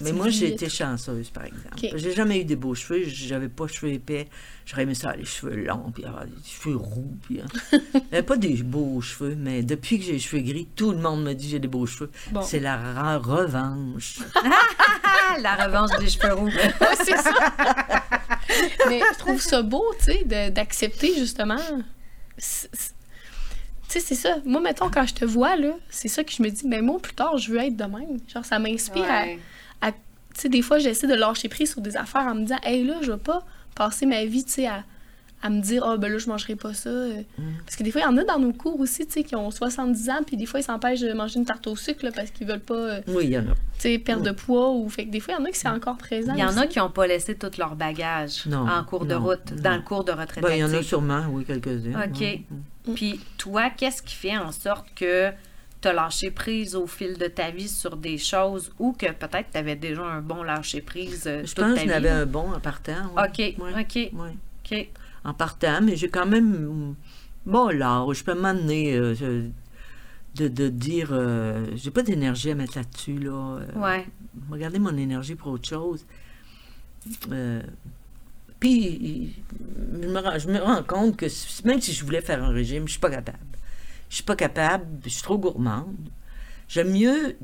Mais 0.00 0.12
moi, 0.12 0.28
j'ai 0.28 0.48
été 0.48 0.68
chanceuse, 0.68 1.30
par 1.30 1.44
exemple. 1.44 1.68
Ok. 1.72 1.90
J'ai 1.94 2.12
jamais 2.12 2.40
eu 2.40 2.44
des 2.44 2.56
beaux 2.56 2.74
cheveux. 2.74 3.02
J'avais 3.06 3.48
pas 3.48 3.66
de 3.66 3.72
cheveux 3.72 3.92
épais. 3.92 4.28
J'aurais 4.64 4.82
aimé 4.82 4.94
ça, 4.94 5.14
les 5.14 5.24
cheveux 5.24 5.64
longs, 5.64 5.90
puis 5.92 6.04
avoir 6.04 6.24
des 6.24 6.32
cheveux 6.44 6.76
roux. 6.76 7.16
Puis, 7.22 7.40
hein. 7.40 8.22
Pas 8.22 8.36
des 8.36 8.62
beaux 8.62 9.00
cheveux, 9.00 9.34
mais 9.36 9.62
depuis 9.62 9.98
que 9.98 10.04
j'ai 10.04 10.12
les 10.12 10.18
cheveux 10.18 10.42
gris, 10.42 10.68
tout 10.76 10.92
le 10.92 10.98
monde 10.98 11.24
me 11.24 11.32
dit 11.32 11.46
que 11.46 11.50
j'ai 11.52 11.58
des 11.58 11.68
beaux 11.68 11.86
cheveux. 11.86 12.10
Bon. 12.30 12.42
C'est 12.42 12.60
la 12.60 13.18
revanche. 13.18 14.18
La 15.42 15.54
revanche 15.66 15.90
des 15.98 16.08
cheveux 16.08 16.34
roux. 16.34 16.46
Ouais, 16.46 16.96
c'est 16.96 17.16
ça. 17.16 17.32
Mais 18.88 19.00
je 19.12 19.18
trouve 19.18 19.40
ça 19.40 19.62
beau, 19.62 19.84
tu 19.98 20.12
sais, 20.12 20.50
d'accepter 20.50 21.14
justement. 21.16 21.56
Tu 22.36 22.44
sais, 23.88 24.00
c'est 24.00 24.14
ça. 24.14 24.36
Moi, 24.44 24.60
mettons, 24.60 24.90
quand 24.90 25.06
je 25.06 25.14
te 25.14 25.24
vois, 25.24 25.56
là, 25.56 25.72
c'est 25.88 26.08
ça 26.08 26.24
que 26.24 26.32
je 26.32 26.42
me 26.42 26.48
dis, 26.48 26.66
mais 26.66 26.80
moi, 26.80 26.98
plus 27.00 27.14
tard, 27.14 27.38
je 27.38 27.50
veux 27.52 27.58
être 27.58 27.76
de 27.76 27.84
même. 27.84 28.18
Genre, 28.32 28.44
ça 28.44 28.58
m'inspire 28.58 29.02
Ouais. 29.02 29.38
À- 29.80 29.92
Tu 29.92 29.98
sais, 30.42 30.48
des 30.48 30.62
fois, 30.62 30.78
j'essaie 30.78 31.06
de 31.08 31.14
lâcher 31.14 31.48
prise 31.48 31.72
sur 31.72 31.80
des 31.80 31.96
affaires 31.96 32.22
en 32.26 32.34
me 32.34 32.42
disant, 32.42 32.58
hey, 32.62 32.84
là, 32.84 32.94
je 33.02 33.12
vais 33.12 33.18
pas 33.18 33.44
passer 33.74 34.06
ma 34.06 34.24
vie, 34.24 34.44
tu 34.44 34.52
sais, 34.52 34.66
à, 34.68 34.84
à 35.42 35.48
me 35.50 35.60
dire, 35.60 35.82
ah, 35.84 35.96
ben 35.96 36.12
là, 36.12 36.18
je 36.18 36.28
mangerai 36.28 36.54
pas 36.54 36.72
ça. 36.74 36.88
euh. 36.90 37.22
Parce 37.64 37.74
que 37.76 37.82
des 37.82 37.90
fois, 37.90 38.02
il 38.02 38.04
y 38.04 38.06
en 38.06 38.16
a 38.18 38.24
dans 38.24 38.38
nos 38.38 38.52
cours 38.52 38.78
aussi, 38.78 39.06
tu 39.06 39.12
sais, 39.12 39.24
qui 39.24 39.34
ont 39.34 39.50
70 39.50 40.10
ans, 40.10 40.20
puis 40.26 40.36
des 40.36 40.44
fois, 40.46 40.60
ils 40.60 40.64
s'empêchent 40.64 41.00
de 41.00 41.12
manger 41.14 41.38
une 41.38 41.46
tarte 41.46 41.66
au 41.66 41.74
sucre, 41.76 42.04
là, 42.04 42.12
parce 42.14 42.30
qu'ils 42.30 42.46
veulent 42.46 42.60
pas, 42.60 42.74
euh, 42.74 43.00
Oui, 43.08 43.24
il 43.24 43.30
y 43.30 43.38
en 43.38 43.42
a. 43.42 43.54
tu 43.54 43.54
sais, 43.78 43.98
perdre 43.98 44.22
de 44.22 44.30
poids. 44.32 44.70
Ou... 44.70 44.88
Fait 44.88 45.06
que 45.06 45.10
des 45.10 45.18
fois, 45.20 45.34
il 45.34 45.40
y 45.40 45.42
en 45.42 45.44
a 45.46 45.50
qui 45.50 45.58
c'est 45.58 45.68
encore 45.68 45.96
présent. 45.96 46.34
Il 46.34 46.40
y 46.40 46.44
en 46.44 46.56
a 46.56 46.66
qui 46.66 46.78
n'ont 46.78 46.90
pas 46.90 47.06
laissé 47.06 47.34
tout 47.34 47.50
leur 47.58 47.74
bagage 47.74 48.46
Non, 48.46 48.68
en 48.68 48.84
cours 48.84 49.06
de 49.06 49.14
route, 49.14 49.50
non. 49.56 49.62
dans 49.62 49.76
le 49.76 49.82
cours 49.82 50.04
de 50.04 50.12
retraite 50.12 50.44
Ben, 50.44 50.52
il 50.54 50.58
y 50.60 50.64
en 50.64 50.72
a 50.74 50.82
sûrement, 50.82 51.24
oui, 51.30 51.44
quelques-uns. 51.44 52.02
OK. 52.04 52.20
ouais. 52.20 52.44
Puis 52.94 53.18
toi, 53.38 53.70
qu'est-ce 53.70 54.02
qui 54.02 54.14
fait 54.14 54.36
en 54.36 54.52
sorte 54.52 54.86
que 54.94 55.30
as 55.88 55.92
lâché 55.92 56.30
prise 56.30 56.74
au 56.74 56.86
fil 56.86 57.16
de 57.18 57.26
ta 57.26 57.50
vie 57.50 57.68
sur 57.68 57.96
des 57.96 58.18
choses 58.18 58.72
ou 58.78 58.92
que 58.92 59.06
peut-être 59.12 59.50
tu 59.52 59.58
avais 59.58 59.76
déjà 59.76 60.02
un 60.04 60.20
bon 60.20 60.42
lâcher 60.42 60.80
prise 60.80 61.24
euh, 61.26 61.40
Je 61.44 61.54
toute 61.54 61.64
pense 61.64 61.74
ta 61.76 61.82
que 61.84 61.88
j'en 61.88 61.96
avais 61.96 62.08
un 62.10 62.26
bon 62.26 62.52
en 62.52 62.60
partant. 62.60 63.12
ouais. 63.16 63.22
OK, 63.28 63.38
Ouais, 63.62 63.80
OK, 63.80 63.94
ouais. 64.20 64.34
OK. 64.72 64.88
en 65.24 65.34
partant, 65.34 65.80
mais 65.82 65.96
j'ai 65.96 66.08
quand 66.08 66.26
même 66.26 66.94
bon 67.46 67.68
l'âge. 67.68 68.16
Je 68.18 68.24
peux 68.24 68.34
m'amener 68.34 68.94
euh, 68.96 69.14
de, 70.34 70.48
de 70.48 70.68
dire 70.68 71.08
euh, 71.12 71.66
j'ai 71.76 71.90
pas 71.90 72.02
d'énergie 72.02 72.50
à 72.50 72.54
mettre 72.54 72.76
là-dessus 72.76 73.18
là. 73.18 73.58
Euh, 73.60 73.78
Ouais. 73.80 74.06
Regardez 74.50 74.78
mon 74.78 74.96
énergie 74.96 75.34
pour 75.34 75.52
autre 75.52 75.68
chose. 75.68 76.04
Puis 78.60 79.34
je 80.02 80.06
me, 80.06 80.18
rends, 80.20 80.38
je 80.38 80.48
me 80.48 80.58
rends 80.58 80.82
compte 80.82 81.16
que 81.16 81.26
même 81.66 81.80
si 81.80 81.92
je 81.92 82.04
voulais 82.04 82.20
faire 82.20 82.42
un 82.44 82.50
régime, 82.50 82.86
je 82.86 82.92
suis 82.92 83.00
pas 83.00 83.10
capable. 83.10 83.38
Je 84.10 84.16
suis 84.16 84.24
pas 84.24 84.36
capable, 84.36 84.84
je 85.04 85.08
suis 85.08 85.22
trop 85.22 85.38
gourmande. 85.38 85.96
J'aime 86.68 86.92
mieux 86.92 87.36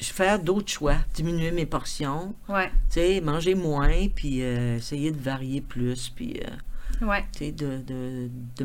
faire 0.00 0.38
d'autres 0.38 0.70
choix, 0.70 0.96
diminuer 1.14 1.50
mes 1.50 1.66
portions, 1.66 2.34
Ouais, 2.48 2.70
tu 2.90 3.20
manger 3.20 3.54
moins, 3.54 4.08
puis 4.08 4.42
euh, 4.42 4.76
essayer 4.76 5.10
de 5.10 5.20
varier 5.20 5.60
plus, 5.60 6.08
puis 6.08 6.40
euh, 6.40 7.06
ouais, 7.06 7.24
de, 7.52 8.64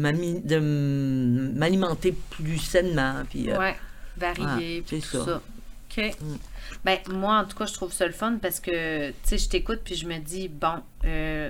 m'alimenter 1.57 2.15
plus 2.29 2.60
sainement, 2.60 3.23
puis 3.29 3.51
euh, 3.51 3.60
ouais. 3.60 3.75
Varier, 4.17 4.81
puis 4.81 4.99
tout 5.01 5.05
ça. 5.05 5.25
ça. 5.25 5.41
OK. 5.89 6.17
Ben, 6.83 6.99
moi, 7.10 7.39
en 7.39 7.45
tout 7.45 7.57
cas, 7.57 7.65
je 7.65 7.73
trouve 7.73 7.93
ça 7.93 8.05
le 8.05 8.13
fun 8.13 8.38
parce 8.41 8.60
que, 8.60 9.10
tu 9.10 9.15
sais, 9.23 9.38
je 9.38 9.49
t'écoute 9.49 9.81
puis 9.83 9.95
je 9.95 10.07
me 10.07 10.17
dis, 10.19 10.47
bon, 10.47 10.83
euh, 11.05 11.49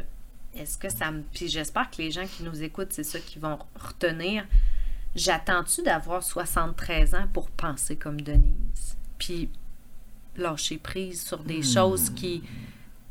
est-ce 0.55 0.77
que 0.77 0.89
ça 0.89 1.12
me. 1.12 1.21
Puis 1.33 1.47
j'espère 1.47 1.89
que 1.89 1.97
les 2.01 2.12
gens 2.12 2.25
qui 2.25 2.43
nous 2.43 2.63
écoutent, 2.63 2.91
c'est 2.91 3.03
ça 3.03 3.19
qu'ils 3.19 3.41
vont 3.41 3.60
retenir. 3.79 4.45
J'attends-tu 5.17 5.82
d'avoir 5.82 6.21
73 6.21 7.15
ans 7.15 7.27
pour 7.34 7.49
penser 7.49 7.95
comme 7.95 8.21
Denise? 8.21 8.97
Puis 9.17 9.49
lâcher 10.38 10.77
prise 10.77 11.25
sur 11.25 11.39
des 11.39 11.63
choses 11.63 12.12
qui. 12.12 12.41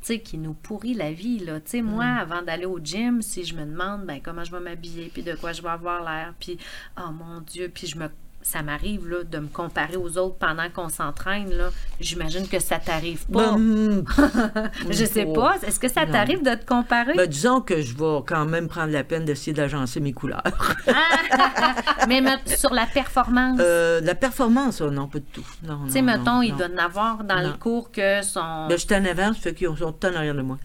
Tu 0.00 0.12
sais, 0.12 0.20
qui 0.20 0.38
nous 0.38 0.54
pourrit 0.54 0.94
la 0.94 1.12
vie, 1.12 1.40
là. 1.40 1.58
Tu 1.58 1.70
sais, 1.70 1.82
moi, 1.82 2.04
avant 2.04 2.40
d'aller 2.40 2.64
au 2.64 2.78
gym, 2.78 3.22
si 3.22 3.44
je 3.44 3.56
me 3.56 3.64
demande, 3.64 4.06
ben, 4.06 4.20
comment 4.22 4.44
je 4.44 4.52
vais 4.52 4.60
m'habiller, 4.60 5.10
puis 5.12 5.24
de 5.24 5.34
quoi 5.34 5.52
je 5.52 5.60
vais 5.60 5.68
avoir 5.68 6.04
l'air, 6.04 6.32
puis, 6.38 6.58
oh 6.96 7.10
mon 7.10 7.40
Dieu, 7.40 7.68
puis 7.74 7.88
je 7.88 7.98
me... 7.98 8.08
Ça 8.48 8.62
m'arrive, 8.62 9.08
là, 9.08 9.24
de 9.24 9.38
me 9.40 9.48
comparer 9.48 9.96
aux 9.96 10.18
autres 10.18 10.36
pendant 10.36 10.70
qu'on 10.70 10.88
s'entraîne, 10.88 11.50
là. 11.52 11.70
J'imagine 11.98 12.46
que 12.46 12.60
ça 12.60 12.78
t'arrive 12.78 13.26
pas. 13.26 13.54
Ben, 13.56 14.04
je 14.90 15.04
sais 15.04 15.26
pas. 15.26 15.56
Est-ce 15.66 15.80
que 15.80 15.88
ça 15.88 16.06
Non. 16.06 16.12
t'arrive 16.12 16.44
de 16.44 16.54
te 16.54 16.64
comparer? 16.64 17.14
ben, 17.14 17.26
disons 17.26 17.60
que 17.60 17.82
je 17.82 17.92
vais 17.96 18.22
quand 18.24 18.44
même 18.44 18.68
prendre 18.68 18.92
la 18.92 19.02
peine 19.02 19.24
d'essayer 19.24 19.52
d'agencer 19.52 19.98
mes 19.98 20.12
couleurs. 20.12 20.44
Mais 22.08 22.20
me- 22.20 22.38
sur 22.56 22.72
la 22.72 22.86
performance. 22.86 23.58
Euh, 23.60 24.00
la 24.00 24.14
performance, 24.14 24.80
oh, 24.80 24.90
non, 24.92 25.08
pas 25.08 25.18
du 25.18 25.24
tout. 25.26 25.44
Non, 25.64 25.80
tu 25.86 25.90
sais, 25.92 26.00
non, 26.02 26.06
mettons, 26.18 26.34
non, 26.36 26.42
il 26.42 26.52
non. 26.52 26.56
doit 26.58 26.68
en 26.68 26.78
avoir 26.84 27.24
dans 27.24 27.42
Non. 27.42 27.48
le 27.48 27.52
cours 27.54 27.90
que 27.90 28.22
son. 28.22 28.68
Ben, 28.68 28.78
je 28.78 28.86
suis 28.86 28.94
en 28.94 29.04
avance, 29.04 29.38
fait 29.38 29.54
qu'ils 29.54 29.76
sont 29.76 29.90
tout 29.92 30.06
en 30.06 30.14
arrière 30.14 30.36
de 30.36 30.42
moi. 30.42 30.56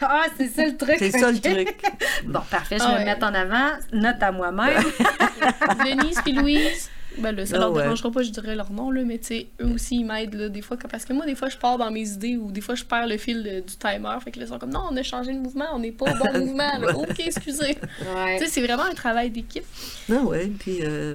Ah, 0.00 0.22
c'est 0.38 0.48
ça 0.48 0.64
le 0.66 0.76
truc. 0.76 0.96
C'est 0.98 1.10
ça 1.10 1.30
le 1.30 1.38
truc. 1.38 1.76
Bon, 2.24 2.40
parfait, 2.50 2.78
je 2.78 2.82
Ah 2.84 2.88
vais 2.88 2.94
ouais. 2.94 3.00
me 3.00 3.04
mettre 3.04 3.26
en 3.26 3.34
avant. 3.34 3.72
Note 3.92 4.22
à 4.22 4.32
moi-même. 4.32 4.82
Denise 5.84 6.20
puis 6.22 6.32
Louise, 6.32 6.90
ben 7.18 7.32
là, 7.34 7.46
ça 7.46 7.56
Ah 7.56 7.60
leur 7.60 7.72
ouais. 7.72 7.82
dérangera 7.82 8.10
pas, 8.10 8.22
je 8.22 8.30
dirais 8.30 8.54
leur 8.54 8.70
nom, 8.72 8.90
là, 8.90 9.02
mais 9.04 9.18
tu 9.18 9.26
sais, 9.26 9.46
eux 9.60 9.72
aussi, 9.74 9.96
ils 9.96 10.04
m'aident, 10.04 10.34
là, 10.34 10.48
des 10.48 10.62
fois, 10.62 10.76
parce 10.76 11.04
que 11.04 11.12
moi, 11.12 11.24
des 11.26 11.34
fois, 11.34 11.48
je 11.48 11.56
pars 11.56 11.78
dans 11.78 11.90
mes 11.90 12.08
idées 12.08 12.36
ou 12.36 12.50
des 12.52 12.60
fois, 12.60 12.74
je 12.74 12.84
perds 12.84 13.06
le 13.06 13.16
fil 13.16 13.42
de- 13.42 13.60
du 13.60 13.76
timer, 13.76 14.16
fait 14.22 14.30
que 14.32 14.38
là, 14.38 14.44
ils 14.46 14.48
sont 14.48 14.58
comme, 14.58 14.70
non, 14.72 14.82
on 14.90 14.96
a 14.96 15.02
changé 15.02 15.32
le 15.32 15.38
mouvement, 15.40 15.66
on 15.72 15.78
n'est 15.78 15.92
pas 15.92 16.06
au 16.12 16.16
bon 16.18 16.38
mouvement, 16.46 16.78
là. 16.78 16.96
ok, 16.96 17.18
excusez. 17.20 17.76
Ouais. 18.14 18.38
Tu 18.38 18.44
sais, 18.44 18.50
c'est 18.50 18.62
vraiment 18.66 18.84
un 18.84 18.94
travail 18.94 19.30
d'équipe. 19.30 19.64
Non, 20.08 20.28
oui, 20.30 20.48
puis 20.58 20.78
euh, 20.82 21.14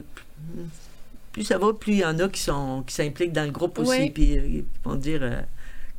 plus 1.32 1.44
ça 1.44 1.58
va, 1.58 1.74
plus 1.74 1.94
il 1.94 2.00
y 2.00 2.06
en 2.06 2.18
a 2.20 2.28
qui 2.30 2.42
sont 2.42 2.84
qui 2.86 2.94
s'impliquent 2.94 3.34
dans 3.34 3.46
le 3.46 3.52
groupe 3.52 3.80
aussi, 3.80 3.90
Ouais. 3.90 4.10
puis 4.14 4.38
euh, 4.38 4.46
ils 4.48 4.66
vont 4.84 4.96
dire, 4.96 5.20
euh, 5.24 5.42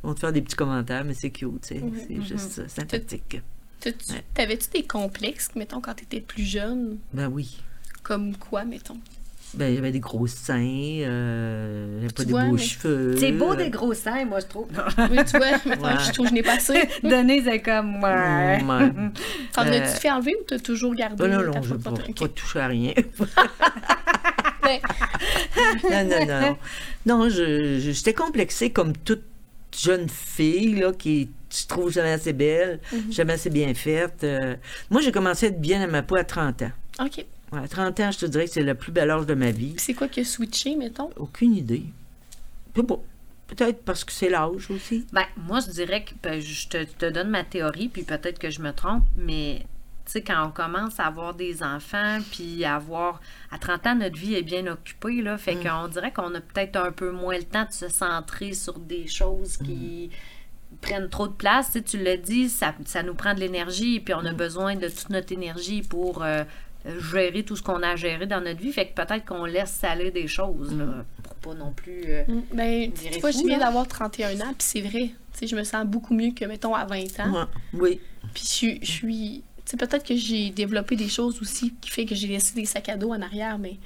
ils 0.03 0.07
vont 0.07 0.13
te 0.13 0.19
faire 0.19 0.31
des 0.33 0.41
petits 0.41 0.55
commentaires, 0.55 1.03
mais 1.03 1.13
c'est 1.13 1.29
cute, 1.31 1.61
tu 1.61 1.75
sais, 1.75 1.81
Ouais. 1.81 1.91
c'est 2.07 2.21
juste 2.21 2.59
euh, 2.59 2.67
sympathique. 2.67 3.41
Ouais. 3.85 3.93
T'avais-tu 4.33 4.69
des 4.69 4.83
complexes, 4.83 5.49
mettons, 5.55 5.81
quand 5.81 5.93
t'étais 5.95 6.21
plus 6.21 6.43
jeune? 6.45 6.99
Ben 7.13 7.27
oui. 7.27 7.57
Comme 8.01 8.35
quoi, 8.37 8.63
mettons? 8.63 8.97
Ben, 9.55 9.77
avait 9.77 9.91
des 9.91 9.99
gros 9.99 10.25
seins, 10.25 10.57
euh, 11.01 11.99
j'avais 12.01 12.13
pas 12.13 12.23
des 12.23 12.31
vois, 12.31 12.43
beaux 12.45 12.55
mais- 12.55 12.61
cheveux. 12.61 13.15
C'est 13.19 13.31
beau 13.31 13.53
euh, 13.53 13.55
des 13.55 13.69
gros 13.69 13.93
seins, 13.93 14.25
moi, 14.25 14.39
je 14.39 14.45
trouve. 14.47 14.67
Oui, 15.11 15.17
tu 15.25 15.37
vois, 15.37 15.47
Ouais. 15.65 15.99
je 16.05 16.11
trouve 16.11 16.25
que 16.25 16.29
je 16.29 16.33
n'ai 16.33 16.43
pas 16.43 16.53
assez. 16.55 16.81
Denise 17.03 17.47
est 17.47 17.61
comme, 17.61 18.01
ouais. 18.03 18.61
Mm, 18.63 18.69
ouais. 18.69 18.91
T'en 19.53 19.65
Euh, 19.67 19.71
as-tu 19.71 19.99
fait 19.99 20.09
enlever 20.11 20.35
ou 20.39 20.43
t'as 20.47 20.59
toujours 20.59 20.95
gardé 20.95 21.15
Ben 21.17 21.29
non, 21.37 21.51
non, 21.53 21.61
je 21.61 21.73
ne 21.73 21.77
pas, 21.79 21.91
pas 21.91 22.27
toucher 22.29 22.59
à 22.59 22.67
rien. 22.67 22.93
Non, 25.83 26.05
non, 26.05 26.25
non. 26.25 26.57
Non, 27.05 27.29
je- 27.29 27.79
je- 27.79 27.91
j'étais 27.91 28.13
complexée 28.13 28.71
comme 28.71 28.93
toute 28.95 29.23
jeune 29.77 30.07
fille 30.09 30.75
là, 30.79 30.91
qui 30.93 31.29
se 31.49 31.67
trouve 31.67 31.91
jamais 31.91 32.11
assez 32.13 32.33
belle, 32.33 32.79
Mhm. 32.91 33.11
jamais 33.11 33.33
assez 33.33 33.49
bien 33.49 33.73
faite. 33.73 34.23
Euh, 34.23 34.55
moi, 34.89 35.01
j'ai 35.01 35.11
commencé 35.11 35.47
à 35.47 35.49
être 35.49 35.59
bien 35.61 35.81
à 35.81 35.87
ma 35.87 36.01
peau 36.01 36.15
à 36.15 36.23
30 36.23 36.61
ans. 36.63 36.71
OK. 37.01 37.25
Ouais, 37.53 37.59
à 37.63 37.67
30 37.67 37.99
ans, 37.99 38.11
je 38.11 38.19
te 38.19 38.25
dirais 38.25 38.45
que 38.45 38.51
c'est 38.51 38.63
le 38.63 38.73
plus 38.73 38.91
bel 38.91 39.11
âge 39.11 39.25
de 39.27 39.33
ma 39.35 39.51
vie. 39.51 39.75
C'est 39.77 39.93
quoi 39.93 40.07
qui 40.07 40.21
a 40.21 40.25
switché, 40.25 40.75
mettons? 40.75 41.09
Aucune 41.17 41.55
idée. 41.55 41.83
Peut-être 42.73 43.83
parce 43.83 44.03
que 44.03 44.11
c'est 44.11 44.29
l'âge 44.29 44.71
aussi. 44.71 45.05
Ben, 45.13 45.25
moi, 45.37 45.59
je 45.59 45.69
dirais 45.69 46.03
que 46.03 46.11
ben, 46.23 46.41
je 46.41 46.67
te, 46.67 46.83
te 46.83 47.05
donne 47.09 47.29
ma 47.29 47.43
théorie, 47.43 47.89
puis 47.89 48.01
peut-être 48.03 48.39
que 48.39 48.49
je 48.49 48.61
me 48.61 48.71
trompe, 48.71 49.03
mais 49.15 49.65
tu 50.05 50.13
sais, 50.13 50.21
quand 50.21 50.47
on 50.47 50.49
commence 50.51 50.99
à 50.99 51.05
avoir 51.05 51.35
des 51.35 51.61
enfants, 51.61 52.17
puis 52.31 52.65
à 52.65 52.75
avoir. 52.75 53.21
À 53.51 53.59
30 53.59 53.87
ans, 53.87 53.95
notre 53.95 54.17
vie 54.17 54.33
est 54.33 54.41
bien 54.41 54.65
occupée, 54.67 55.21
là. 55.21 55.37
Fait 55.37 55.55
qu'on 55.55 55.87
dirait 55.87 56.11
qu'on 56.11 56.33
a 56.33 56.41
peut-être 56.41 56.77
un 56.77 56.91
peu 56.91 57.11
moins 57.11 57.37
le 57.37 57.43
temps 57.43 57.65
de 57.65 57.71
se 57.73 57.87
centrer 57.89 58.53
sur 58.53 58.79
des 58.79 59.05
choses 59.07 59.57
qui 59.57 60.09
prennent 60.81 61.09
trop 61.09 61.27
de 61.27 61.33
place. 61.33 61.67
Tu, 61.67 61.73
sais, 61.73 61.81
tu 61.83 62.03
l'as 62.03 62.17
dit, 62.17 62.49
ça, 62.49 62.73
ça 62.85 63.03
nous 63.03 63.13
prend 63.13 63.35
de 63.35 63.39
l'énergie, 63.39 63.99
puis 63.99 64.15
on 64.15 64.25
a 64.25 64.33
besoin 64.33 64.75
de 64.75 64.89
toute 64.89 65.11
notre 65.11 65.31
énergie 65.31 65.83
pour. 65.83 66.23
euh, 66.23 66.43
gérer 67.11 67.43
tout 67.43 67.55
ce 67.55 67.61
qu'on 67.63 67.81
a 67.83 67.89
à 67.89 67.95
gérer 67.95 68.25
dans 68.25 68.41
notre 68.41 68.59
vie, 68.59 68.73
fait 68.73 68.87
que 68.87 68.93
peut-être 68.93 69.25
qu'on 69.25 69.45
laisse 69.45 69.71
saler 69.71 70.11
des 70.11 70.27
choses, 70.27 70.75
là, 70.77 71.05
pour 71.23 71.33
pas 71.35 71.53
non 71.55 71.71
plus... 71.71 72.03
euh, 72.07 72.23
Mm, 72.27 72.41
Ben, 72.53 72.91
tu 72.93 73.19
vois, 73.19 73.31
je 73.31 73.37
viens 73.47 73.57
d'avoir 73.59 73.87
31 73.87 74.39
ans, 74.41 74.53
puis 74.57 74.57
c'est 74.59 74.81
vrai. 74.81 75.11
Tu 75.33 75.39
sais, 75.39 75.47
je 75.47 75.55
me 75.55 75.63
sens 75.63 75.85
beaucoup 75.85 76.13
mieux 76.13 76.31
que, 76.31 76.45
mettons, 76.45 76.75
à 76.75 76.85
20 76.85 77.19
ans. 77.21 77.31
Ouais, 77.33 77.45
oui. 77.73 77.99
Puis 78.33 78.43
je 78.81 78.85
suis-. 78.85 79.43
Tu 79.65 79.71
sais, 79.71 79.77
peut-être 79.77 80.05
que 80.05 80.15
j'ai 80.15 80.49
développé 80.49 80.95
des 80.95 81.07
choses 81.09 81.41
aussi 81.41 81.73
qui 81.81 81.89
fait 81.89 82.05
que 82.05 82.13
j'ai 82.15 82.27
laissé 82.27 82.53
des 82.53 82.65
sacs 82.65 82.89
à 82.89 82.97
dos 82.97 83.11
en 83.11 83.21
arrière, 83.21 83.57
mais 83.57 83.77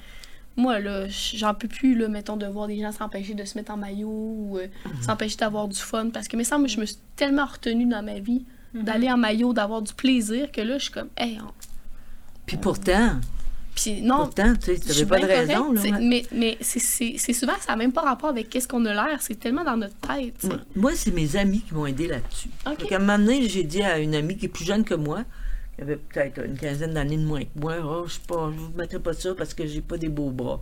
moi, 0.56 0.80
là, 0.80 1.06
j'en 1.08 1.54
peux 1.54 1.68
plus, 1.68 1.94
là, 1.96 2.08
mettons, 2.08 2.36
de 2.36 2.46
voir 2.46 2.66
des 2.66 2.80
gens 2.80 2.90
s'empêcher 2.90 3.34
de 3.34 3.44
se 3.44 3.56
mettre 3.56 3.70
en 3.72 3.76
maillot 3.76 4.08
ou 4.10 4.58
euh, 4.58 4.66
s'empêcher 5.00 5.36
d'avoir 5.36 5.68
du 5.68 5.78
fun. 5.78 6.10
Parce 6.10 6.26
que, 6.26 6.36
me 6.36 6.42
semble, 6.42 6.68
je 6.68 6.80
me 6.80 6.84
suis 6.86 6.98
tellement 7.14 7.46
retenue 7.46 7.86
dans 7.86 8.02
ma 8.02 8.18
vie 8.18 8.44
d'aller 8.74 9.10
en 9.10 9.16
maillot, 9.16 9.52
d'avoir 9.52 9.80
du 9.82 9.94
plaisir, 9.94 10.50
que 10.52 10.60
là, 10.60 10.78
je 10.78 10.82
suis 10.84 10.92
comme, 10.92 11.08
hey, 11.16 11.38
on- 11.40 11.52
Puis 12.48 12.56
pourtant, 12.56 13.20
Puis 13.76 14.02
non, 14.02 14.16
pourtant, 14.16 14.54
tu 14.56 14.76
suis 14.92 15.04
pas 15.04 15.20
de 15.20 15.26
raison. 15.26 15.66
correcte, 15.74 15.90
là. 15.92 15.98
Mais, 16.00 16.24
mais 16.32 16.58
c'est- 16.60 17.32
souvent, 17.32 17.52
ça 17.60 17.72
n'a 17.72 17.76
même 17.76 17.92
pas 17.92 18.00
rapport 18.00 18.30
avec 18.30 18.48
qu'est-ce 18.50 18.66
qu'on 18.66 18.84
a 18.86 18.92
l'air. 18.92 19.18
C'est 19.20 19.38
tellement 19.38 19.62
dans 19.62 19.76
notre 19.76 19.94
tête. 19.96 20.44
Moi, 20.74 20.92
c'est 20.96 21.12
mes 21.12 21.36
amis 21.36 21.60
qui 21.60 21.74
m'ont 21.74 21.86
aidé 21.86 22.08
là-dessus. 22.08 22.48
OK. 22.66 22.80
Fait 22.80 22.86
qu'à 22.88 22.96
un 22.96 22.98
moment 23.00 23.18
donné, 23.18 23.48
j'ai 23.48 23.62
dit 23.62 23.82
à 23.82 23.98
une 24.00 24.14
amie 24.16 24.36
qui 24.36 24.46
est 24.46 24.48
plus 24.48 24.64
jeune 24.64 24.82
que 24.82 24.94
moi, 24.94 25.22
qui 25.76 25.82
avait 25.82 25.96
peut-être 25.96 26.44
une 26.44 26.56
quinzaine 26.56 26.94
d'années 26.94 27.18
de 27.18 27.22
moins 27.24 27.42
que 27.42 27.56
moi, 27.56 27.74
oh, 27.84 28.04
je 28.08 28.14
je 28.14 28.34
vous 28.34 28.72
mettrai 28.76 28.98
pas 28.98 29.12
ça 29.12 29.34
parce 29.36 29.54
que 29.54 29.64
j'ai 29.66 29.80
pas 29.80 29.96
des 29.96 30.08
beaux 30.08 30.30
bras. 30.30 30.60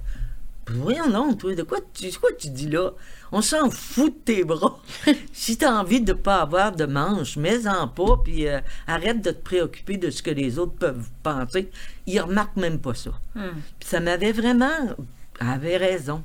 Voyons 0.69 1.09
donc, 1.09 1.39
toi, 1.39 1.55
de 1.55 1.63
quoi 1.63 1.79
tu, 1.95 2.11
quoi 2.19 2.31
tu 2.39 2.49
dis 2.49 2.69
là? 2.69 2.91
On 3.33 3.41
s'en 3.41 3.71
fout 3.71 4.13
de 4.13 4.19
tes 4.25 4.45
bras. 4.45 4.81
si 5.33 5.57
t'as 5.57 5.73
envie 5.73 6.01
de 6.01 6.13
pas 6.13 6.43
avoir 6.43 6.73
de 6.73 6.87
manches, 6.87 7.37
mets-en 7.37 7.89
pas, 7.89 8.21
puis 8.25 8.49
euh, 8.49 8.61
arrête 8.87 9.23
de 9.23 9.31
te 9.31 9.43
préoccuper 9.43 9.97
de 9.97 10.11
ce 10.11 10.23
que 10.23 10.31
les 10.31 10.59
autres 10.59 10.75
peuvent 10.75 11.09
penser. 11.23 11.71
Ils 12.07 12.21
remarquent 12.21 12.57
même 12.57 12.79
pas 12.81 12.95
ça. 12.95 13.11
hmm. 13.35 13.61
Puis 13.79 13.89
ça 13.89 14.01
m'avait 14.01 14.33
vraiment... 14.33 14.97
Avait 15.39 15.77
raison. 15.77 16.23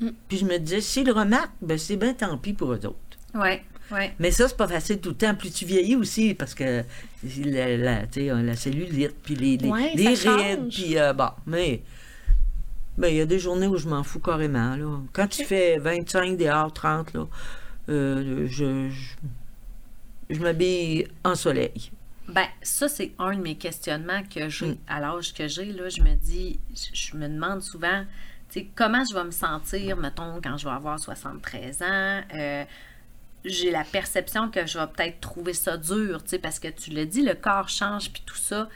Mm. 0.00 0.08
Puis 0.28 0.38
je 0.38 0.44
me 0.44 0.58
disais, 0.58 0.80
s'ils 0.80 1.06
le 1.06 1.12
remarquent, 1.12 1.52
ben 1.62 1.78
c'est 1.78 1.96
bien 1.96 2.14
tant 2.14 2.36
pis 2.38 2.52
pour 2.52 2.72
eux 2.72 2.86
autres. 2.86 2.96
Ouais, 3.34 3.62
ouais. 3.92 4.12
Mais 4.18 4.30
ça, 4.30 4.48
c'est 4.48 4.56
pas 4.56 4.66
facile 4.66 4.98
tout 4.98 5.10
le 5.10 5.14
temps. 5.14 5.34
Plus 5.34 5.52
tu 5.52 5.64
vieillis 5.64 5.96
aussi, 5.96 6.34
parce 6.34 6.54
que 6.54 6.82
la, 7.44 7.76
la, 7.76 8.02
la 8.42 8.56
cellulite, 8.56 9.14
puis 9.22 9.36
les, 9.36 9.56
les, 9.56 9.68
Ouais, 9.68 9.92
les 9.94 10.16
ça 10.16 10.34
rides, 10.36 10.68
puis 10.70 10.98
euh, 10.98 11.12
bon, 11.12 11.28
mais 11.46 11.82
mais 12.98 13.12
il 13.12 13.16
y 13.16 13.20
a 13.20 13.26
des 13.26 13.38
journées 13.38 13.66
où 13.66 13.76
je 13.76 13.88
m'en 13.88 14.02
fous 14.02 14.20
carrément. 14.20 14.76
Là. 14.76 14.98
Quand 15.12 15.26
tu 15.28 15.44
fais 15.44 15.78
25 15.78 16.36
dehors, 16.36 16.72
30, 16.72 17.12
là, 17.14 17.26
euh, 17.88 18.46
je, 18.46 18.88
je, 18.90 19.04
je 20.30 20.40
m'habille 20.40 21.06
en 21.24 21.34
soleil. 21.34 21.90
Ben, 22.28 22.46
ça, 22.62 22.88
c'est 22.88 23.12
un 23.18 23.34
de 23.36 23.40
mes 23.42 23.56
questionnements 23.56 24.22
que 24.22 24.48
j'ai 24.48 24.66
Mm. 24.66 24.76
à 24.86 25.00
l'âge 25.00 25.34
que 25.34 25.48
j'ai. 25.48 25.66
Là, 25.72 25.88
je 25.88 26.00
me 26.02 26.14
dis, 26.14 26.60
je, 26.74 26.90
je 26.94 27.16
me 27.16 27.26
demande 27.28 27.60
souvent, 27.62 28.04
tu 28.50 28.60
sais, 28.60 28.68
comment 28.76 29.02
je 29.10 29.14
vais 29.14 29.24
me 29.24 29.30
sentir, 29.32 29.96
mettons, 29.96 30.40
quand 30.42 30.56
je 30.56 30.64
vais 30.66 30.74
avoir 30.74 30.98
73 31.00 31.82
ans. 31.82 32.20
Euh, 32.34 32.64
j'ai 33.44 33.70
la 33.70 33.84
perception 33.84 34.50
que 34.50 34.66
je 34.66 34.78
vais 34.78 34.86
peut-être 34.86 35.18
trouver 35.20 35.54
ça 35.54 35.76
dur, 35.78 36.22
tu 36.22 36.30
sais, 36.30 36.38
parce 36.38 36.58
que 36.60 36.68
tu 36.68 36.90
l'as 36.90 37.06
dit, 37.06 37.22
le 37.22 37.34
corps 37.34 37.68
change, 37.70 38.12
puis 38.12 38.22
tout 38.26 38.36
ça. 38.36 38.68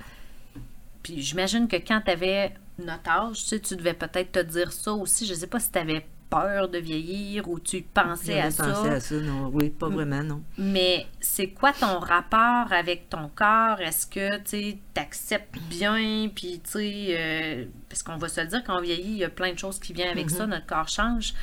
Puis 1.03 1.21
j'imagine 1.21 1.69
que 1.69 1.77
quand 1.77 2.01
tu 2.05 2.11
avais 2.11 2.55
notre 2.79 3.11
âge, 3.11 3.39
tu 3.39 3.45
sais, 3.45 3.61
tu 3.61 3.77
devais 3.77 3.95
peut-être 3.95 4.33
te 4.33 4.41
dire 4.41 4.73
ça 4.73 4.93
aussi. 4.93 5.27
Je 5.27 5.35
sais 5.35 5.47
pas 5.47 5.61
si 5.61 5.71
tu 5.71 5.79
avais 5.79 6.07
peur 6.31 6.69
de 6.69 6.79
vieillir 6.79 7.49
ou 7.49 7.61
tu 7.61 7.83
pensais 7.83 8.41
à 8.41 8.51
ça. 8.51 8.65
pensé 8.65 8.89
à 8.89 9.01
ça, 9.01 9.15
non. 9.17 9.51
Oui, 9.53 9.71
pas 9.71 9.89
vraiment, 9.89 10.23
non. 10.23 10.43
Mais 10.59 11.07
c'est 11.21 11.49
quoi 11.49 11.73
ton 11.73 11.99
rapport 11.99 12.73
avec 12.73 13.09
ton 13.09 13.31
corps? 13.35 13.81
Est-ce 13.81 14.07
que 14.07 14.39
tu 14.39 14.79
acceptes 14.97 15.59
bien? 15.69 16.29
Puis, 16.35 16.61
tu 16.65 16.71
sais, 16.71 17.07
euh, 17.11 17.65
parce 17.89 18.03
qu'on 18.03 18.17
va 18.17 18.29
se 18.29 18.41
le 18.41 18.49
dire, 18.49 18.65
quand 18.65 18.79
on 18.79 18.83
vieillit, 18.83 19.13
il 19.13 19.19
y 19.19 19.25
a 19.25 19.31
plein 19.31 19.53
de 19.53 19.59
choses 19.59 19.79
qui 19.79 19.93
viennent 19.93 20.11
avec 20.11 20.31
ça, 20.31 20.47
notre 20.47 20.67
corps 20.67 20.89
change. 20.89 21.35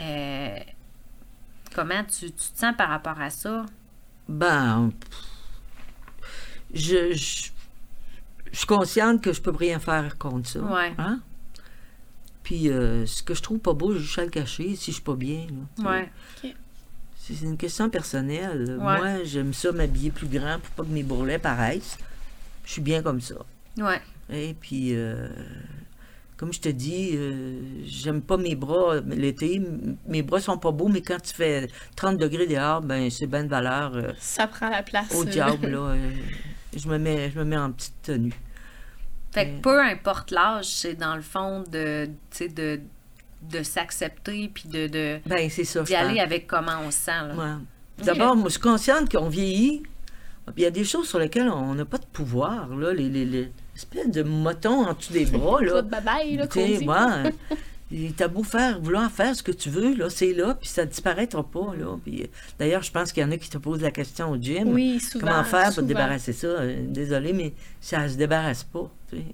Euh, 0.00 0.58
comment 1.74 2.02
tu, 2.04 2.26
tu 2.26 2.32
te 2.32 2.58
sens 2.58 2.74
par 2.76 2.88
rapport 2.88 3.20
à 3.20 3.30
ça? 3.30 3.66
Ben, 4.28 4.92
je, 6.72 7.50
je 8.52 8.58
suis 8.58 8.66
consciente 8.66 9.22
que 9.22 9.32
je 9.32 9.40
peux 9.40 9.50
rien 9.54 9.78
faire 9.78 10.18
contre 10.18 10.48
ça. 10.48 10.60
Ouais. 10.60 10.92
Hein? 10.98 11.20
Puis 12.42 12.68
euh, 12.70 13.06
ce 13.06 13.22
que 13.22 13.34
je 13.34 13.42
trouve 13.42 13.58
pas 13.58 13.74
beau, 13.74 13.94
juste 13.94 14.18
à 14.18 14.24
le 14.24 14.30
cacher 14.30 14.74
si 14.76 14.90
je 14.90 14.96
suis 14.96 15.04
pas 15.04 15.14
bien. 15.14 15.46
là. 15.82 15.90
Ouais. 15.90 16.10
C'est 16.42 16.54
c'est 17.16 17.44
une 17.44 17.56
question 17.58 17.88
personnelle. 17.90 18.64
Ouais. 18.70 18.76
Moi, 18.98 19.24
j'aime 19.24 19.52
ça 19.54 19.70
m'habiller 19.72 20.10
plus 20.10 20.26
grand 20.26 20.58
pour 20.58 20.70
pas 20.70 20.82
que 20.84 20.88
mes 20.94 21.02
bourrelets 21.04 21.38
paraissent. 21.38 21.96
Je 22.64 22.72
suis 22.72 22.80
bien 22.82 23.02
comme 23.02 23.20
ça. 23.20 23.36
Ouais. 23.76 24.00
Et 24.32 24.54
puis, 24.58 24.94
euh, 24.96 25.28
comme 26.36 26.52
je 26.52 26.60
te 26.60 26.68
dis, 26.70 27.10
euh, 27.14 27.60
j'aime 27.84 28.22
pas 28.22 28.36
mes 28.36 28.56
bras 28.56 29.00
l'été. 29.06 29.56
M- 29.56 29.96
Mes 30.08 30.22
bras 30.22 30.40
sont 30.40 30.56
pas 30.58 30.72
beaux, 30.72 30.88
mais 30.88 31.02
quand 31.02 31.20
tu 31.22 31.34
fais 31.34 31.68
30 31.94 32.16
degrés 32.16 32.46
dehors, 32.46 32.80
ben 32.80 33.08
c'est 33.10 33.26
bien 33.26 33.44
de 33.44 33.48
valeur. 33.48 33.94
euh, 33.94 34.12
Ça 34.18 34.46
prend 34.48 34.70
la 34.70 34.82
place. 34.82 35.14
au 35.14 35.22
euh, 35.22 35.26
diable, 35.30 35.66
là. 35.70 35.78
euh, 35.78 36.10
je, 36.74 36.88
me 36.88 36.98
mets, 36.98 37.30
je 37.30 37.38
me 37.38 37.44
mets 37.44 37.58
en 37.58 37.70
petite 37.70 38.00
tenue. 38.02 38.34
Fait 39.32 39.46
que 39.46 39.50
Mais- 39.52 39.60
peu 39.60 39.80
importe 39.82 40.30
l'âge, 40.32 40.64
c'est 40.66 40.94
dans 40.94 41.14
le 41.16 41.22
fond 41.22 41.62
de, 41.70 42.08
de, 42.40 42.80
de 43.50 43.62
s'accepter 43.62 44.50
puis 44.52 44.68
de, 44.68 44.86
de, 44.88 45.20
Ben, 45.26 45.48
ça. 45.48 45.82
d'y 45.82 45.94
aller 45.94 46.14
pense. 46.14 46.22
avec 46.24 46.46
comment 46.46 46.80
on 46.84 46.90
se 46.90 46.98
sent. 46.98 47.12
Ouais. 47.36 48.04
D'abord, 48.04 48.34
moi, 48.34 48.46
je 48.46 48.52
suis 48.52 48.60
consciente 48.60 49.10
qu'on 49.10 49.28
vieillit. 49.28 49.82
Il 50.56 50.62
y 50.62 50.66
a 50.66 50.70
des 50.70 50.84
choses 50.84 51.08
sur 51.08 51.18
lesquelles 51.20 51.48
on 51.48 51.74
n'a 51.74 51.84
pas 51.84 51.98
de 51.98 52.06
pouvoir. 52.06 52.68
Là, 52.74 52.92
les, 52.92 53.08
les, 53.08 53.24
les 53.24 53.52
espèces 53.76 54.10
de 54.10 54.22
motons 54.24 54.86
en 54.86 54.94
dessous 54.94 55.12
des 55.12 55.26
bras. 55.26 55.60
Là. 55.62 55.82
de 55.82 55.88
babaille, 55.88 56.36
là, 56.36 56.46
qu'on 56.48 56.66
dit. 56.66 56.78
ouais, 56.86 57.32
T'as 58.16 58.28
beau 58.28 58.44
faire, 58.44 58.80
vouloir 58.80 59.10
faire 59.10 59.34
ce 59.34 59.42
que 59.42 59.50
tu 59.50 59.68
veux, 59.68 59.94
là, 59.96 60.08
c'est 60.08 60.32
là, 60.32 60.54
puis 60.54 60.68
ça 60.68 60.84
disparaîtra 60.86 61.42
pas, 61.42 61.74
là. 61.76 61.96
Puis, 62.04 62.30
d'ailleurs, 62.56 62.84
je 62.84 62.92
pense 62.92 63.10
qu'il 63.10 63.20
y 63.22 63.26
en 63.26 63.32
a 63.32 63.36
qui 63.36 63.50
te 63.50 63.58
posent 63.58 63.80
la 63.82 63.90
question 63.90 64.30
au 64.30 64.36
gym. 64.36 64.68
Oui, 64.72 65.00
souvent. 65.00 65.26
Comment 65.26 65.42
faire 65.44 65.66
pour 65.66 65.74
te 65.74 65.80
débarrasser 65.80 66.32
ça? 66.32 66.46
Euh, 66.46 66.76
Désolé, 66.86 67.32
mais 67.32 67.52
ça 67.80 68.08
se 68.08 68.14
débarrasse 68.14 68.62
pas. 68.62 68.88
tu 69.10 69.16
sais. 69.16 69.24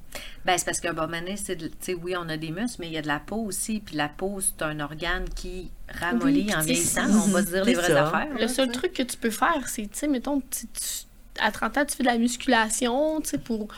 Ben, 0.46 0.56
c'est 0.56 0.64
parce 0.64 0.80
qu'à 0.80 0.90
un 0.90 0.92
moment 0.94 1.06
donné, 1.08 1.36
c'est 1.36 1.94
oui, 1.94 2.14
on 2.16 2.28
a 2.30 2.38
des 2.38 2.50
muscles, 2.50 2.78
mais 2.80 2.86
il 2.86 2.92
y 2.94 2.98
a 2.98 3.02
de 3.02 3.06
la 3.08 3.20
peau 3.20 3.44
aussi. 3.44 3.80
Puis 3.84 3.94
la 3.94 4.08
peau, 4.08 4.40
c'est 4.40 4.62
un 4.64 4.80
organe 4.80 5.28
qui 5.34 5.70
ramollit 5.92 6.46
Oui, 6.48 6.54
en 6.56 6.60
vieillissant. 6.62 7.10
On 7.10 7.28
va 7.32 7.42
dire 7.42 7.62
les 7.62 7.74
vraies 7.74 7.88
ça. 7.92 8.08
affaires. 8.08 8.32
Le 8.34 8.40
là, 8.40 8.48
seul 8.48 8.70
truc 8.72 8.94
que 8.94 9.02
tu 9.02 9.18
peux 9.18 9.30
faire, 9.30 9.68
c'est, 9.68 9.82
tu 9.82 9.88
sais, 9.98 10.08
mettons, 10.08 10.40
tu- 10.40 10.66
à 11.40 11.52
30 11.52 11.76
ans, 11.76 11.84
tu 11.84 11.94
fais 11.94 12.02
de 12.04 12.08
la 12.08 12.16
musculation, 12.16 13.20
tu 13.20 13.28
sais, 13.28 13.38
pour 13.38 13.68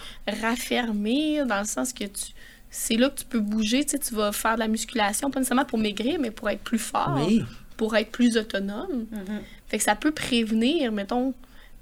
raffermir, 0.41 1.47
dans 1.47 1.59
le 1.59 1.67
sens 1.67 1.93
que 1.93 2.05
tu... 2.05 2.27
C'est 2.71 2.97
là 2.97 3.09
que 3.11 3.19
tu 3.21 3.25
peux 3.25 3.41
bouger, 3.41 3.85
tu 3.85 3.93
sais, 3.93 3.99
tu 3.99 4.15
vas 4.15 4.31
faire 4.33 4.55
de 4.55 4.61
la 4.61 4.69
musculation, 4.69 5.31
pas 5.31 5.41
nécessairement 5.41 5.65
pour 5.65 5.79
maigrir, 5.79 6.19
mais 6.21 6.31
pour 6.31 6.49
être 6.51 6.61
plus 6.61 6.79
fort, 6.79 7.15
Oui. 7.27 7.43
pour 7.77 7.97
être 7.97 8.11
plus 8.11 8.37
autonome. 8.37 9.07
Mhm. 9.11 9.41
Fait 9.69 9.79
que 9.79 9.85
ça 9.85 9.95
peut 9.95 10.13
prévenir, 10.13 10.93
mettons... 10.93 11.35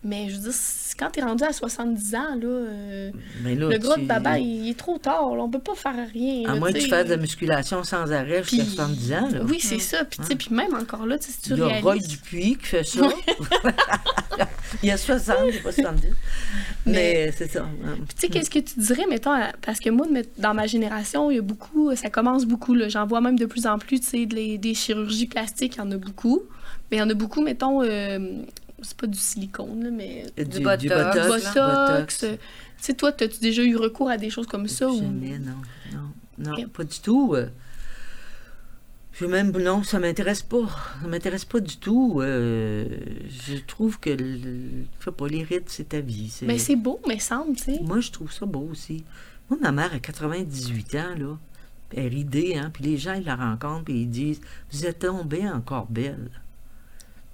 Mais 0.07 0.29
je 0.31 0.37
veux 0.37 0.43
dire, 0.43 0.53
quand 0.99 1.11
t'es 1.11 1.21
rendu 1.21 1.43
à 1.43 1.53
70 1.53 2.15
ans, 2.15 2.19
là, 2.41 2.47
euh, 2.47 3.11
Mais 3.43 3.57
là, 3.57 3.69
le 3.69 3.79
gros 3.79 3.97
de 3.97 4.05
baba, 4.07 4.39
il 4.39 4.71
est 4.71 4.79
trop 4.79 4.99
tard, 4.99 5.35
là, 5.35 5.43
on 5.43 5.51
peut 5.51 5.59
pas 5.59 5.75
faire 5.75 5.97
rien. 6.13 6.49
À 6.49 6.55
là, 6.55 6.59
moins 6.61 6.73
que 6.73 6.79
tu 6.79 6.89
fasses 6.89 7.07
de 7.07 7.11
la 7.11 7.17
musculation 7.17 7.83
sans 7.83 8.13
arrêt 8.13 8.45
jusqu'à 8.45 8.63
Puis- 8.63 8.73
70 8.75 9.13
ans. 9.15 9.29
Là. 9.33 9.41
Oui, 9.45 9.59
c'est 9.61 9.81
ça. 9.81 10.05
Puis, 10.05 10.21
tu 10.21 10.27
sais, 10.27 10.37
puis 10.37 10.49
même 10.55 10.75
encore 10.75 11.05
là, 11.07 11.19
tu 11.19 11.27
sais, 11.27 11.33
si 11.33 11.41
tu 11.43 11.51
Il 11.55 11.59
y 11.59 11.63
a 11.63 11.67
réalises... 11.67 11.85
Roy 11.85 11.97
Dupuis 11.99 12.57
qui 12.57 12.67
fait 12.67 12.85
ça. 12.85 13.01
il 14.83 14.89
y 14.89 14.93
a 14.93 14.97
60, 14.97 15.37
il 15.47 15.53
n'y 15.53 15.59
a 15.59 15.63
pas 15.63 15.73
70. 15.73 16.03
Mais, 16.87 16.93
Mais- 16.93 17.33
c'est 17.37 17.51
ça. 17.51 17.67
Puis, 17.85 18.15
tu 18.15 18.21
sais, 18.21 18.29
qu'est-ce 18.29 18.51
que 18.51 18.59
tu 18.61 18.79
dirais, 18.79 19.07
mettons, 19.11 19.33
parce 19.63 19.81
que 19.81 19.91
moi, 19.91 20.07
dans 20.39 20.55
ma 20.55 20.67
génération, 20.67 21.31
il 21.31 21.37
y 21.37 21.39
a 21.39 21.43
beaucoup, 21.43 21.95
ça 21.97 22.11
commence 22.11 22.47
beaucoup, 22.47 22.75
là. 22.75 22.89
J'en 22.89 23.07
vois 23.07 23.21
même 23.21 23.39
de 23.39 23.47
plus 23.47 23.67
en 23.67 23.79
plus, 23.79 24.01
tu 24.01 24.07
sais, 24.07 24.27
des, 24.27 24.57
des 24.57 24.75
chirurgies 24.75 25.27
plastiques, 25.27 25.75
il 25.77 25.79
y 25.79 25.83
en 25.83 25.91
a 25.91 25.97
beaucoup. 25.97 26.43
Mais 26.91 26.99
il 26.99 27.01
y 27.01 27.03
en 27.03 27.11
a 27.11 27.15
beaucoup, 27.15 27.43
mettons, 27.43 27.83
euh, 27.83 28.19
c'est 28.87 28.97
pas 28.97 29.07
du 29.07 29.19
silicone, 29.19 29.83
là, 29.85 29.91
mais 29.91 30.25
Du, 30.37 30.61
botox, 30.61 30.83
du 30.83 30.89
Botox, 30.89 31.27
botox. 31.27 31.55
botox. 31.55 32.19
Tu 32.21 32.27
sais, 32.79 32.95
toi, 32.95 33.11
as-tu 33.11 33.41
déjà 33.41 33.63
eu 33.63 33.77
recours 33.77 34.09
à 34.11 34.17
des 34.17 34.31
choses 34.31 34.47
comme 34.47 34.69
ça? 34.69 34.89
Ou... 34.89 34.97
Jamais, 35.01 35.39
non. 35.39 35.53
Non, 36.39 36.51
non 36.59 36.69
pas 36.69 36.85
du 36.85 36.99
tout. 37.01 37.33
euh. 37.35 37.49
Je 39.19 39.25
même, 39.25 39.51
non, 39.53 39.83
ça 39.83 39.99
m'intéresse 39.99 40.43
pas. 40.43 40.67
Ça 41.01 41.09
m'intéresse 41.09 41.47
pas 41.47 41.61
du 41.61 41.79
tout. 41.79 42.21
euh, 42.21 42.87
je 43.29 43.57
trouve 43.67 43.99
que, 43.99 44.11
le, 44.11 44.37
je 45.01 45.05
sais 45.07 45.11
pas, 45.11 45.27
les 45.27 45.43
rites, 45.43 45.69
c'est 45.71 45.89
ta 45.89 46.01
vie. 46.01 46.29
c'est- 46.29 46.45
Mais 46.45 46.59
c'est 46.59 46.77
beau, 46.77 47.01
mais 47.09 47.19
semble, 47.19 47.57
tu 47.57 47.63
sais. 47.65 47.81
Moi, 47.83 48.01
je 48.01 48.11
trouve 48.11 48.31
ça 48.31 48.45
beau 48.45 48.69
aussi. 48.71 49.05
Moi, 49.49 49.59
ma 49.63 49.73
mère 49.73 49.95
a 49.95 49.99
98 49.99 50.95
ans, 50.97 51.15
là. 51.19 51.39
Elle 51.93 52.05
est 52.05 52.09
ridée, 52.09 52.57
hein. 52.57 52.71
Puis 52.75 52.85
les 52.85 52.99
gens, 52.99 53.15
ils 53.15 53.25
la 53.25 53.37
rencontrent, 53.37 53.85
puis 53.85 54.03
ils 54.03 54.11
disent 54.11 54.41
Vous 54.73 54.85
êtes 54.85 54.99
tombée 54.99 55.49
encore 55.49 55.87
belle. 55.87 56.29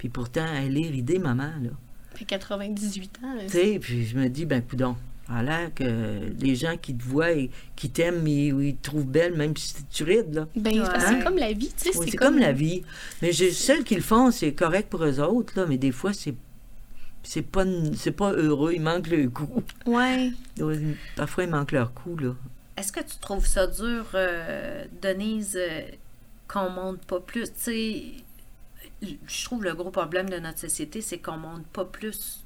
Puis 0.02 0.08
pourtant, 0.08 0.44
elle 0.52 0.76
est 0.76 0.88
ridée, 0.88 1.20
maman, 1.20 1.52
là. 1.62 1.70
Fait 2.16 2.24
98 2.24 3.20
ans. 3.22 3.36
Tu 3.42 3.48
sais, 3.50 3.78
puis 3.80 4.04
je 4.04 4.18
me 4.18 4.26
dis 4.28 4.46
Ben, 4.46 4.60
coudon. 4.60 4.96
Ça 5.28 5.34
a 5.34 5.42
l'air 5.44 5.72
que 5.72 5.84
les 6.40 6.56
gens 6.56 6.76
qui 6.76 6.92
te 6.92 7.04
voient 7.04 7.30
et 7.30 7.50
qui 7.76 7.88
t'aiment, 7.88 8.26
ils, 8.26 8.48
ils 8.64 8.74
te 8.74 8.82
trouvent 8.82 9.06
belle, 9.06 9.36
même 9.36 9.56
si 9.56 9.74
tu 9.92 10.02
rides, 10.02 10.34
là. 10.34 10.48
Ben, 10.56 10.72
c'est 10.98 11.14
Ouais. 11.18 11.22
comme 11.22 11.36
la 11.38 11.52
vie, 11.52 11.70
tu 11.80 11.92
sais. 11.92 11.98
C'est 12.04 12.16
comme 12.16 12.36
la 12.40 12.50
vie. 12.50 12.82
Mais 13.22 13.32
celles 13.32 13.84
qui 13.84 13.94
le 13.94 14.00
font, 14.02 14.32
c'est 14.32 14.52
correct 14.54 14.88
pour 14.90 15.04
eux 15.04 15.20
autres, 15.20 15.52
là, 15.56 15.66
mais 15.68 15.78
des 15.78 15.92
fois, 15.92 16.12
c'est. 16.12 16.34
C'est 17.22 17.42
pas, 17.42 17.64
c'est 17.96 18.10
pas 18.10 18.32
heureux, 18.32 18.72
il 18.74 18.82
manque 18.82 19.06
le 19.06 19.28
coup. 19.30 19.62
Ouais. 19.86 20.32
Parfois, 21.14 21.44
il 21.44 21.50
manque 21.50 21.70
leur 21.70 21.94
coup, 21.94 22.16
là. 22.16 22.34
Est-ce 22.76 22.90
que 22.90 22.98
tu 22.98 23.18
trouves 23.20 23.46
ça 23.46 23.68
dur, 23.68 24.06
euh, 24.14 24.84
Denise, 25.00 25.56
euh, 25.56 25.82
qu'on 26.48 26.70
monte 26.70 27.02
pas 27.04 27.20
plus? 27.20 27.44
Tu 27.44 27.52
sais, 27.54 28.02
je 29.02 29.44
trouve 29.44 29.64
le 29.64 29.74
gros 29.74 29.90
problème 29.90 30.28
de 30.30 30.38
notre 30.38 30.58
société, 30.58 31.00
c'est 31.00 31.18
qu'on 31.18 31.36
monte 31.36 31.66
pas 31.66 31.84
plus 31.84 32.44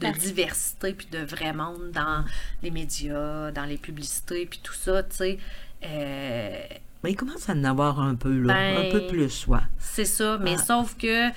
de 0.00 0.06
Ah. 0.06 0.12
diversité 0.12 0.92
puis 0.92 1.06
de 1.10 1.18
vrai 1.18 1.52
monde 1.52 1.90
dans 1.92 2.24
les 2.62 2.70
médias, 2.70 3.50
dans 3.50 3.64
les 3.64 3.78
publicités 3.78 4.46
puis 4.46 4.60
tout 4.62 4.74
ça, 4.74 5.02
tu 5.02 5.16
sais. 5.16 5.38
Euh, 5.84 6.58
Mais 7.04 7.12
il 7.12 7.16
commence 7.16 7.48
à 7.48 7.52
en 7.52 7.64
avoir 7.64 8.00
un 8.00 8.14
peu, 8.14 8.38
là. 8.40 8.54
Ben, 8.54 8.86
un 8.88 8.90
peu 8.90 9.06
plus, 9.06 9.46
ouais. 9.46 9.58
c'est 9.78 10.04
ça, 10.04 10.38
mais 10.38 10.56
Ah. 10.58 10.62
sauf 10.62 10.96
que 10.96 11.28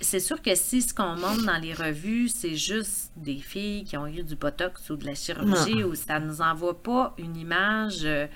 c'est 0.00 0.20
sûr 0.20 0.42
que 0.42 0.54
si 0.54 0.82
ce 0.82 0.92
qu'on 0.92 1.16
montre 1.16 1.44
dans 1.46 1.58
les 1.58 1.72
revues, 1.72 2.28
c'est 2.28 2.54
juste 2.56 3.12
des 3.16 3.38
filles 3.38 3.84
qui 3.84 3.96
ont 3.96 4.06
eu 4.06 4.22
du 4.22 4.36
botox 4.36 4.90
ou 4.90 4.96
de 4.96 5.06
la 5.06 5.14
chirurgie, 5.14 5.82
ou 5.84 5.94
ça 5.94 6.20
nous 6.20 6.40
envoie 6.42 6.82
pas 6.82 7.14
une 7.18 7.36
image. 7.36 8.00
euh, 8.04 8.26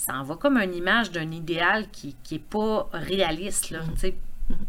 ça 0.00 0.14
envoie 0.18 0.36
comme 0.36 0.56
une 0.56 0.74
image 0.74 1.10
d'un 1.12 1.30
idéal 1.30 1.86
qui, 1.90 2.16
qui 2.22 2.36
est 2.36 2.38
pas 2.38 2.88
réaliste, 2.92 3.70
là, 3.70 3.80
tu 3.94 3.98
sais, 4.00 4.14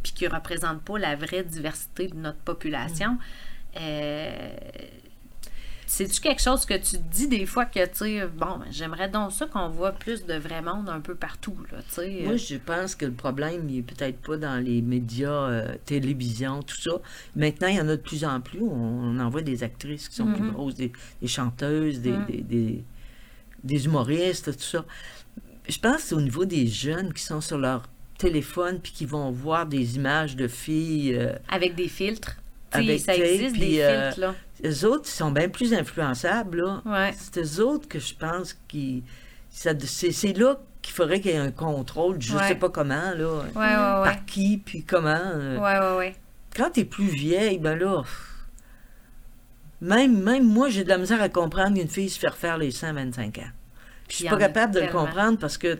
puis 0.03 0.11
qui 0.13 0.27
représente 0.27 0.81
pas 0.81 0.97
la 0.99 1.15
vraie 1.15 1.43
diversité 1.43 2.07
de 2.07 2.15
notre 2.15 2.39
population. 2.39 3.17
Euh, 3.79 4.49
c'est-tu 5.87 6.21
quelque 6.21 6.41
chose 6.41 6.65
que 6.65 6.73
tu 6.75 6.97
te 6.97 7.03
dis 7.11 7.27
des 7.27 7.45
fois 7.45 7.65
que, 7.65 7.83
tu 7.85 7.91
sais, 7.95 8.25
bon, 8.27 8.57
ben, 8.59 8.65
j'aimerais 8.71 9.09
donc 9.09 9.33
ça 9.33 9.45
qu'on 9.45 9.67
voit 9.67 9.91
plus 9.91 10.25
de 10.25 10.35
vrai 10.35 10.61
monde 10.61 10.87
un 10.89 11.01
peu 11.01 11.15
partout, 11.15 11.55
là, 11.71 11.79
tu 11.89 11.95
sais. 11.95 12.21
Moi, 12.23 12.37
je 12.37 12.55
pense 12.55 12.95
que 12.95 13.05
le 13.05 13.11
problème, 13.11 13.69
il 13.69 13.79
est 13.79 13.81
peut-être 13.81 14.17
pas 14.21 14.37
dans 14.37 14.63
les 14.63 14.81
médias, 14.81 15.29
euh, 15.49 15.75
télévision, 15.85 16.61
tout 16.63 16.79
ça. 16.79 16.91
Maintenant, 17.35 17.67
il 17.67 17.75
y 17.75 17.81
en 17.81 17.89
a 17.89 17.95
de 17.97 18.01
plus 18.01 18.23
en 18.23 18.39
plus. 18.39 18.61
On, 18.61 18.71
on 18.73 19.19
en 19.19 19.29
voit 19.29 19.41
des 19.41 19.63
actrices 19.63 20.07
qui 20.07 20.15
sont 20.15 20.31
plus 20.31 20.49
grosses, 20.51 20.75
des, 20.75 20.93
des 21.21 21.27
chanteuses, 21.27 21.99
des, 21.99 22.11
Mhm. 22.11 22.25
des, 22.25 22.41
des- 22.41 22.83
des 23.63 23.85
humoristes, 23.85 24.51
tout 24.57 24.63
ça. 24.63 24.83
Je 25.71 25.79
pense 25.79 25.97
que 25.97 26.01
c'est 26.01 26.15
au 26.15 26.21
niveau 26.21 26.43
des 26.45 26.67
jeunes 26.67 27.13
qui 27.13 27.23
sont 27.23 27.39
sur 27.41 27.57
leur 27.57 27.83
téléphone 28.17 28.79
puis 28.81 28.91
qui 28.91 29.05
vont 29.05 29.31
voir 29.31 29.65
des 29.65 29.95
images 29.95 30.35
de 30.35 30.47
filles. 30.47 31.15
euh, 31.15 31.33
Avec 31.49 31.75
des 31.75 31.87
filtres. 31.87 32.35
Tu 32.71 32.77
Avec, 32.79 32.99
ça 32.99 33.13
tu 33.15 33.21
existe, 33.21 33.51
puis, 33.53 33.59
des 33.71 33.81
euh, 33.81 34.11
filtres, 34.11 34.19
là. 34.19 34.35
eux 34.65 34.85
autres, 34.87 35.03
ils 35.07 35.11
sont 35.17 35.31
bien 35.31 35.49
plus 35.49 35.73
influençables, 35.73 36.61
là. 36.61 36.81
Ouais. 36.85 37.13
C'est 37.17 37.39
eux 37.41 37.63
autres 37.63 37.87
que 37.87 37.99
je 37.99 38.13
pense 38.13 38.53
qui. 38.67 39.03
C'est 39.49 40.37
là 40.37 40.59
qu'il 40.81 40.93
faudrait 40.93 41.19
qu'il 41.21 41.31
y 41.31 41.33
ait 41.35 41.37
un 41.37 41.51
contrôle, 41.51 42.21
je 42.21 42.35
Ouais. 42.35 42.47
sais 42.49 42.55
pas 42.55 42.69
comment, 42.69 43.11
là. 43.15 43.33
Ouais, 43.39 43.51
ouais, 43.55 43.55
Par 43.55 44.25
qui, 44.25 44.57
puis 44.57 44.83
comment. 44.83 45.09
euh. 45.09 45.57
ouais. 45.57 45.63
Ouais, 45.63 45.79
ouais, 45.79 45.97
ouais. 45.97 46.15
Quand 46.55 46.69
t'es 46.71 46.85
plus 46.85 47.07
vieille, 47.07 47.59
ben 47.59 47.77
là. 47.77 48.03
Même, 49.81 50.21
même 50.21 50.45
moi, 50.47 50.69
j'ai 50.69 50.83
de 50.83 50.89
la 50.89 50.97
misère 50.97 51.21
à 51.21 51.29
comprendre 51.29 51.77
qu'une 51.77 51.87
fille 51.89 52.09
se 52.09 52.19
fait 52.19 52.27
refaire 52.29 52.57
les 52.57 52.71
seins 52.71 52.95
à 52.95 53.05
25 54.11 54.13
ans. 54.13 54.13
Je 54.13 54.15
suis 54.15 54.27
pas 54.29 54.37
capable 54.37 54.73
de 54.75 54.79
le 54.81 54.87
comprendre 54.87 55.37
parce 55.37 55.57
que 55.57 55.79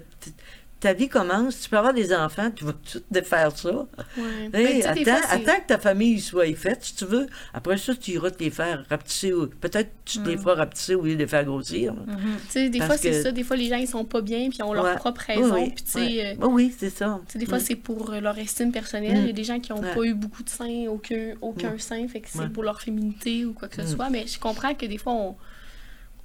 ta 0.79 0.93
vie 0.93 1.09
commence, 1.09 1.59
tu 1.61 1.69
peux 1.69 1.77
avoir 1.77 1.93
des 1.93 2.11
enfants, 2.11 2.49
tu 2.49 2.65
vas 2.65 2.73
tout 2.73 3.03
défaire 3.11 3.55
ça. 3.55 3.69
Ouais. 4.17 4.49
Ben, 4.51 4.81
attends, 4.83 5.11
attends 5.29 5.61
que 5.61 5.67
ta 5.67 5.77
famille 5.77 6.19
soit 6.19 6.55
faite, 6.55 6.79
si 6.83 6.95
tu 6.95 7.05
veux. 7.05 7.27
Après 7.53 7.77
ça, 7.77 7.93
tu 7.93 8.09
iras 8.13 8.31
te 8.31 8.43
les 8.43 8.49
faire 8.49 8.83
rapetisser. 8.89 9.31
ou- 9.31 9.45
Peut-être 9.45 9.89
que 9.89 9.95
tu 10.05 10.17
te 10.23 10.27
les 10.27 10.37
Mm. 10.37 10.39
feras 10.39 10.55
rapetisser 10.55 10.95
au 10.95 11.03
lieu 11.03 11.13
de 11.13 11.19
les 11.19 11.27
faire 11.27 11.45
grossir. 11.45 11.93
Mhm. 11.93 12.07
Tu 12.07 12.49
sais, 12.49 12.69
des 12.69 12.79
Parce 12.79 12.87
fois, 12.89 12.97
c'est 12.97 13.21
ça. 13.21 13.31
Des 13.31 13.43
fois, 13.43 13.57
les 13.57 13.67
gens, 13.67 13.75
ils 13.75 13.87
sont 13.87 14.05
pas 14.05 14.21
bien, 14.21 14.49
puis 14.49 14.57
ils 14.59 14.63
ont 14.63 14.73
leur 14.73 14.95
propre 14.95 15.21
Oui, 15.29 15.35
raison. 15.35 15.53
oui, 15.53 15.75
Puis, 15.75 16.01
ouais. 16.17 16.35
euh, 16.41 16.47
Oui, 16.47 16.53
oui, 16.65 16.75
c'est 16.75 16.89
ça. 16.89 17.19
tu 17.27 17.33
sais, 17.33 17.37
des 17.37 17.45
fois, 17.45 17.59
Mm. 17.59 17.63
c'est 17.63 17.75
pour 17.75 18.11
euh, 18.13 18.19
leur 18.19 18.39
estime 18.39 18.71
personnelle. 18.71 19.13
Mm. 19.19 19.21
Il 19.21 19.27
y 19.27 19.29
a 19.29 19.33
des 19.33 19.43
gens 19.43 19.59
qui 19.59 19.71
n'ont 19.71 19.81
pas 19.81 20.01
eu 20.03 20.15
beaucoup 20.15 20.41
de 20.41 20.49
seins, 20.49 20.87
aucun, 20.89 21.35
aucun 21.41 21.77
sein, 21.77 22.07
fait 22.07 22.21
que 22.21 22.27
c'est 22.27 22.51
pour 22.51 22.63
leur 22.63 22.81
féminité 22.81 23.45
ou 23.45 23.53
quoi 23.53 23.67
que 23.67 23.75
ce 23.83 23.87
soit. 23.87 24.09
Mais 24.09 24.25
je 24.25 24.39
comprends 24.39 24.73
que 24.73 24.87
des 24.87 24.97
fois, 24.97 25.13
on, 25.13 25.35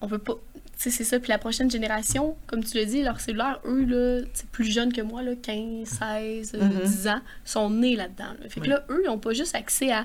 on 0.01 0.09
peut 0.09 0.19
pas. 0.19 0.35
Tu 0.55 0.83
sais, 0.83 0.91
c'est 0.91 1.05
ça. 1.05 1.19
Puis 1.19 1.29
la 1.31 1.39
prochaine 1.39 1.71
génération, 1.71 2.37
comme 2.47 2.63
tu 2.63 2.77
l'as 2.77 2.85
dit, 2.85 3.03
leur 3.03 3.19
cellulaire, 3.21 3.61
eux, 3.65 3.85
là, 3.85 4.23
plus 4.53 4.71
jeunes 4.71 4.93
que 4.93 5.01
moi, 5.01 5.23
là, 5.23 5.35
15, 5.35 5.89
16, 5.89 6.53
euh, 6.55 6.63
Mhm. 6.65 6.81
10 6.85 7.09
ans, 7.09 7.21
sont 7.45 7.71
nés 7.71 7.97
là-dedans. 7.97 8.35
là. 8.43 8.49
Fait 8.49 8.61
que 8.61 8.65
Oui. 8.67 8.69
là, 8.69 8.85
eux, 8.91 9.01
ils 9.05 9.07
n'ont 9.07 9.19
pas 9.19 9.33
juste 9.33 9.55
accès 9.55 9.91
à 9.91 10.05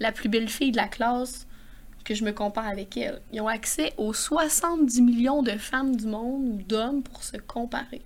la 0.00 0.12
plus 0.12 0.28
belle 0.28 0.48
fille 0.48 0.70
de 0.70 0.76
la 0.76 0.86
classe 0.88 1.46
que 2.04 2.14
je 2.14 2.22
me 2.24 2.32
compare 2.32 2.66
avec 2.68 2.96
elles. 2.96 3.20
Ils 3.32 3.40
ont 3.40 3.48
accès 3.48 3.92
aux 3.96 4.12
70 4.12 5.00
millions 5.02 5.42
de 5.42 5.52
femmes 5.52 5.96
du 5.96 6.06
monde 6.06 6.46
ou 6.48 6.62
d'hommes 6.68 7.02
pour 7.02 7.24
se 7.24 7.36
comparer. 7.38 8.02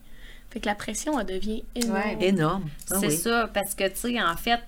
Fait 0.50 0.60
que 0.60 0.66
la 0.66 0.74
pression, 0.74 1.18
elle 1.20 1.26
devient 1.26 1.62
énorme. 1.74 1.98
Ouais. 1.98 2.16
Énorme. 2.26 2.70
Ah 2.90 2.96
c'est 3.00 3.08
oui. 3.08 3.16
ça, 3.16 3.50
parce 3.52 3.74
que, 3.74 3.86
tu 3.88 3.96
sais, 3.96 4.22
en 4.22 4.36
fait, 4.36 4.60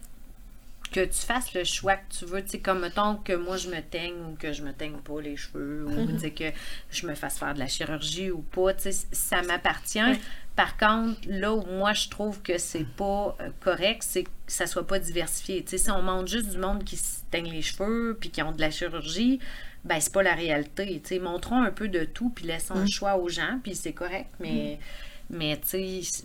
que 0.91 1.05
tu 1.05 1.21
fasses 1.21 1.55
le 1.55 1.65
choix 1.65 1.97
que 1.97 2.13
tu 2.19 2.25
veux, 2.25 2.43
tu 2.43 2.51
sais, 2.51 2.59
comme 2.59 2.81
mettons 2.81 3.17
que 3.17 3.33
moi 3.33 3.57
je 3.57 3.69
me 3.69 3.81
teigne 3.81 4.15
ou 4.31 4.37
que 4.37 4.53
je 4.53 4.63
me 4.63 4.73
teigne 4.73 4.97
pas 4.97 5.21
les 5.21 5.37
cheveux, 5.37 5.87
ou 5.87 6.07
tu 6.13 6.19
sais, 6.19 6.31
que 6.31 6.51
je 6.91 7.07
me 7.07 7.15
fasse 7.15 7.39
faire 7.39 7.55
de 7.55 7.59
la 7.59 7.69
chirurgie 7.69 8.31
ou 8.31 8.41
pas, 8.41 8.75
tu 8.75 8.93
sais, 8.93 9.07
ça 9.13 9.43
m'appartient. 9.43 10.01
Par 10.57 10.77
contre, 10.77 11.21
là 11.27 11.55
où 11.55 11.65
moi 11.65 11.93
je 11.93 12.09
trouve 12.09 12.43
que 12.43 12.59
c'est 12.59 12.87
pas 12.87 13.37
euh, 13.41 13.51
correct, 13.61 14.03
c'est 14.03 14.25
que 14.25 14.31
ça 14.47 14.67
soit 14.67 14.87
pas 14.87 14.99
diversifié. 14.99 15.63
Tu 15.63 15.71
sais, 15.71 15.79
si 15.79 15.91
on 15.91 16.03
montre 16.03 16.29
juste 16.29 16.51
du 16.51 16.59
monde 16.59 16.85
qui 16.85 16.97
se 16.97 17.21
teigne 17.31 17.51
les 17.51 17.63
cheveux 17.63 18.17
puis 18.21 18.31
qui 18.31 18.43
ont 18.43 18.53
de 18.53 18.61
la 18.61 18.71
chirurgie, 18.71 19.39
ben 19.85 20.01
c'est 20.01 20.13
pas 20.13 20.23
la 20.23 20.35
réalité. 20.35 21.01
Tu 21.03 21.09
sais, 21.09 21.19
montrons 21.19 21.63
un 21.63 21.71
peu 21.71 21.89
de 21.89 22.05
tout 22.05 22.31
puis 22.31 22.47
laissons 22.47 22.81
le 22.81 22.87
choix 22.87 23.17
aux 23.17 23.29
gens, 23.29 23.61
puis 23.63 23.75
c'est 23.75 23.93
correct, 23.93 24.31
mais, 24.41 24.79
mais 25.31 25.59
tu 25.59 26.03
sais, 26.03 26.25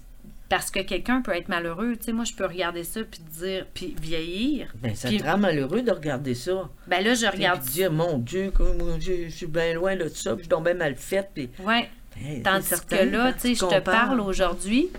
parce 0.49 0.69
que 0.71 0.79
quelqu'un 0.79 1.21
peut 1.21 1.35
être 1.35 1.49
malheureux, 1.49 1.95
tu 1.97 2.03
sais, 2.05 2.11
moi 2.13 2.23
je 2.25 2.33
peux 2.33 2.45
regarder 2.45 2.83
ça 2.83 3.01
puis 3.03 3.19
dire, 3.39 3.65
puis 3.73 3.95
vieillir. 3.99 4.67
Ben, 4.75 4.95
ça 4.95 5.07
Puis- 5.09 5.17
te 5.17 5.23
rend 5.23 5.37
malheureux 5.37 5.81
de 5.81 5.91
regarder 5.91 6.35
ça. 6.35 6.69
Ben 6.87 7.03
là, 7.03 7.13
je 7.15 7.25
regarde. 7.25 7.61
Puis 7.63 7.73
dire, 7.73 7.91
mon 7.91 8.17
Dieu, 8.19 8.51
moi, 8.59 8.97
je, 8.99 9.29
suis 9.29 9.47
bien 9.47 9.73
loin 9.73 9.95
de 9.95 10.07
ça, 10.07 10.35
puis 10.35 10.45
je 10.49 10.53
suis 10.55 10.63
bien 10.63 10.73
mal 10.75 10.95
faite. 10.95 11.29
Puis, 11.33 11.49
Ouais. 11.63 11.89
Hey, 12.17 12.41
Tandis 12.43 12.69
que 12.89 12.95
là, 12.95 13.33
tu 13.33 13.39
sais, 13.39 13.55
je 13.55 13.65
te 13.65 13.79
parle 13.81 14.21
aujourd'hui, 14.21 14.89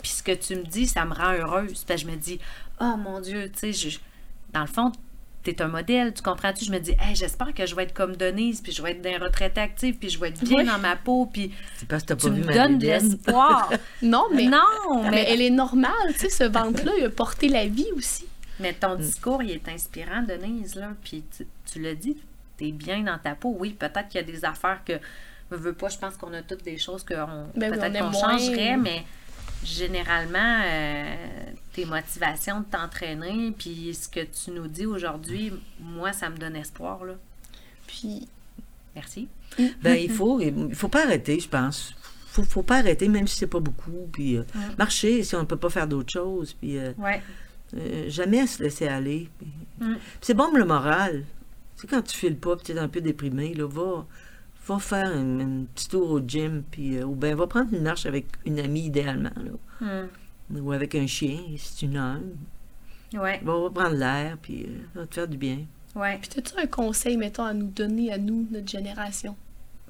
puis 0.00 0.10
ce 0.12 0.22
que 0.22 0.32
tu 0.32 0.54
me 0.56 0.62
dis, 0.62 0.86
ça 0.86 1.04
me 1.04 1.12
rend 1.14 1.32
heureuse. 1.32 1.84
Puis 1.84 1.98
je 1.98 2.06
me 2.06 2.14
dis, 2.16 2.38
oh 2.80 2.94
mon 2.96 3.20
Dieu, 3.20 3.50
tu 3.50 3.72
sais, 3.72 3.90
je- 3.90 3.98
dans 4.52 4.60
le 4.60 4.66
fond, 4.68 4.92
t'es 5.42 5.60
un 5.60 5.68
modèle, 5.68 6.12
tu 6.14 6.22
comprends-tu? 6.22 6.64
Je 6.64 6.70
me 6.72 6.78
dis, 6.78 6.92
hey, 6.92 7.14
j'espère 7.14 7.52
que 7.52 7.66
je 7.66 7.74
vais 7.74 7.84
être 7.84 7.94
comme 7.94 8.16
Denise, 8.16 8.60
puis 8.60 8.72
je 8.72 8.82
vais 8.82 8.92
être 8.92 9.02
dans 9.02 9.24
retraite 9.24 9.58
active, 9.58 9.96
puis 9.96 10.08
je 10.08 10.18
vais 10.18 10.28
être 10.28 10.42
bien 10.44 10.58
Oui. 10.58 10.64
dans 10.66 10.78
ma 10.78 10.96
peau, 10.96 11.26
puis 11.26 11.52
C'est 11.76 11.88
parce 11.88 12.04
que 12.04 12.14
tu 12.14 12.30
vu 12.30 12.42
me 12.42 12.52
donnes 12.52 12.78
de 12.78 12.86
l'espoir. 12.86 13.70
Non, 14.02 14.26
mais, 14.32 14.46
non, 14.46 15.02
mais 15.04 15.10
mais, 15.10 15.26
elle 15.28 15.40
est 15.40 15.50
normale, 15.50 15.92
tu 16.12 16.20
sais, 16.20 16.28
ce 16.30 16.44
ventre-là, 16.44 16.92
il 16.98 17.04
a 17.04 17.10
porté 17.10 17.48
la 17.48 17.66
vie 17.66 17.88
aussi. 17.96 18.26
mais 18.60 18.72
ton 18.72 18.94
discours, 18.96 19.42
il 19.42 19.50
est 19.52 19.68
inspirant, 19.68 20.22
Denise, 20.22 20.74
là, 20.76 20.90
puis 21.02 21.24
tu, 21.36 21.46
tu 21.70 21.80
l'as 21.80 21.94
dit, 21.94 22.16
t'es 22.56 22.70
bien 22.72 23.02
dans 23.02 23.18
ta 23.18 23.34
peau. 23.34 23.56
Oui, 23.58 23.70
peut-être 23.78 24.08
qu'il 24.08 24.20
y 24.20 24.24
a 24.24 24.26
des 24.26 24.44
affaires 24.44 24.80
que, 24.84 24.94
je 25.50 25.56
veux 25.56 25.72
pas, 25.74 25.88
je 25.88 25.98
pense 25.98 26.16
qu'on 26.16 26.32
a 26.32 26.42
toutes 26.42 26.62
des 26.64 26.78
choses 26.78 27.04
qu'on 27.04 27.46
Ben 27.56 27.70
oui, 27.72 27.78
peut-être 27.78 27.98
qu'on 27.98 28.12
changerait, 28.12 28.76
mais 28.76 29.04
généralement, 29.64 30.60
euh, 30.64 31.14
tes 31.72 31.84
motivations 31.84 32.60
de 32.60 32.64
t'entraîner, 32.66 33.52
puis 33.56 33.94
ce 33.94 34.08
que 34.08 34.20
tu 34.20 34.50
nous 34.50 34.66
dis 34.68 34.86
aujourd'hui, 34.86 35.52
moi, 35.80 36.12
ça 36.12 36.28
me 36.30 36.36
donne 36.36 36.56
espoir, 36.56 37.04
là. 37.04 37.14
Puis, 37.86 38.28
Merci. 38.94 39.28
Ben, 39.82 39.94
il 39.94 40.10
faut, 40.10 40.38
il 40.40 40.74
faut 40.74 40.88
pas 40.88 41.04
arrêter, 41.04 41.40
je 41.40 41.48
pense. 41.48 41.94
Faut, 42.26 42.42
faut 42.44 42.62
pas 42.62 42.78
arrêter, 42.78 43.08
même 43.08 43.26
si 43.26 43.38
c'est 43.38 43.46
pas 43.46 43.60
beaucoup. 43.60 44.06
Puis 44.12 44.36
euh, 44.36 44.42
marcher 44.78 45.22
si 45.22 45.34
on 45.34 45.40
ne 45.40 45.44
peut 45.46 45.56
pas 45.56 45.70
faire 45.70 45.86
d'autres 45.86 46.12
choses. 46.12 46.52
Puis 46.54 46.76
euh, 46.78 46.92
Ouais. 46.98 47.22
jamais 48.08 48.46
se 48.46 48.62
laisser 48.62 48.86
aller. 48.88 49.28
Puis, 49.38 49.48
Mm. 49.80 49.96
c'est 50.20 50.34
bon 50.34 50.48
pour 50.50 50.58
le 50.58 50.64
moral. 50.66 51.24
Tu 51.76 51.82
sais, 51.82 51.86
quand 51.88 52.02
tu 52.02 52.14
files 52.16 52.36
pas, 52.36 52.54
tu 52.56 52.72
es 52.72 52.78
un 52.78 52.86
peu 52.88 53.00
déprimé, 53.00 53.54
là, 53.54 53.66
va, 53.66 54.06
va 54.66 54.78
faire 54.78 55.06
un, 55.08 55.40
un 55.40 55.64
petit 55.74 55.88
tour 55.88 56.10
au 56.10 56.20
gym, 56.20 56.62
puis, 56.70 56.96
euh, 56.98 57.04
ou 57.04 57.14
bien 57.14 57.34
va 57.34 57.46
prendre 57.46 57.72
une 57.74 57.82
marche 57.82 58.06
avec 58.06 58.26
une 58.46 58.58
amie, 58.60 58.86
idéalement, 58.86 59.30
là, 59.36 59.50
Mm. 60.50 60.58
ou 60.60 60.72
avec 60.72 60.94
un 60.94 61.06
chien, 61.06 61.38
si 61.56 61.74
tu 61.76 61.86
n'as. 61.88 62.16
Ouais. 63.14 63.40
Va, 63.42 63.58
va 63.58 63.70
prendre 63.70 63.96
l'air, 63.96 64.36
puis 64.40 64.62
euh, 64.64 64.78
ça 64.94 65.00
va 65.00 65.06
te 65.06 65.14
faire 65.14 65.28
du 65.28 65.36
bien. 65.36 65.58
Ouais. 65.94 66.18
puis 66.22 66.30
as-tu 66.38 66.58
un 66.58 66.66
conseil, 66.66 67.16
mettons, 67.16 67.44
à 67.44 67.52
nous 67.52 67.66
donner, 67.66 68.12
à 68.12 68.18
nous, 68.18 68.46
notre 68.50 68.68
génération? 68.68 69.36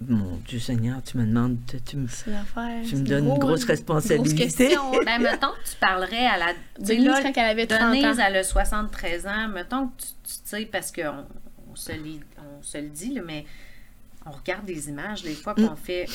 Mon 0.08 0.36
Dieu 0.48 0.58
Seigneur, 0.58 1.00
tu 1.04 1.16
me 1.18 1.24
demandes, 1.26 1.58
tu, 1.68 1.80
tu 1.80 1.96
me, 1.96 2.08
tu 2.08 2.30
me 2.30 2.84
c'est 2.84 3.04
donnes 3.04 3.24
une 3.24 3.30
gros, 3.30 3.38
grosse 3.38 3.64
responsabilité. 3.64 4.46
Grosse 4.46 4.56
question. 4.56 4.90
Ben, 5.04 5.20
mettons 5.22 5.48
que 5.62 5.70
tu 5.70 5.76
parlerais 5.78 6.26
à 6.26 6.38
la. 6.38 6.46
tu 6.76 6.86
sais, 6.86 6.96
Denise, 6.96 7.06
là, 7.08 7.22
quand 7.22 7.32
elle 7.36 7.50
avait 7.50 7.66
30 7.68 7.90
Denise, 7.92 8.18
ans. 8.18 8.22
elle 8.26 8.36
a 8.36 8.42
73 8.42 9.26
ans. 9.28 9.48
Mettons 9.48 9.88
que 9.88 10.02
tu, 10.02 10.06
tu 10.24 10.40
sais, 10.44 10.66
parce 10.66 10.90
qu'on 10.90 11.24
on 11.70 11.76
se, 11.76 11.92
on 11.92 12.62
se 12.62 12.78
le 12.78 12.88
dit, 12.88 13.14
là, 13.14 13.22
mais 13.24 13.44
on 14.26 14.30
regarde 14.30 14.64
des 14.64 14.88
images 14.88 15.22
des 15.22 15.34
fois, 15.34 15.54
puis 15.54 15.64
on 15.64 15.76
fait. 15.76 16.06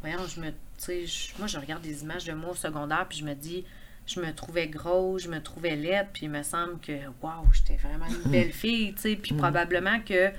Voyons, 0.00 0.26
je 0.26 0.40
me. 0.40 0.48
Tu 0.50 0.54
sais, 0.78 1.06
je- 1.06 1.28
moi, 1.38 1.46
je 1.46 1.58
regarde 1.58 1.82
des 1.82 2.02
images 2.02 2.24
de 2.24 2.32
moi 2.32 2.50
au 2.50 2.54
secondaire, 2.54 3.06
puis 3.08 3.18
je 3.18 3.24
me 3.24 3.34
dis, 3.34 3.64
je 4.06 4.20
me 4.20 4.32
trouvais 4.34 4.66
grosse, 4.68 5.22
je 5.24 5.28
me 5.28 5.42
trouvais 5.42 5.76
laide, 5.76 6.08
puis 6.12 6.24
il 6.26 6.30
me 6.30 6.42
semble 6.42 6.80
que, 6.80 6.92
waouh, 7.22 7.46
j'étais 7.52 7.76
vraiment 7.76 8.06
une 8.06 8.30
belle 8.30 8.52
fille, 8.52 8.94
tu 8.94 9.02
sais, 9.02 9.16
puis 9.16 9.34
probablement 9.34 10.00
que. 10.00 10.30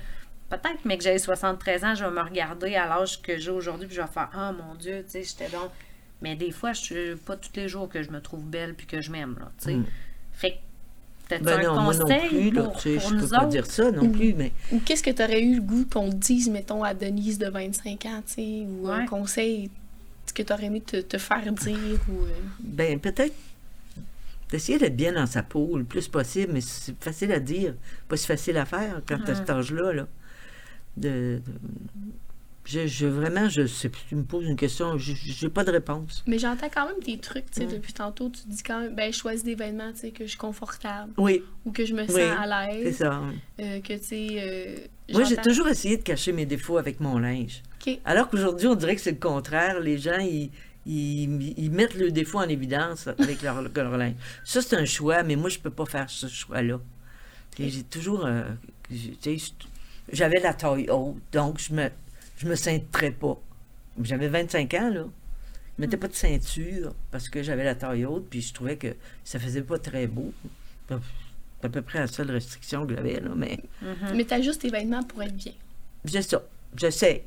Peut-être, 0.50 0.84
mais 0.84 0.98
que 0.98 1.04
j'ai 1.04 1.16
73 1.18 1.84
ans, 1.84 1.94
je 1.94 2.04
vais 2.04 2.10
me 2.10 2.20
regarder 2.20 2.74
à 2.74 2.86
l'âge 2.86 3.22
que 3.22 3.38
j'ai 3.38 3.50
aujourd'hui, 3.50 3.86
puis 3.86 3.96
je 3.96 4.02
vais 4.02 4.06
faire, 4.08 4.28
oh 4.36 4.52
mon 4.52 4.74
Dieu, 4.74 5.02
tu 5.04 5.12
sais, 5.12 5.22
j'étais 5.22 5.48
donc. 5.48 5.70
Mais 6.20 6.36
des 6.36 6.50
fois, 6.50 6.72
je 6.74 6.80
suis 6.80 7.16
pas 7.16 7.36
tous 7.36 7.50
les 7.56 7.68
jours 7.68 7.88
que 7.88 8.02
je 8.02 8.10
me 8.10 8.20
trouve 8.20 8.44
belle 8.44 8.74
puis 8.74 8.86
que 8.86 9.00
je 9.00 9.10
m'aime, 9.10 9.36
là, 9.40 9.50
tu 9.58 9.64
sais. 9.64 9.74
Mm. 9.76 9.86
Fait 10.32 10.50
que, 10.52 10.56
t'as-tu 11.38 11.44
Ben 11.44 11.58
un 11.70 11.74
non, 11.76 11.82
moi 11.82 11.94
non 11.94 12.00
conseil 12.04 12.28
plus, 12.28 12.50
là, 12.50 12.62
pour, 12.64 12.76
tu 12.76 12.82
sais, 12.82 12.94
pour 13.00 13.08
je 13.10 13.14
nous 13.14 13.20
peux 13.22 13.28
pas 13.28 13.46
dire 13.46 13.66
ça 13.66 13.90
non 13.90 14.08
plus, 14.10 14.34
mais 14.34 14.52
Ou 14.72 14.80
qu'est-ce 14.80 15.02
que 15.02 15.10
tu 15.10 15.22
aurais 15.22 15.42
eu 15.42 15.56
le 15.56 15.62
goût 15.62 15.84
qu'on 15.90 16.10
te 16.10 16.16
dise, 16.16 16.48
mettons, 16.50 16.82
à 16.84 16.94
Denise 16.94 17.38
de 17.38 17.48
25 17.48 18.06
ans, 18.06 18.22
tu 18.26 18.32
sais, 18.34 18.66
ou 18.68 18.88
un 18.88 19.00
Ouais. 19.00 19.06
conseil 19.06 19.70
que 20.34 20.42
tu 20.42 20.52
aurais 20.52 20.64
aimé 20.64 20.80
te, 20.80 20.96
te 20.96 21.18
faire 21.18 21.52
dire, 21.52 22.00
ou... 22.08 22.24
euh, 22.24 22.28
ben 22.60 22.98
peut-être 22.98 23.34
d'essayer 24.50 24.78
d'être 24.78 24.96
bien 24.96 25.12
dans 25.12 25.26
sa 25.26 25.42
peau 25.42 25.76
le 25.76 25.84
plus 25.84 26.08
possible, 26.08 26.52
mais 26.54 26.60
c'est 26.62 26.94
facile 27.02 27.32
à 27.32 27.40
dire, 27.40 27.74
pas 28.08 28.16
si 28.16 28.26
facile 28.26 28.56
à 28.56 28.64
faire 28.64 29.02
quand 29.06 29.28
à 29.28 29.34
cet 29.34 29.50
âge-là. 29.50 29.92
Là. 29.92 30.06
De, 30.96 31.08
de- 31.08 31.42
je, 32.64 32.86
je- 32.86 33.06
vraiment, 33.06 33.48
je 33.48 33.66
sais, 33.66 33.90
tu 34.08 34.14
me 34.16 34.22
poses 34.22 34.46
une 34.46 34.56
question, 34.56 34.96
je 34.98 35.12
j'ai 35.14 35.48
pas 35.48 35.64
de 35.64 35.72
réponse. 35.72 36.22
Mais 36.26 36.38
j'entends 36.38 36.68
quand 36.72 36.86
même 36.86 37.00
tes 37.02 37.18
trucs, 37.18 37.50
tu 37.50 37.60
sais, 37.60 37.66
Mm. 37.66 37.72
depuis 37.72 37.92
tantôt, 37.92 38.28
tu 38.30 38.40
dis 38.46 38.62
quand 38.62 38.80
même, 38.80 38.94
ben, 38.94 39.12
je 39.12 39.18
choisis 39.18 39.42
des 39.44 39.54
vêtements, 39.56 39.92
tu 39.92 39.98
sais, 39.98 40.10
que 40.10 40.24
je 40.24 40.30
suis 40.30 40.38
confortable, 40.38 41.12
Oui, 41.18 41.42
ou 41.64 41.72
que 41.72 41.84
je 41.84 41.94
me 41.94 42.06
sens 42.06 42.14
Oui, 42.14 42.22
à 42.22 42.66
c'est 42.70 42.82
l'aise, 42.84 42.96
ça. 42.98 43.20
euh, 43.60 43.80
que, 43.80 43.92
tu 43.94 44.04
sais... 44.04 44.26
euh, 44.38 44.76
Moi, 45.12 45.24
j'ai 45.24 45.36
toujours 45.36 45.68
essayé 45.68 45.96
de 45.96 46.02
cacher 46.02 46.32
mes 46.32 46.46
défauts 46.46 46.78
avec 46.78 47.00
mon 47.00 47.18
linge. 47.18 47.62
OK. 47.84 47.98
Alors 48.04 48.28
qu'aujourd'hui, 48.28 48.68
on 48.68 48.74
dirait 48.76 48.94
que 48.94 49.02
c'est 49.02 49.10
le 49.10 49.16
contraire. 49.18 49.80
Les 49.80 49.98
gens, 49.98 50.18
ils, 50.20 50.50
ils, 50.86 51.54
ils 51.58 51.70
mettent 51.70 51.94
le 51.96 52.10
défaut 52.12 52.38
en 52.38 52.48
évidence 52.48 53.08
avec 53.08 53.42
leur, 53.42 53.60
leur 53.62 53.96
linge. 53.96 54.14
Ça, 54.44 54.62
c'est 54.62 54.76
un 54.76 54.84
choix, 54.84 55.22
mais 55.24 55.34
moi, 55.36 55.48
je 55.50 55.58
peux 55.58 55.70
pas 55.70 55.84
faire 55.86 56.08
ce 56.08 56.28
choix-là. 56.28 56.78
Et 57.58 57.68
J'ai 57.68 57.82
toujours... 57.82 58.24
euh, 58.24 58.44
j'ai- 58.90 59.16
tu 59.20 59.38
sais, 59.38 59.52
J'avais 60.12 60.40
la 60.40 60.54
taille 60.54 60.88
haute, 60.90 61.16
donc 61.32 61.58
je 61.60 61.72
me, 61.74 61.88
je 62.42 62.48
me 62.48 62.54
cintrais 62.54 63.10
pas. 63.12 63.38
J'avais 64.02 64.28
25 64.28 64.74
ans, 64.74 64.90
là. 64.90 65.04
Je 65.78 65.80
mettais 65.80 65.96
pas 65.96 66.08
de 66.08 66.14
ceinture 66.14 66.92
parce 67.10 67.28
que 67.28 67.42
j'avais 67.42 67.64
la 67.64 67.74
taille 67.74 68.04
haute, 68.04 68.26
puis 68.28 68.42
je 68.42 68.52
trouvais 68.52 68.76
que 68.76 68.88
ça 69.24 69.38
faisait 69.38 69.62
pas 69.62 69.78
très 69.78 70.06
beau. 70.06 70.32
C'est 70.88 70.96
à 71.66 71.68
peu 71.68 71.82
près 71.82 72.00
la 72.00 72.06
seule 72.08 72.30
restriction 72.30 72.86
que 72.86 72.94
j'avais, 72.94 73.20
là, 73.20 73.30
mais... 73.36 73.58
Mhm. 73.80 74.16
Mais 74.16 74.24
t'as 74.24 74.40
juste 74.40 74.60
tes 74.62 74.68
vêtements 74.70 75.02
pour 75.02 75.22
être 75.22 75.34
bien. 75.36 75.52
C'est 76.04 76.22
ça. 76.22 76.42
J'essaie. 76.76 77.24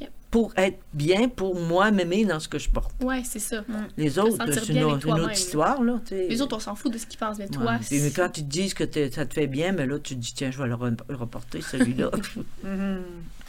Ok. 0.00 0.08
Pour 0.30 0.52
être 0.56 0.78
bien, 0.94 1.28
pour 1.28 1.58
moi, 1.58 1.90
m'aimer 1.90 2.24
dans 2.24 2.38
ce 2.40 2.48
que 2.48 2.58
je 2.58 2.70
porte. 2.70 2.92
Ouais, 3.02 3.22
c'est 3.24 3.38
ça. 3.40 3.64
Les 3.96 4.18
autres, 4.18 4.36
c'est 4.52 4.68
une, 4.72 4.84
autre- 4.84 5.08
une 5.08 5.30
histoire, 5.32 5.82
là. 5.82 6.00
sais. 6.08 6.28
Les 6.28 6.40
autres, 6.40 6.56
on 6.56 6.60
s'en 6.60 6.74
fout 6.76 6.92
de 6.92 6.98
ce 6.98 7.06
qu'ils 7.06 7.18
pensent, 7.18 7.38
mais 7.38 7.44
Ouais. 7.46 7.50
toi, 7.50 7.78
Puis, 7.86 8.00
mais 8.00 8.10
quand 8.10 8.38
ils 8.38 8.44
te 8.44 8.48
disent 8.50 8.74
que 8.74 8.84
ça 9.10 9.26
te 9.26 9.34
fait 9.34 9.46
bien, 9.48 9.72
mais 9.72 9.86
là, 9.86 9.98
tu 9.98 10.14
te 10.14 10.20
dis, 10.20 10.32
tiens, 10.34 10.50
je 10.50 10.58
vais 10.62 10.68
le 10.68 10.74
re- 10.74 10.96
le 11.08 11.16
reporter, 11.16 11.60
celui-là. 11.62 12.10
Mhm. 12.64 13.02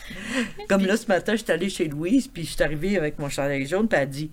Comme 0.69 0.85
là, 0.85 0.97
ce 0.97 1.07
matin, 1.07 1.33
je 1.35 1.43
suis 1.43 1.51
allée 1.51 1.69
chez 1.69 1.87
Louise, 1.87 2.27
puis 2.27 2.43
je 2.45 2.51
suis 2.51 2.63
arrivée 2.63 2.97
avec 2.97 3.19
mon 3.19 3.29
chandail 3.29 3.65
jaune, 3.65 3.87
puis 3.87 3.99
elle 3.99 4.09
dit, 4.09 4.31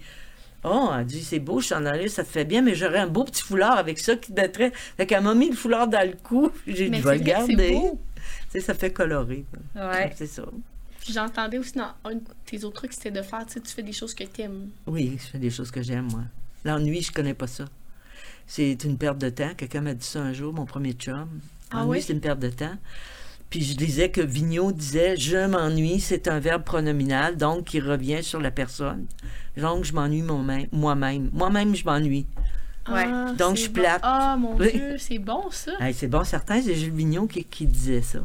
oh, 0.65 0.91
elle 0.97 1.05
dit, 1.05 1.23
c'est 1.23 1.39
beau, 1.39 1.61
chandail, 1.61 2.09
ça 2.09 2.25
te 2.25 2.29
fait 2.29 2.45
bien, 2.45 2.63
mais 2.63 2.75
j'aurais 2.75 3.01
un 3.01 3.07
beau 3.07 3.25
petit 3.25 3.43
foulard 3.43 3.79
avec 3.79 3.99
ça 3.99 4.17
qui 4.17 4.33
daterait. 4.33 4.73
Fait 4.97 5.07
qu'elle 5.07 5.23
m'a 5.23 5.35
mis 5.35 5.51
le 5.51 5.57
foulard 5.57 5.89
dans 5.89 6.07
le 6.07 6.17
cou, 6.23 6.51
j'ai 6.67 6.89
dit, 6.89 6.99
je 6.99 7.09
vais 7.09 7.19
le 7.19 7.25
garder. 7.25 7.81
Tu 7.83 8.51
sais, 8.51 8.61
ça 8.61 8.75
fait 8.75 8.93
colorer. 8.93 9.45
quoi. 9.51 9.91
Ouais. 9.91 10.13
C'est 10.17 10.27
ça. 10.27 10.45
Puis 11.01 11.13
j'entendais 11.13 11.59
aussi 11.59 11.73
dans 11.73 11.93
un 12.05 12.15
de 12.15 12.21
tes 12.47 12.65
autres 12.65 12.77
trucs, 12.77 12.95
c'était 12.95 13.11
de 13.11 13.21
faire, 13.21 13.45
tu 13.47 13.55
sais, 13.55 13.61
tu 13.61 13.71
fais 13.73 13.83
des 13.83 13.93
choses 13.93 14.15
que 14.15 14.25
t'aimes. 14.25 14.71
Oui, 14.87 15.19
je 15.21 15.27
fais 15.27 15.39
des 15.39 15.51
choses 15.51 15.71
que 15.71 15.83
j'aime, 15.83 16.09
moi. 16.11 16.23
L'ennui, 16.65 17.03
je 17.03 17.13
connais 17.13 17.35
pas 17.35 17.47
ça. 17.47 17.67
C'est 18.47 18.85
une 18.85 18.97
perte 18.97 19.19
de 19.19 19.29
temps. 19.29 19.53
Quelqu'un 19.55 19.83
m'a 19.83 19.93
dit 19.93 20.07
ça 20.07 20.21
un 20.21 20.33
jour, 20.33 20.55
mon 20.55 20.65
premier 20.65 20.93
chum. 20.93 21.29
Ah 21.71 21.81
L'ennui, 21.81 21.91
oui? 21.99 22.03
c'est 22.03 22.15
une 22.15 22.21
perte 22.21 22.39
de 22.39 22.49
temps. 22.49 22.77
Puis 23.55 23.63
je 23.63 23.77
disais 23.77 24.11
que 24.11 24.21
Vigneault 24.21 24.73
disait 24.73 25.17
Je 25.17 25.47
m'ennuie, 25.47 26.01
c'est 26.01 26.27
un 26.27 26.41
verbe 26.41 26.65
pronominal, 26.65 27.37
donc 27.37 27.67
qui 27.67 27.79
revient 27.79 28.21
sur 28.21 28.41
la 28.41 28.51
personne. 28.51 29.07
Donc, 29.57 29.85
je 29.85 29.93
m'ennuie 29.93 30.23
moi-même. 30.23 31.31
Moi-même, 31.33 31.77
je 31.77 31.85
m'ennuie. 31.85 32.27
Ouais. 32.89 33.05
Ah, 33.07 33.33
Donc, 33.39 33.57
je 33.57 33.67
bon. 33.69 33.75
plate. 33.75 34.01
Ah, 34.03 34.37
mon 34.37 34.57
Oui. 34.57 34.73
Dieu, 34.73 34.97
c'est 34.99 35.21
bon, 35.21 35.53
ça. 35.53 35.71
Hey, 35.79 35.95
c'est 35.95 36.09
bon, 36.09 36.25
certain, 36.25 36.61
c'est 36.61 36.75
Jules 36.75 36.93
Vigneault 36.95 37.29
qui, 37.29 37.45
qui 37.45 37.67
disait 37.67 38.03
ça. 38.03 38.25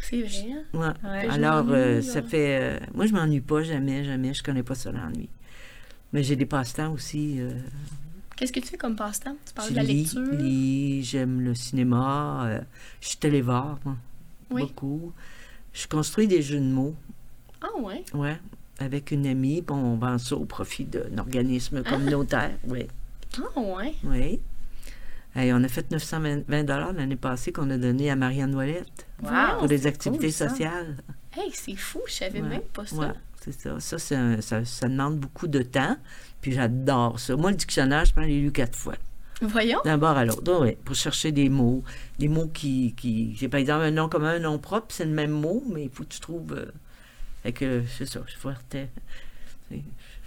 C'est 0.00 0.22
vrai. 0.22 0.46
Ouais. 0.72 0.86
Ouais. 1.02 1.24
Je 1.24 1.30
Alors, 1.32 1.66
euh, 1.70 2.00
ça 2.00 2.22
fait. 2.22 2.58
euh, 2.60 2.78
moi, 2.94 3.06
je 3.06 3.12
m'ennuie 3.14 3.40
pas, 3.40 3.64
jamais, 3.64 4.04
jamais. 4.04 4.32
Je 4.32 4.44
connais 4.44 4.62
pas 4.62 4.76
ça, 4.76 4.92
l'ennui. 4.92 5.28
Mais 6.12 6.22
j'ai 6.22 6.36
des 6.36 6.46
passe-temps 6.46 6.92
aussi. 6.92 7.40
euh, 7.40 7.50
Qu'est-ce 8.36 8.52
que 8.52 8.60
tu 8.60 8.68
fais 8.68 8.76
comme 8.78 8.94
passe-temps? 8.94 9.34
Tu 9.44 9.52
parles 9.54 9.66
Je 9.70 9.72
de 9.72 9.76
la 9.78 9.82
lis, 9.82 10.02
lecture? 10.04 10.32
lis, 10.38 11.02
j'aime 11.02 11.40
le 11.40 11.56
cinéma, 11.56 12.44
euh, 12.46 12.60
je 13.00 13.08
suis 13.08 13.16
télévore, 13.18 13.80
moi, 13.84 13.96
Oui. 14.50 14.62
beaucoup. 14.62 15.12
Je 15.72 15.86
construis 15.86 16.26
des 16.26 16.42
jeux 16.42 16.58
de 16.60 16.64
mots, 16.64 16.94
Ah 17.60 17.68
ouais? 17.80 18.04
ouais, 18.14 18.38
avec 18.78 19.10
une 19.10 19.26
amie, 19.26 19.62
puis 19.62 19.74
on 19.76 19.96
vend 19.96 20.18
ça 20.18 20.36
au 20.36 20.44
profit 20.44 20.84
d'un 20.84 21.18
organisme 21.18 21.82
communautaire, 21.82 22.52
oui. 22.66 22.86
Ah 23.38 23.60
ouais? 23.60 23.94
Oui. 24.04 24.40
Hey, 25.34 25.52
on 25.52 25.62
a 25.62 25.68
fait 25.68 25.90
920 25.90 26.64
dollars 26.64 26.92
l'année 26.94 27.14
passée 27.16 27.52
qu'on 27.52 27.68
a 27.70 27.76
donné 27.76 28.10
à 28.10 28.16
Marianne 28.16 28.54
Ouellette 28.54 29.06
Wow! 29.22 29.58
pour 29.58 29.68
des 29.68 29.86
activités 29.86 30.28
cool, 30.28 30.32
sociales. 30.48 30.96
Hey, 31.36 31.50
c'est 31.52 31.76
fou, 31.76 32.00
je 32.06 32.12
savais 32.14 32.40
Ouais. 32.40 32.48
même 32.48 32.62
pas 32.72 32.86
ça. 32.86 32.96
Ouais, 32.96 33.12
c'est 33.40 33.52
ça. 33.52 33.78
Ça, 33.78 33.98
ça, 34.40 34.64
ça 34.64 34.88
demande 34.88 35.18
beaucoup 35.18 35.46
de 35.46 35.62
temps, 35.62 35.96
puis 36.40 36.52
j'adore 36.52 37.20
ça. 37.20 37.36
Moi, 37.36 37.50
le 37.50 37.56
dictionnaire, 37.56 38.04
je 38.06 38.12
prends 38.12 38.22
les 38.22 38.40
lu 38.40 38.50
quatre 38.50 38.74
fois, 38.76 38.94
Voyons. 39.40 39.80
d'un 39.84 39.98
bord 39.98 40.16
à 40.16 40.24
l'autre, 40.24 40.60
oui, 40.60 40.76
pour 40.84 40.96
chercher 40.96 41.30
des 41.30 41.48
mots. 41.48 41.84
Des 42.18 42.28
mots 42.28 42.48
qui... 42.48 42.94
qui 42.96 43.36
j'ai 43.36 43.48
par 43.48 43.60
exemple 43.60 43.84
un 43.84 43.90
nom 43.90 44.08
commun, 44.08 44.30
un 44.30 44.38
nom 44.40 44.58
propre, 44.58 44.88
c'est 44.90 45.04
le 45.04 45.12
même 45.12 45.30
mot, 45.30 45.62
mais 45.68 45.84
il 45.84 45.90
faut 45.90 46.04
que 46.04 46.08
tu 46.08 46.20
trouves... 46.20 46.52
Euh, 46.52 46.72
fait 47.42 47.52
que, 47.52 47.84
c'est 47.86 48.06
ça, 48.06 48.20
je. 48.26 48.34
Je 49.70 49.76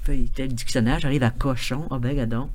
feuilletais 0.03 0.47
le 0.47 0.53
dictionnaire, 0.53 0.99
j'arrive 0.99 1.23
à 1.23 1.29
cochon. 1.29 1.87
Ah 1.91 1.99
ben, 1.99 2.15
gadon. 2.15 2.49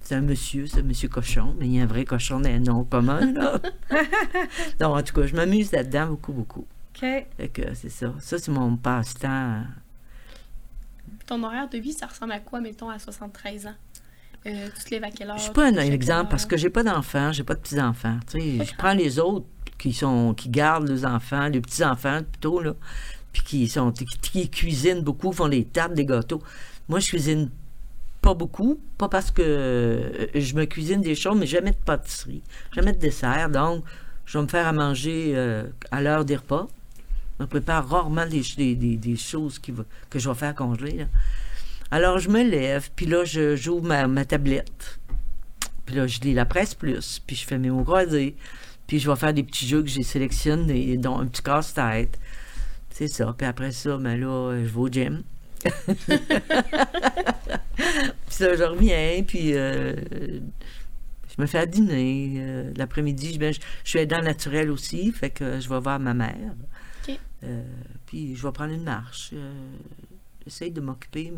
C'est 0.00 0.16
un 0.16 0.20
monsieur, 0.20 0.66
c'est 0.66 0.80
un 0.80 0.84
monsieur 0.84 1.08
cochon, 1.08 1.54
mais 1.58 1.66
il 1.66 1.74
y 1.76 1.80
a 1.80 1.84
un 1.84 1.86
vrai 1.86 2.04
cochon 2.04 2.40
d'un 2.40 2.58
nom 2.58 2.84
commun, 2.84 3.32
là. 3.32 3.60
Donc, 4.80 4.96
en 4.96 5.02
tout 5.02 5.14
cas, 5.14 5.26
je 5.26 5.34
m'amuse 5.34 5.72
là-dedans 5.72 6.08
beaucoup, 6.08 6.32
beaucoup. 6.32 6.66
OK. 6.94 7.00
Fait 7.00 7.48
que 7.52 7.74
c'est 7.74 7.88
ça. 7.88 8.12
Ça, 8.20 8.38
c'est 8.38 8.50
mon 8.50 8.76
passe-temps. 8.76 9.62
Ton 11.26 11.42
horaire 11.44 11.68
de 11.68 11.78
vie, 11.78 11.92
ça 11.92 12.06
ressemble 12.06 12.32
à 12.32 12.40
quoi, 12.40 12.60
mettons, 12.60 12.90
à 12.90 12.98
73 12.98 13.68
ans? 13.68 13.74
Euh, 14.46 14.68
tu 14.76 14.84
te 14.84 14.90
lèves 14.90 15.04
à 15.04 15.10
quelle 15.10 15.30
heure? 15.30 15.38
Je 15.38 15.42
suis 15.44 15.52
pas 15.52 15.66
un 15.68 15.76
exemple 15.76 16.30
parce 16.30 16.46
que 16.46 16.56
j'ai 16.56 16.70
pas 16.70 16.82
d'enfants, 16.82 17.32
j'ai 17.32 17.44
pas 17.44 17.54
de 17.54 17.60
petits-enfants. 17.60 18.18
Tu 18.30 18.40
sais, 18.58 18.64
je 18.64 18.76
prends 18.76 18.92
les 18.94 19.18
autres 19.18 19.46
qui 19.78 19.92
sont 19.92 20.34
qui 20.34 20.48
gardent 20.48 20.88
les 20.88 21.04
enfants, 21.04 21.48
les 21.48 21.60
petits-enfants 21.60 22.20
plutôt, 22.30 22.60
là, 22.60 22.74
puis 23.32 23.42
qui 23.42 23.68
sont 23.68 23.92
qui, 23.92 24.04
qui 24.06 24.50
cuisinent 24.50 25.02
beaucoup, 25.02 25.32
font 25.32 25.48
des 25.48 25.64
tartes, 25.64 25.94
des 25.94 26.04
gâteaux. 26.06 26.42
Moi, 26.88 26.98
je 27.00 27.08
cuisine 27.08 27.50
pas 28.20 28.34
beaucoup, 28.34 28.80
pas 28.98 29.08
parce 29.08 29.30
que 29.30 29.42
euh, 29.42 30.26
je 30.34 30.54
me 30.54 30.64
cuisine 30.64 31.00
des 31.00 31.14
choses, 31.14 31.36
mais 31.38 31.46
jamais 31.46 31.70
de 31.72 31.76
pâtisserie, 31.76 32.42
jamais 32.74 32.92
de 32.92 32.98
dessert. 32.98 33.48
Donc, 33.48 33.84
je 34.26 34.38
vais 34.38 34.42
me 34.44 34.48
faire 34.48 34.66
à 34.66 34.72
manger 34.72 35.32
euh, 35.34 35.64
à 35.90 36.00
l'heure 36.02 36.24
des 36.24 36.36
repas. 36.36 36.66
Je 37.40 37.44
prépare 37.46 37.88
rarement 37.88 38.26
des, 38.26 38.42
des, 38.56 38.74
des- 38.76 38.96
des 38.96 39.16
choses 39.16 39.58
qui 39.58 39.72
va- 39.72 39.84
que 40.10 40.18
je 40.20 40.28
vais 40.28 40.34
faire 40.36 40.54
congeler. 40.54 40.98
là. 40.98 41.04
Alors, 41.92 42.18
je 42.18 42.30
me 42.30 42.42
lève, 42.42 42.88
puis 42.96 43.04
là, 43.04 43.22
je 43.24 43.54
j'ouvre 43.54 43.84
ma, 43.84 44.06
ma 44.06 44.24
tablette. 44.24 44.98
Puis 45.84 45.94
là, 45.94 46.06
je 46.06 46.20
lis 46.20 46.32
la 46.32 46.46
presse 46.46 46.74
plus, 46.74 47.20
puis 47.26 47.36
je 47.36 47.44
fais 47.46 47.58
mes 47.58 47.68
mots 47.68 47.84
croisés. 47.84 48.34
Puis 48.86 48.98
je 48.98 49.10
vais 49.10 49.16
faire 49.16 49.34
des 49.34 49.42
petits 49.42 49.68
jeux 49.68 49.82
que 49.82 49.88
j'ai 49.88 50.02
sélectionnés, 50.02 50.96
dont 50.96 51.18
un 51.18 51.26
petit 51.26 51.42
casse-tête. 51.42 52.18
C'est 52.88 53.08
ça. 53.08 53.34
Puis 53.36 53.46
après 53.46 53.72
ça, 53.72 53.98
ben 53.98 54.18
là, 54.18 54.54
je 54.64 54.70
vais 54.70 54.80
au 54.80 54.88
gym. 54.88 55.22
puis 55.62 56.18
ça, 58.30 58.56
je 58.56 58.62
reviens, 58.64 59.22
puis 59.26 59.52
euh, 59.52 59.94
je 61.28 61.42
me 61.42 61.44
fais 61.44 61.58
à 61.58 61.66
dîner. 61.66 62.36
Euh, 62.38 62.72
L'après-midi, 62.74 63.34
je, 63.34 63.38
ben, 63.38 63.52
je, 63.52 63.60
je 63.84 63.90
suis 63.90 63.98
aidant 63.98 64.22
naturel 64.22 64.70
aussi, 64.70 65.12
fait 65.12 65.28
que 65.28 65.60
je 65.60 65.68
vais 65.68 65.78
voir 65.78 66.00
ma 66.00 66.14
mère. 66.14 66.54
Euh, 67.44 67.62
puis 68.06 68.34
je 68.34 68.42
vais 68.46 68.52
prendre 68.52 68.72
une 68.72 68.84
marche. 68.84 69.28
Euh, 69.34 69.52
J'essaie 70.44 70.70
de 70.70 70.80
m'occuper 70.80 71.32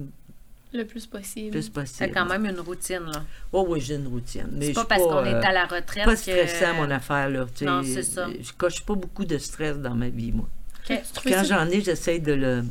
Le 0.75 0.85
plus 0.85 1.07
possible. 1.07 1.47
le 1.47 1.51
plus 1.53 1.63
C'est 1.63 1.71
possible. 1.73 2.11
quand 2.13 2.27
même 2.27 2.45
une 2.47 2.61
routine, 2.61 3.05
là. 3.05 3.23
Oh 3.53 3.65
oui, 3.69 3.81
j'ai 3.81 3.95
une 3.95 4.09
routine. 4.09 4.49
Mais 4.53 4.67
C'est 4.67 4.71
je 4.73 4.75
pas 4.75 4.81
suis 4.81 4.89
parce 4.89 5.03
qu'on 5.03 5.25
euh, 5.25 5.41
est 5.41 5.45
à 5.47 5.53
la 5.53 5.67
retraite 5.67 6.05
pas 6.05 6.15
que... 6.17 6.21
stressant, 6.21 6.75
mon 6.75 6.91
affaire, 6.91 7.29
là. 7.31 7.47
Non, 7.63 7.83
c'est 7.85 8.03
ça. 8.03 8.27
Je 8.41 8.53
coche 8.53 8.85
pas 8.85 8.95
beaucoup 8.95 9.25
de 9.25 9.39
stress 9.39 9.79
dans 9.79 9.95
ma 9.95 10.09
vie, 10.09 10.33
moi. 10.33 10.49
Quand 10.89 11.45
j'en 11.45 11.67
ai, 11.69 11.81
j'essaie 11.81 12.19
de 12.19 12.33
le, 12.33 12.65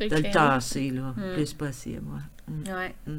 de 0.00 0.08
de 0.08 0.16
le 0.16 0.30
tasser, 0.30 0.90
là, 0.90 1.14
Mm. 1.16 1.22
le 1.22 1.34
plus 1.34 1.52
possible, 1.54 2.02
ouais. 2.12 2.54
Mm. 2.54 2.76
Ouais. 2.76 2.94
Mm. 3.06 3.18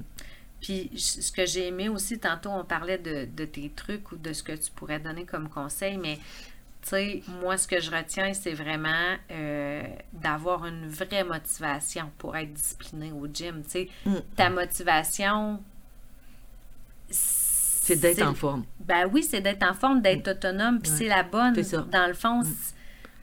Puis 0.62 0.91
ce 0.95 1.32
que 1.32 1.45
j'ai 1.45 1.68
aimé 1.70 1.89
aussi, 1.89 2.20
tantôt 2.20 2.49
on 2.51 2.64
parlait 2.64 2.99
de, 2.99 3.26
de 3.36 3.45
tes 3.45 3.72
trucs 3.76 4.12
ou 4.12 4.16
de 4.18 4.32
ce 4.32 4.43
que 4.43 4.51
tu 4.51 4.70
pourrais 4.76 4.99
donner 4.99 5.26
comme 5.26 5.49
conseil, 5.49 5.97
mais 5.97 6.20
moi 7.41 7.57
ce 7.57 7.67
que 7.67 7.79
je 7.79 7.91
retiens, 7.91 8.34
c'est 8.34 8.53
vraiment 8.53 9.15
euh, 9.32 9.84
d'avoir 10.13 10.65
une 10.65 10.88
vraie 10.88 11.23
motivation 11.23 12.11
pour 12.17 12.36
être 12.36 12.51
discipliné 12.53 13.11
au 13.11 13.27
gym. 13.27 13.61
Tu 13.63 13.69
sais, 13.69 13.89
Mm. 14.05 14.15
ta 14.36 14.49
motivation, 14.49 15.61
C'est 17.09 17.95
d'être 17.99 18.21
en 18.21 18.34
forme. 18.34 18.63
Ben 18.79 19.09
oui, 19.11 19.23
c'est 19.23 19.41
d'être 19.41 19.63
en 19.63 19.73
forme, 19.73 20.01
d'être 20.01 20.27
autonome, 20.29 20.79
puis 20.79 20.91
Ouais. 20.91 20.97
c'est 20.99 21.07
la 21.07 21.23
bonne. 21.23 21.61
Ça. 21.63 21.82
Dans 21.91 22.07
le 22.07 22.13
fond, 22.13 22.41
Mm. 22.41 22.53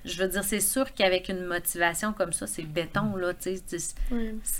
Je 0.08 0.20
veux 0.22 0.28
dire, 0.28 0.42
c'est 0.44 0.60
sûr 0.60 0.92
qu'avec 0.94 1.28
une 1.28 1.44
motivation 1.44 2.12
comme 2.12 2.32
ça, 2.32 2.46
c'est 2.46 2.62
béton, 2.62 3.14
là, 3.16 3.34
tu 3.34 3.56
sais, 3.56 3.62
c'est- 3.66 3.94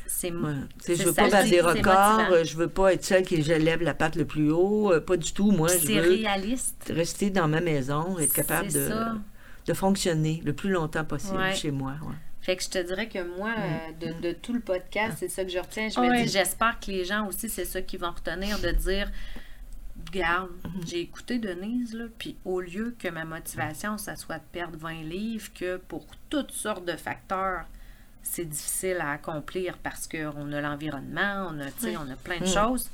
c'est... 0.07 0.31
Ouais. 0.33 0.53
Tu 0.53 0.85
sais, 0.85 0.97
c'est 0.97 0.97
je 0.97 1.09
veux 1.09 1.13
pas 1.15 1.29
battre 1.29 1.51
des 1.51 1.61
records, 1.61 2.45
je 2.45 2.57
veux 2.57 2.69
pas 2.69 2.93
être 2.95 3.05
celle 3.05 3.25
qui 3.25 3.37
lève 3.39 3.83
la 3.83 3.95
patte 3.95 4.17
le 4.17 4.25
plus 4.27 4.51
haut, 4.51 4.93
euh, 4.93 5.01
pas 5.01 5.17
du 5.17 5.33
tout. 5.33 5.51
Moi, 5.51 5.69
je 5.69 5.79
C'est 5.87 6.01
veux 6.01 6.11
réaliste. 6.17 6.93
rester 6.95 7.31
dans 7.31 7.49
ma 7.49 7.61
maison, 7.61 8.19
être 8.19 8.33
capable 8.33 8.73
de, 8.73 8.89
de 9.67 9.73
fonctionner 9.75 10.41
le 10.45 10.53
plus 10.53 10.71
longtemps 10.71 11.05
possible 11.05 11.39
Ouais. 11.39 11.55
chez 11.55 11.71
moi. 11.71 11.93
ouais. 12.03 12.15
Fait 12.41 12.57
que 12.57 12.63
je 12.63 12.69
te 12.71 12.79
dirais 12.79 13.09
que 13.09 13.19
moi, 13.37 13.51
euh, 13.59 14.07
de, 14.07 14.29
de 14.29 14.33
tout 14.33 14.55
le 14.55 14.61
podcast, 14.61 15.17
c'est 15.21 15.29
ça 15.29 15.45
que 15.45 15.51
je 15.51 15.59
retiens. 15.59 15.89
Je 15.91 16.01
me 16.01 16.23
dis, 16.25 16.29
j'espère 16.33 16.79
que 16.81 16.91
les 16.91 17.05
gens 17.05 17.27
aussi, 17.27 17.49
c'est 17.51 17.67
ça 17.67 17.83
qu'ils 17.83 18.01
vont 18.01 18.11
retenir, 18.11 18.59
de 18.61 18.71
dire, 18.71 19.11
regarde, 20.09 20.51
j'ai 20.87 21.01
écouté 21.01 21.39
Denise, 21.39 21.95
là, 21.95 22.05
puis 22.19 22.37
au 22.45 22.61
lieu 22.61 22.95
que 22.99 23.09
ma 23.09 23.25
motivation, 23.25 23.99
ça 23.99 24.17
soit 24.17 24.39
de 24.39 24.45
perdre 24.53 24.77
20 24.79 25.03
livres, 25.03 25.49
que 25.55 25.77
pour 25.77 26.07
toutes 26.31 26.51
sortes 26.53 26.85
de 26.85 26.97
facteurs, 26.97 27.65
c'est 28.23 28.45
difficile 28.45 28.99
à 29.01 29.13
accomplir 29.13 29.79
parce 29.79 30.07
qu'on 30.09 30.53
a 30.53 30.61
l'environnement, 30.61 31.49
on 31.51 31.61
a, 31.61 31.67
on 31.99 32.11
a 32.11 32.17
plein 32.17 32.39
de 32.41 32.45
Mm. 32.45 32.47
choses. 32.47 32.91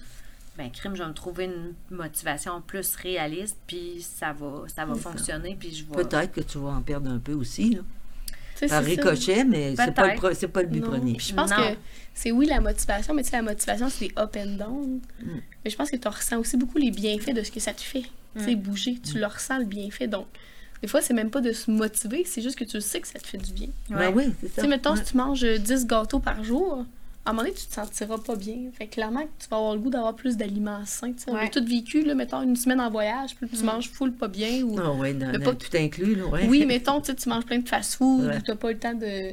Ben, 0.57 0.71
crime, 0.71 0.95
je 0.95 1.03
vais 1.03 1.09
me 1.09 1.15
trouver 1.15 1.47
une 1.47 1.75
motivation 1.91 2.61
plus 2.61 2.95
réaliste, 2.95 3.59
puis 3.67 4.01
ça 4.03 4.33
va, 4.33 4.65
ça 4.69 4.85
va 4.87 4.95
fonctionner, 4.95 5.57
puis 5.59 5.75
je 5.75 5.85
vais... 5.85 6.05
Peut-être 6.05 6.31
que 6.33 6.43
tu 6.43 6.59
vas 6.59 6.69
en 6.71 6.83
perdre 6.83 7.11
un 7.11 7.19
peu 7.19 7.33
aussi, 7.33 7.75
là. 7.75 7.83
Tu 8.59 8.68
ça. 8.68 8.80
ricochet, 8.80 9.44
mais 9.44 9.74
c'est 9.76 9.92
pas, 9.94 10.14
le 10.14 10.46
pas 10.48 10.62
le 10.62 10.68
but 10.68 10.80
Non. 10.80 10.88
premier. 10.90 11.14
Puis 11.14 11.28
je 11.30 11.34
pense 11.34 11.50
Non. 11.50 11.57
que 11.57 11.76
c'est 12.14 12.30
oui 12.32 12.46
la 12.46 12.61
motivation, 12.61 13.12
mais 13.14 13.22
tu 13.22 13.30
sais, 13.30 13.36
la 13.36 13.42
motivation, 13.42 13.88
c'est 13.90 14.09
des 14.09 14.14
up 14.18 14.36
and 14.36 14.57
down. 14.57 15.00
Mm. 15.22 15.26
Mais 15.64 15.70
je 15.70 15.76
pense 15.76 15.90
que 15.90 15.96
tu 15.96 16.07
ressens 16.09 16.38
aussi 16.38 16.57
beaucoup 16.57 16.78
les 16.78 16.90
bienfaits 16.90 17.34
de 17.34 17.42
ce 17.42 17.50
que 17.50 17.61
ça 17.61 17.72
te 17.72 17.80
fait. 17.82 18.05
Tu 18.36 18.44
sais, 18.44 18.55
Mm. 18.55 18.61
bouger, 18.61 18.98
tu 19.00 19.18
le 19.18 19.26
ressens 19.26 19.59
le 19.59 19.64
bienfait. 19.64 20.07
Donc, 20.07 20.26
des 20.82 20.88
fois, 20.88 21.00
c'est 21.00 21.14
même 21.14 21.30
pas 21.30 21.40
de 21.40 21.52
se 21.52 21.70
motiver, 21.70 22.24
c'est 22.26 22.42
juste 22.42 22.59
que 22.59 22.64
tu 22.64 22.80
sais 22.80 23.00
que 23.00 23.09
ça 23.09 23.18
te 23.18 23.26
fait 23.26 23.38
du 23.38 23.52
bien. 23.52 23.68
Ben 23.90 24.12
oui, 24.14 24.24
c'est 24.40 24.48
Tu 24.48 24.55
ça. 24.55 24.62
sais, 24.62 24.68
mettons, 24.68 24.92
Ouais. 24.92 24.98
si 25.05 25.12
tu 25.12 25.16
manges 25.16 25.44
10 25.44 25.86
gâteaux 25.86 26.20
par 26.20 26.44
jour, 26.44 26.84
à 27.27 27.31
un 27.31 27.33
moment 27.33 27.45
donné, 27.45 27.55
tu 27.55 27.66
te 27.66 27.72
sentiras 27.75 28.18
pas 28.18 28.37
bien. 28.37 28.57
Fait 28.77 28.87
que 28.87 28.95
clairement, 28.95 29.22
que 29.22 29.43
tu 29.43 29.49
vas 29.51 29.57
avoir 29.57 29.75
le 29.75 29.81
goût 29.81 29.89
d'avoir 29.91 30.14
plus 30.14 30.37
d'aliments 30.37 30.85
sains. 30.85 31.12
tu. 31.12 31.25
On 31.29 31.35
Ouais. 31.35 31.47
a 31.47 31.49
tout 31.49 31.64
vécu, 31.64 32.03
là, 32.05 32.14
mettons, 32.14 32.43
une 32.43 32.57
semaine 32.57 32.81
en 32.81 32.91
voyage, 32.91 33.35
puis 33.35 33.49
tu 33.49 33.62
Mm. 33.62 33.66
manges 33.66 33.89
full 33.91 34.12
pas 34.12 34.29
bien. 34.29 34.62
Ou... 34.62 34.79
Ah 34.79 34.93
ouais, 34.93 35.14
dans- 35.14 35.33
Le 35.33 35.39
dans- 35.39 35.45
pas- 35.45 35.55
tout 35.55 35.75
inclus, 35.77 36.14
là, 36.16 36.27
ouais. 36.27 36.47
Oui, 36.49 36.64
mettons, 36.66 37.01
tu 37.01 37.07
sais, 37.07 37.14
tu 37.14 37.29
manges 37.31 37.45
plein 37.47 37.59
de 37.61 37.68
fast-food, 37.68 38.27
Ouais. 38.27 38.37
ou 38.37 38.41
t'as 38.43 38.57
pas 38.57 38.70
eu 38.70 38.75
le 38.75 38.79
temps 38.81 38.95
de. 38.95 39.29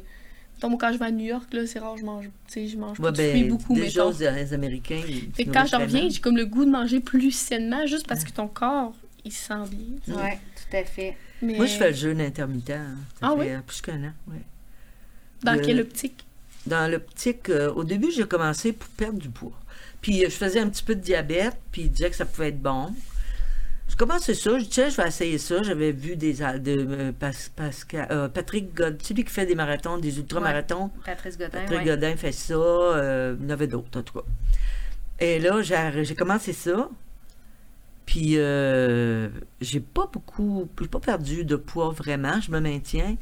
Mettons, 0.55 0.69
moi, 0.69 0.77
quand 0.79 0.93
je 0.93 0.97
vais 0.99 1.05
à 1.05 1.11
New 1.11 1.25
York, 1.25 1.51
là, 1.53 1.65
c'est 1.67 1.79
rare, 1.79 1.97
je 1.97 2.05
mange, 2.05 2.25
tu 2.25 2.31
sais, 2.53 2.67
je 2.67 2.77
mange 2.77 2.97
Ouais, 2.99 3.05
pas 3.05 3.11
de 3.11 3.17
fruits 3.29 3.41
ben, 3.43 3.49
beaucoup, 3.49 3.73
déjà, 3.75 4.05
mettons. 4.07 4.31
les 4.35 4.53
Américains, 4.53 5.01
ils 5.07 5.31
Fait 5.33 5.45
quand 5.45 5.65
je 5.65 5.75
reviens, 5.75 6.07
j'ai 6.07 6.19
comme 6.21 6.37
le 6.37 6.45
goût 6.45 6.63
de 6.65 6.69
manger 6.69 6.99
plus 6.99 7.31
sainement, 7.31 7.85
juste 7.87 8.07
parce 8.07 8.23
que 8.23 8.31
ton 8.31 8.47
corps, 8.47 8.93
il 9.25 9.31
se 9.33 9.47
sent 9.47 9.53
bien. 9.71 9.97
tu 10.05 10.11
sais. 10.11 10.17
Ouais, 10.17 10.39
tout 10.55 10.77
à 10.77 10.83
fait. 10.85 11.17
Mais 11.41 11.55
Moi, 11.55 11.65
je 11.65 11.73
fais 11.77 11.89
le 11.89 11.95
jeûne 11.95 12.21
intermittent. 12.21 12.69
hein. 12.69 12.95
Ça 13.19 13.27
Ah 13.27 13.29
fait 13.35 13.39
oui? 13.41 13.49
euh, 13.49 13.59
plus 13.65 13.81
qu'un 13.81 14.01
an, 14.03 14.11
ouais. 14.29 14.41
Dans 15.43 15.53
le- 15.53 15.59
quelle 15.59 15.81
optique? 15.81 16.23
Dans 16.67 16.89
l'optique, 16.91 17.49
euh, 17.49 17.71
au 17.73 17.83
début, 17.83 18.11
j'ai 18.11 18.25
commencé 18.25 18.71
pour 18.73 18.87
perdre 18.89 19.17
du 19.19 19.29
poids. 19.29 19.51
Puis 20.01 20.23
euh, 20.23 20.29
je 20.29 20.35
faisais 20.35 20.59
un 20.59 20.69
petit 20.69 20.83
peu 20.83 20.95
de 20.95 21.01
diabète, 21.01 21.57
puis 21.71 21.83
il 21.83 21.91
disait 21.91 22.09
que 22.09 22.15
ça 22.15 22.25
pouvait 22.25 22.49
être 22.49 22.61
bon. 22.61 22.93
Je 23.89 23.95
commençais 23.95 24.35
ça, 24.35 24.57
je 24.57 24.65
disais, 24.65 24.89
je 24.89 24.97
vais 24.97 25.07
essayer 25.07 25.37
ça. 25.37 25.63
J'avais 25.63 25.91
vu 25.91 26.15
des 26.15 26.33
de, 26.33 26.41
euh, 26.67 27.11
Pas- 27.11 27.31
Pascal- 27.55 28.07
euh, 28.11 28.29
Patrick 28.29 28.73
Godin, 28.73 28.97
celui 29.01 29.23
qui 29.25 29.31
fait 29.31 29.45
des 29.45 29.55
marathons, 29.55 29.97
des 29.97 30.17
ultramarathons. 30.17 30.91
Patrice 31.05 31.37
Godin, 31.37 31.49
Patrick 31.59 31.79
ouais. 31.79 31.85
Godin 31.85 32.15
fait 32.15 32.31
ça. 32.31 32.53
il 32.53 33.43
y 33.43 33.45
en 33.47 33.49
avait 33.49 33.67
d'autres, 33.67 33.99
en 33.99 34.03
tout 34.03 34.13
cas. 34.13 34.25
Et 35.19 35.39
là, 35.39 35.61
j'ai 35.61 36.03
j'ai 36.05 36.15
commencé 36.15 36.53
ça. 36.53 36.89
Puis, 38.05 38.33
j'ai 39.61 39.79
pas 39.79 40.09
beaucoup, 40.11 40.69
j'ai 40.79 40.87
pas 40.87 40.99
perdu 40.99 41.43
de 41.43 41.55
poids 41.55 41.89
vraiment. 41.91 42.39
Je 42.39 42.49
me 42.51 42.59
maintiens. 42.59 43.17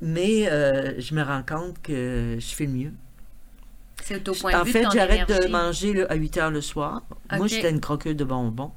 Mais 0.00 0.48
euh, 0.50 1.00
je 1.00 1.14
me 1.14 1.22
rends 1.22 1.42
compte 1.42 1.80
que 1.82 2.36
je 2.38 2.54
fais 2.54 2.66
mieux. 2.66 2.92
C'est 4.02 4.28
au 4.28 4.32
point 4.34 4.52
de 4.52 4.56
En 4.58 4.62
vue 4.62 4.72
fait, 4.72 4.84
j'arrête 4.92 5.28
de 5.28 5.48
manger 5.48 6.06
à 6.08 6.14
8 6.14 6.36
heures 6.36 6.50
le 6.50 6.60
soir. 6.60 7.02
Moi, 7.32 7.46
j'étais 7.46 7.70
une 7.70 7.80
croqueuse 7.80 8.14
de 8.16 8.24
bonbons. 8.24 8.72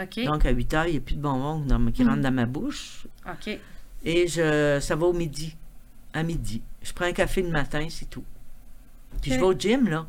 OK, 0.00 0.24
Donc, 0.24 0.44
à 0.44 0.50
8 0.50 0.74
heures, 0.74 0.86
il 0.86 0.92
n'y 0.92 0.96
a 0.98 1.00
plus 1.00 1.14
de 1.14 1.20
bonbons 1.20 1.60
dans- 1.60 1.92
qui 1.92 2.02
Mm. 2.04 2.08
rentrent 2.08 2.22
dans 2.22 2.32
ma 2.34 2.46
bouche. 2.46 3.06
OK. 3.26 3.58
Et 4.04 4.26
je, 4.26 4.78
ça 4.80 4.96
va 4.96 5.06
au 5.06 5.12
midi. 5.12 5.56
À 6.12 6.22
midi. 6.24 6.60
Je 6.82 6.92
prends 6.92 7.06
un 7.06 7.12
café 7.12 7.40
le 7.42 7.48
matin, 7.50 7.86
c'est 7.88 8.10
tout. 8.10 8.24
Puis 9.22 9.30
je 9.32 9.36
vais 9.36 9.42
au 9.42 9.54
gym, 9.54 9.88
là. 9.88 10.06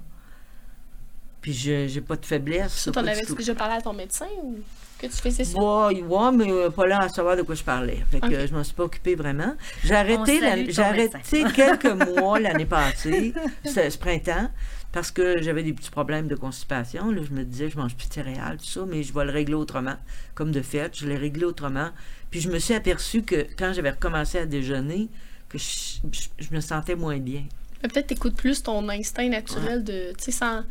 Puis 1.42 1.54
je 1.54 1.88
j'ai 1.88 2.02
pas 2.02 2.16
de 2.16 2.26
faiblesse. 2.26 2.90
T'en 2.92 3.04
du 3.04 3.10
avais 3.10 3.22
déjà 3.24 3.54
parlé 3.54 3.76
à 3.76 3.82
ton 3.82 3.94
médecin 3.94 4.26
ou? 4.44 4.58
Que 5.00 5.08
tu 5.08 5.14
faisais 5.14 5.44
ça? 5.44 5.58
Ouais, 5.60 6.02
ouais, 6.02 6.32
mais 6.34 6.52
euh, 6.52 6.70
pas 6.70 6.86
là 6.88 7.00
à 7.02 7.10
savoir 7.10 7.36
de 7.38 7.42
quoi 7.42 7.56
je 7.56 7.64
parlais. 7.64 8.04
Fait 8.12 8.20
que 8.20 8.34
euh, 8.34 8.48
je 8.48 8.54
m'en 8.54 8.64
suis 8.64 8.74
pas 8.74 8.84
occupée 8.84 9.16
vraiment. 9.16 9.56
J'ai 9.84 9.94
arrêté, 9.96 10.40
j'ai 10.72 10.82
arrêté 10.82 11.44
quelques 11.56 11.86
mois 11.86 12.40
l'année 12.40 12.66
passée, 12.66 13.34
ce, 13.66 13.90
ce 13.90 13.98
printemps, 13.98 14.50
parce 14.92 15.12
que 15.12 15.42
j'avais 15.42 15.64
des 15.64 15.74
petits 15.74 15.92
problèmes 15.92 16.28
de 16.28 16.36
constipation. 16.36 17.12
Là, 17.12 17.22
je 17.28 17.34
me 17.34 17.44
disais, 17.44 17.70
je 17.70 17.78
mange 17.78 17.96
plus 17.96 18.08
de 18.08 18.14
céréales, 18.14 18.58
tout 18.58 18.66
ça, 18.66 18.86
mais 18.88 19.04
je 19.04 19.14
vais 19.14 19.26
le 19.26 19.32
régler 19.32 19.56
autrement. 19.56 19.96
Comme 20.34 20.52
de 20.52 20.62
fait, 20.62 20.98
je 20.98 21.06
l'ai 21.08 21.18
réglé 21.18 21.46
autrement. 21.46 21.90
Puis 22.32 22.42
je 22.42 22.50
me 22.50 22.60
suis 22.60 22.74
aperçue 22.74 23.24
que 23.24 23.46
quand 23.58 23.74
j'avais 23.74 23.92
recommencé 23.92 24.38
à 24.40 24.46
déjeuner, 24.46 25.10
que 25.50 25.58
je, 25.58 26.00
je- 26.12 26.28
je 26.40 26.54
me 26.56 26.60
sentais 26.62 26.96
moins 26.96 27.18
bien. 27.20 27.44
Peut-être 27.82 28.08
t'écoutes 28.08 28.36
plus 28.36 28.64
ton 28.64 28.90
instinct 28.90 29.30
naturel 29.30 29.84
de. 29.84 30.12
Tu 30.18 30.24
sais, 30.26 30.32
sans. 30.32 30.64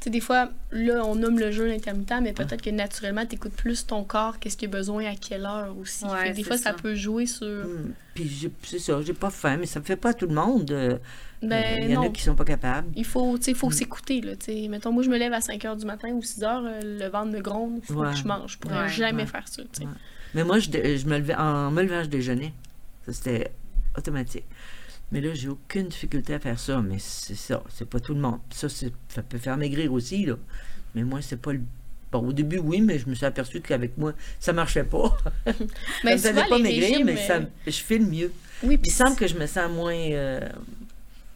Tu 0.00 0.04
sais, 0.04 0.10
des 0.10 0.20
fois, 0.20 0.48
là, 0.72 1.04
on 1.04 1.14
nomme 1.14 1.38
le 1.38 1.50
jeûne 1.50 1.70
intermittent, 1.70 2.14
mais 2.22 2.32
peut-être 2.32 2.62
que 2.62 2.70
naturellement, 2.70 3.26
t'écoutes 3.26 3.52
plus 3.52 3.86
ton 3.86 4.02
corps, 4.02 4.38
qu'est-ce 4.38 4.56
qu'il 4.56 4.68
a 4.68 4.72
besoin, 4.72 5.04
à 5.04 5.14
quelle 5.14 5.44
heure 5.44 5.76
aussi. 5.78 6.04
Ouais, 6.06 6.22
Fait 6.22 6.30
que 6.30 6.36
des 6.36 6.42
fois, 6.42 6.56
ça. 6.56 6.70
ça. 6.70 6.72
peut 6.72 6.94
jouer 6.94 7.26
sur. 7.26 7.46
Hum, 7.46 7.92
Puis 8.14 8.50
c'est 8.62 8.78
ça, 8.78 8.98
j'ai 9.02 9.12
pas 9.12 9.28
faim, 9.28 9.58
mais 9.60 9.66
ça 9.66 9.78
me 9.78 9.84
fait 9.84 9.96
pas 9.96 10.10
à 10.10 10.14
tout 10.14 10.26
le 10.26 10.34
monde. 10.34 10.70
euh, 10.70 10.96
Ben, 11.42 11.82
Il 11.82 11.90
y 11.90 11.96
en 11.98 12.02
a 12.04 12.08
qui 12.08 12.22
sont 12.22 12.34
pas 12.34 12.44
capables. 12.46 12.88
Il 12.96 13.04
faut, 13.04 13.36
tu 13.36 13.44
sais, 13.44 13.54
faut 13.54 13.70
s'écouter, 13.70 14.22
là, 14.22 14.36
tu 14.36 14.46
sais. 14.46 14.68
Mettons, 14.68 14.90
moi, 14.90 15.02
je 15.02 15.10
me 15.10 15.18
lève 15.18 15.34
à 15.34 15.40
5 15.42 15.62
h 15.62 15.76
du 15.78 15.84
matin 15.84 16.08
ou 16.12 16.22
6 16.22 16.40
h, 16.40 16.80
le 16.82 17.08
ventre 17.08 17.32
me 17.32 17.40
gronde, 17.40 17.80
faut 17.84 17.94
Ouais. 17.94 18.10
que 18.10 18.16
je 18.16 18.24
mange. 18.24 18.52
Je 18.52 18.58
pourrais 18.58 18.84
Ouais, 18.84 18.88
jamais 18.88 19.22
ouais. 19.24 19.28
faire 19.28 19.46
ça, 19.48 19.62
tu. 19.70 19.82
Mais 20.34 20.44
moi, 20.44 20.58
je 20.60 20.70
me 21.06 21.18
levais, 21.18 21.34
en 21.34 21.70
me 21.70 21.82
levant, 21.82 22.02
je 22.04 22.08
déjeunais. 22.08 22.54
Ça, 23.04 23.12
c'était 23.12 23.50
automatique. 23.98 24.44
Mais 25.12 25.20
là, 25.20 25.34
j'ai 25.34 25.48
aucune 25.48 25.88
difficulté 25.88 26.34
à 26.34 26.38
faire 26.38 26.58
ça. 26.58 26.80
Mais 26.82 26.96
c'est 26.98 27.34
ça, 27.34 27.62
c'est 27.74 27.88
pas 27.88 27.98
tout 28.00 28.14
le 28.14 28.20
monde. 28.20 28.38
Ça, 28.50 28.68
ça 28.68 29.22
peut 29.22 29.38
faire 29.38 29.56
maigrir 29.56 29.92
aussi, 29.92 30.24
là. 30.26 30.34
Mais 30.94 31.02
moi, 31.04 31.20
c'est 31.22 31.36
pas 31.40 31.52
le. 31.52 31.60
Bon, 32.12 32.26
au 32.26 32.32
début, 32.32 32.58
oui, 32.58 32.80
mais 32.80 32.98
je 32.98 33.08
me 33.08 33.14
suis 33.14 33.24
aperçu 33.26 33.60
qu'avec 33.60 33.96
moi, 33.96 34.12
ça 34.40 34.52
marchait 34.52 34.82
pas. 34.84 35.16
Mais 36.04 36.18
ça 36.18 36.30
faisait 36.30 36.44
pas 36.48 36.58
maigrir, 36.58 36.88
régimes, 36.90 37.06
mais 37.06 37.16
ça, 37.26 37.40
je 37.66 37.70
file 37.70 38.06
mieux. 38.06 38.32
Oui, 38.64 38.76
Puis 38.78 38.90
il 38.90 38.94
semble 38.94 39.16
que 39.16 39.26
je 39.28 39.36
me 39.36 39.46
sens 39.46 39.70
moins. 39.70 39.94
euh, 39.94 40.40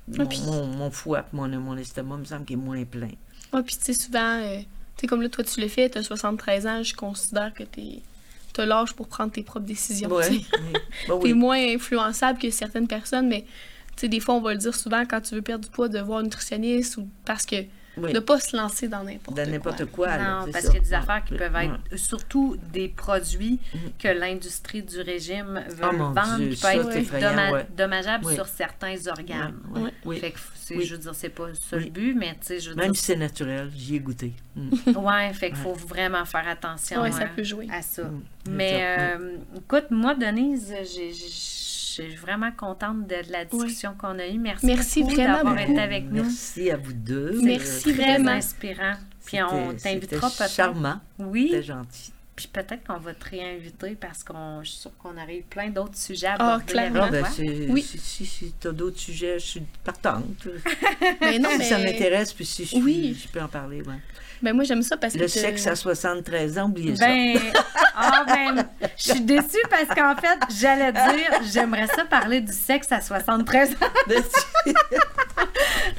mon, 0.09 0.25
Ah, 0.29 0.35
mon, 0.47 0.66
mon 0.66 0.91
foie, 0.91 1.27
mon, 1.33 1.49
mon 1.49 1.77
estomac 1.77 2.16
me 2.16 2.25
semble 2.25 2.45
qu'il 2.45 2.59
est 2.59 2.62
moins 2.62 2.85
plein. 2.85 3.11
Ouais, 3.53 3.62
puis 3.62 3.77
tu 3.77 3.85
sais, 3.85 3.93
souvent, 3.95 4.41
euh, 4.43 4.59
tu 4.59 5.03
sais, 5.03 5.07
comme 5.07 5.22
là, 5.22 5.29
toi, 5.29 5.45
tu 5.45 5.61
le 5.61 5.68
fais, 5.68 5.89
t'as 5.89 6.03
73 6.03 6.66
ans, 6.66 6.83
je 6.83 6.95
considère 6.95 7.55
que 7.55 7.62
t'es. 7.62 8.01
T'as 8.55 8.65
l'âge 8.65 8.95
pour 8.95 9.09
prendre 9.09 9.33
tes 9.33 9.43
propres 9.43 9.67
décisions. 9.67 10.09
Ouais, 10.09 10.29
tu 10.29 10.37
sais. 10.37 10.47
oui. 10.63 10.73
T'es 11.07 11.13
oui. 11.13 11.33
moins 11.35 11.59
influençable 11.59 12.39
que 12.39 12.51
certaines 12.51 12.87
personnes, 12.87 13.29
mais 13.29 13.43
tu 13.43 14.03
sais, 14.03 14.09
des 14.09 14.21
fois, 14.21 14.37
on 14.37 14.41
va 14.41 14.53
le 14.53 14.59
dire 14.59 14.75
souvent 14.75 15.05
quand 15.05 15.21
tu 15.21 15.35
veux 15.35 15.43
perdre 15.43 15.65
du 15.65 15.71
poids, 15.71 15.89
de 15.89 15.99
voir 15.99 16.21
un 16.21 16.23
nutritionniste 16.23 16.97
ou 16.97 17.09
parce 17.25 17.45
que 17.45 17.57
Oui. 17.97 18.12
de 18.12 18.18
pas 18.18 18.40
se 18.40 18.57
lancer 18.57 18.88
dans 18.88 19.05
n'importe 19.05 19.36
Dans 19.36 19.42
quoi. 19.45 19.53
n'importe 19.53 19.84
quoi. 19.86 20.07
là, 20.09 20.40
Non, 20.47 20.53
parce 20.53 20.66
qu'il 20.66 20.74
y 20.74 20.78
a 20.78 20.80
des 20.80 20.88
Ouais, 20.90 20.95
affaires 20.95 21.24
qui 21.24 21.32
ouais, 21.34 21.38
peuvent 21.38 21.57
être 21.57 21.70
ouais. 21.92 21.99
surtout 21.99 22.57
des 22.72 22.88
produits 22.88 23.61
Mhm. 23.74 23.80
que 23.99 24.09
l'industrie 24.09 24.82
du 24.82 25.01
régime 25.01 25.62
veut 25.68 25.84
Oh 25.92 25.97
vendre 25.97 26.36
Dieu, 26.38 26.49
qui 26.51 26.61
peuvent 26.61 26.74
être 26.90 26.97
effrayant, 26.97 27.30
doma- 27.32 27.53
ouais. 27.53 27.66
dommageables 27.76 28.24
Oui. 28.26 28.34
sur 28.34 28.47
certains 28.49 28.97
organes. 29.07 29.55
Ouais, 29.70 29.80
ouais, 29.80 29.84
Ouais. 29.86 29.92
oui. 30.05 30.18
Fait 30.18 30.30
que 30.32 30.38
c'est, 30.55 30.76
Oui. 30.76 30.84
je 30.86 30.95
veux 30.95 31.01
dire, 31.01 31.14
c'est 31.14 31.28
pas 31.28 31.49
ça 31.55 31.76
Oui. 31.76 31.84
le 31.84 31.90
but, 31.90 32.14
mais 32.14 32.32
tu 32.40 32.47
sais, 32.47 32.61
je 32.61 32.70
veux 32.70 32.76
Même 32.76 32.92
dire, 32.92 32.97
si 33.01 33.05
c'est 33.07 33.16
naturel, 33.16 33.70
j'y 33.76 33.97
ai 33.97 34.01
goûté. 34.01 34.32
Mm. 34.57 34.70
ouais, 34.99 35.32
fait 35.34 35.51
qu'il 35.51 35.59
Ouais. 35.59 35.62
faut 35.62 35.74
vraiment 35.74 36.24
faire 36.24 36.49
attention 36.49 37.03
Ouais, 37.03 37.12
ça 37.12 37.22
euh, 37.22 37.26
peut 37.36 37.45
jouer. 37.45 37.68
à 37.72 37.82
ça. 37.82 38.03
Mm. 38.05 38.22
Mais 38.49 38.80
euh, 38.82 39.36
écoute, 39.57 39.86
moi, 39.90 40.14
Denise, 40.14 40.72
j'ai- 40.92 41.12
suis 42.03 42.14
vraiment 42.16 42.51
contente 42.53 43.07
de 43.07 43.16
la 43.30 43.45
discussion 43.45 43.95
qu'on 43.99 44.18
a 44.18 44.26
eue. 44.26 44.38
Merci, 44.38 44.66
Merci 44.66 45.03
beaucoup 45.03 45.16
d'avoir 45.16 45.59
été 45.59 45.78
avec 45.78 46.05
nous. 46.05 46.22
Merci 46.24 46.70
à 46.70 46.76
vous 46.76 46.92
deux. 46.92 47.40
Merci 47.42 47.92
Très 47.95 48.14
vraiment. 48.14 48.30
inspirant. 48.32 48.95
Puis 49.26 49.42
on 49.42 49.74
t'invitera 49.74 50.28
peut-être. 50.30 50.51
charmant, 50.53 51.01
Oui. 51.18 51.49
c'était 51.51 51.62
gentil. 51.62 52.12
Puis 52.36 52.49
peut-être 52.53 52.84
qu'on 52.84 52.99
va 52.99 53.14
te 53.14 53.30
réinviter 53.30 53.95
parce 53.95 54.24
qu'on 54.24 54.61
je 54.64 54.70
suis 54.70 54.78
sûre 54.80 54.90
qu'on 54.99 55.12
aurait 55.12 55.38
eu 55.38 55.42
plein 55.42 55.70
d'autres 55.70 55.97
sujets 55.97 56.26
à 56.26 56.34
Ah, 56.40 56.55
aborder 56.55 56.64
clairement. 56.72 57.05
Ah, 57.05 57.11
ben, 57.11 57.24
Oui. 57.70 57.80
si, 57.82 57.97
si, 57.99 58.26
si 58.26 58.53
tu 58.61 58.66
as 58.68 58.72
d'autres 58.72 58.99
sujets, 58.99 59.38
je 59.38 59.45
suis 59.47 59.62
partante. 59.84 60.24
Mais 61.20 61.38
non, 61.38 61.51
si 61.53 61.59
mais. 61.59 61.64
ça 61.64 61.78
m'intéresse, 61.78 62.32
puis 62.32 62.45
si 62.45 62.64
je, 62.64 62.76
Oui. 62.76 63.16
je 63.22 63.28
peux 63.28 63.40
en 63.40 63.47
parler. 63.49 63.82
Ouais. 63.82 63.95
Ben 64.43 64.55
moi, 64.55 64.64
j'aime 64.64 64.82
ça 64.82 64.97
parce 64.97 65.14
que. 65.14 65.18
Le 65.18 65.28
sexe 65.28 65.66
à 65.66 65.74
73 65.76 66.59
ans, 66.59 66.64
oubliez 66.66 66.97
ça. 66.97 67.07
Ben, 67.07 67.39
ah 67.97 68.24
ben, 68.26 68.66
je 68.97 69.12
suis 69.12 69.20
déçue 69.20 69.62
parce 69.70 69.87
qu'en 69.95 70.16
fait, 70.16 70.39
j'allais 70.61 70.93
dire, 70.93 71.41
j'aimerais 71.53 71.87
ça 71.87 72.05
parler 72.05 72.41
du 72.41 72.53
sexe 72.53 72.91
à 72.93 73.01
73 73.01 73.70
ans. 73.72 73.74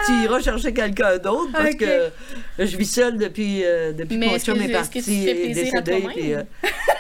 tu 0.06 0.12
iras 0.24 0.40
chercher 0.40 0.74
quelqu'un 0.74 1.18
d'autre 1.18 1.52
parce 1.52 1.76
que 1.76 2.10
je 2.60 2.78
vis 2.78 2.86
seule 2.92 3.18
depuis, 3.18 3.64
euh, 3.64 3.94
depuis 3.94 4.18
Mais 4.18 4.28
que 4.28 4.32
mon 4.32 4.40
chum 4.40 4.62
est 4.62 4.66
est-ce 4.66 4.74
parti 4.74 5.00
que 5.00 5.06
tu 5.06 5.06
te 5.06 5.24
fais 5.26 5.32
et 5.32 5.54
plaisir 5.54 5.74
à 5.78 5.82
décédé. 5.82 6.02
toi-même? 6.02 6.18
puis, 6.18 6.34
euh, 6.34 6.44